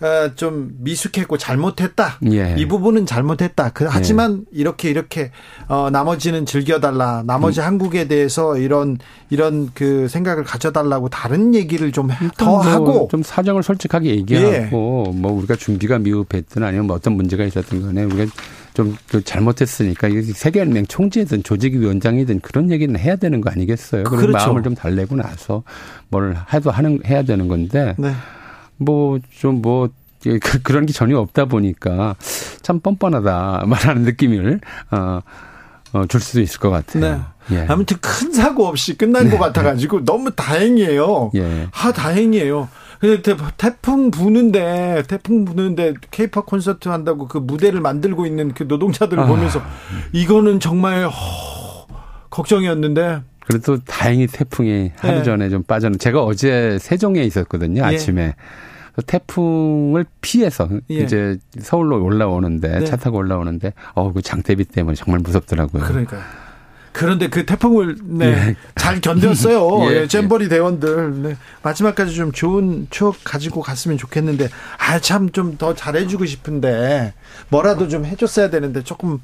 어, 0.00 0.34
좀 0.34 0.70
미숙했고 0.78 1.36
잘못했다. 1.36 2.18
예. 2.32 2.54
이 2.56 2.66
부분은 2.66 3.06
잘못했다. 3.06 3.70
그, 3.70 3.86
하지만 3.88 4.44
예. 4.54 4.60
이렇게 4.60 4.90
이렇게 4.90 5.30
어, 5.68 5.90
나머지는 5.90 6.46
즐겨달라. 6.46 7.22
나머지 7.26 7.60
음. 7.60 7.66
한국에 7.66 8.08
대해서 8.08 8.56
이런 8.56 8.98
이런 9.28 9.70
그 9.74 10.08
생각을 10.08 10.44
가져달라고 10.44 11.10
다른 11.10 11.54
얘기를 11.54 11.92
좀더 11.92 12.44
뭐 12.44 12.60
하고 12.60 13.08
좀 13.10 13.22
사정을 13.22 13.62
솔직하게 13.62 14.10
얘기하고 14.10 14.54
예. 14.54 14.60
뭐 14.70 15.32
우리가 15.32 15.56
준비가 15.56 15.98
미흡했든 15.98 16.62
아니면 16.62 16.86
뭐 16.86 16.96
어떤 16.96 17.14
문제가 17.14 17.44
있었던 17.44 17.82
간에 17.82 18.04
우리가 18.04 18.32
좀그 18.74 19.24
잘못했으니까 19.24 20.08
세계연맹 20.34 20.86
총재든 20.86 21.42
조직위원장이든 21.42 22.40
그런 22.40 22.70
얘기는 22.70 22.98
해야 22.98 23.16
되는 23.16 23.40
거 23.40 23.50
아니겠어요? 23.50 24.04
그런 24.04 24.20
그렇죠. 24.20 24.46
마음을 24.46 24.62
좀 24.62 24.74
달래고 24.74 25.16
나서 25.16 25.62
뭘 26.08 26.36
해도 26.52 26.70
하는 26.70 27.00
해야 27.04 27.22
되는 27.22 27.48
건데. 27.48 27.94
네. 27.98 28.12
뭐좀뭐 28.80 29.60
뭐, 29.60 29.88
그, 30.22 30.38
그런 30.62 30.86
게 30.86 30.92
전혀 30.92 31.18
없다 31.18 31.46
보니까 31.46 32.16
참 32.62 32.80
뻔뻔하다 32.80 33.64
말하는 33.66 34.02
느낌을 34.02 34.60
어, 34.90 35.20
어, 35.92 36.06
줄 36.06 36.20
수도 36.20 36.40
있을 36.40 36.58
것 36.60 36.70
같아요. 36.70 37.02
네. 37.48 37.56
예. 37.56 37.66
아무튼 37.68 37.96
큰 38.00 38.32
사고 38.32 38.66
없이 38.66 38.96
끝난 38.96 39.24
네. 39.24 39.30
것 39.30 39.38
같아가지고 39.38 40.04
너무 40.04 40.30
다행이에요. 40.30 41.32
예. 41.34 41.68
아 41.72 41.92
다행이에요. 41.92 42.68
근데 43.00 43.22
태풍 43.56 44.10
부는데 44.10 45.04
태풍 45.08 45.46
부는데 45.46 45.94
케이팝 46.10 46.44
콘서트 46.44 46.88
한다고 46.90 47.28
그 47.28 47.38
무대를 47.38 47.80
만들고 47.80 48.26
있는 48.26 48.52
그 48.52 48.64
노동자들을 48.64 49.22
아. 49.22 49.26
보면서 49.26 49.62
이거는 50.12 50.60
정말 50.60 51.06
허, 51.06 51.86
걱정이었는데 52.28 53.22
그래도 53.46 53.78
다행히 53.84 54.26
태풍이 54.26 54.92
하루 54.96 55.18
네. 55.18 55.22
전에 55.24 55.48
좀 55.48 55.62
빠졌는. 55.64 55.98
제가 55.98 56.22
어제 56.22 56.78
세종에 56.78 57.22
있었거든요. 57.22 57.82
예. 57.82 57.86
아침에. 57.86 58.22
예. 58.22 58.34
태풍을 59.06 60.04
피해서 60.20 60.68
예. 60.90 60.94
이제 60.96 61.38
서울로 61.60 62.02
올라오는데 62.04 62.80
네. 62.80 62.84
차 62.84 62.96
타고 62.96 63.18
올라오는데 63.18 63.72
어그 63.94 64.22
장대비 64.22 64.64
때문에 64.64 64.94
정말 64.94 65.20
무섭더라고요. 65.20 65.82
그러니까 65.84 66.18
그런데 66.92 67.28
그 67.28 67.46
태풍을 67.46 67.98
네, 68.02 68.26
예. 68.26 68.56
잘 68.74 69.00
견뎠어요. 69.00 69.86
예, 69.92 70.00
예, 70.02 70.06
잼버리 70.08 70.48
대원들 70.48 71.22
네. 71.22 71.36
마지막까지 71.62 72.14
좀 72.14 72.32
좋은 72.32 72.88
추억 72.90 73.16
가지고 73.22 73.62
갔으면 73.62 73.96
좋겠는데 73.96 74.48
아 74.78 74.98
참 74.98 75.30
좀 75.32 75.56
더 75.56 75.74
잘해주고 75.74 76.26
싶은데 76.26 77.14
뭐라도 77.48 77.86
좀 77.88 78.04
해줬어야 78.04 78.50
되는데 78.50 78.82
조금 78.82 79.18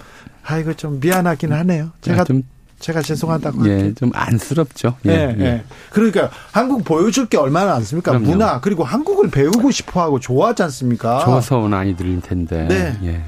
아이고 0.45 0.75
좀 0.75 1.01
미안하긴 1.01 1.53
하네요. 1.53 1.91
제가 2.03 2.21
아, 2.23 2.25
좀 2.25 2.43
제가 2.79 3.03
죄송하다고 3.03 3.69
예, 3.69 3.95
좀 3.95 4.11
안쓰럽죠. 4.15 4.97
예, 5.07 5.11
예, 5.11 5.45
예. 5.45 5.65
그러니까 5.91 6.31
한국 6.53 6.85
보여줄 6.85 7.27
게 7.27 7.37
얼마나 7.37 7.73
많습니까? 7.73 8.13
그럼요. 8.13 8.27
문화 8.31 8.61
그리고 8.61 8.85
한국을 8.85 9.31
배우고 9.31 9.71
싶어하고 9.71 10.21
좋아하지 10.21 10.63
않습니까? 10.65 11.25
좋아서 11.25 11.59
온 11.59 11.73
아이들일 11.73 12.21
텐데. 12.21 12.67
네. 12.69 12.99
예. 13.05 13.23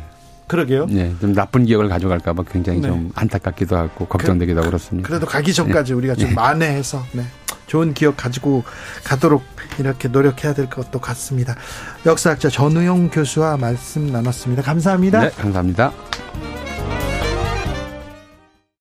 그러게요. 0.49 0.87
네, 0.87 1.15
좀 1.21 1.35
나쁜 1.35 1.67
기억을 1.67 1.89
가져갈까봐 1.89 2.45
굉장히 2.51 2.81
네. 2.81 2.89
좀 2.89 3.13
안타깝기도 3.15 3.77
하고 3.77 4.07
걱정되기도 4.07 4.61
하고 4.61 4.71
그렇습니다. 4.71 5.07
그래도 5.07 5.27
가기 5.27 5.53
전까지 5.53 5.93
네. 5.93 5.97
우리가 5.99 6.15
좀 6.15 6.31
네. 6.31 6.35
만회해서 6.35 7.03
네. 7.13 7.25
좋은 7.67 7.93
기억 7.93 8.17
가지고 8.17 8.65
가도록 9.05 9.43
이렇게 9.79 10.09
노력해야 10.09 10.55
될 10.55 10.71
것도 10.71 11.01
같습니다. 11.01 11.55
역사학자 12.07 12.49
전우용 12.49 13.11
교수와 13.11 13.59
말씀 13.59 14.11
나눴습니다. 14.11 14.63
감사합니다. 14.63 15.21
네, 15.21 15.31
감사합니다. 15.31 15.93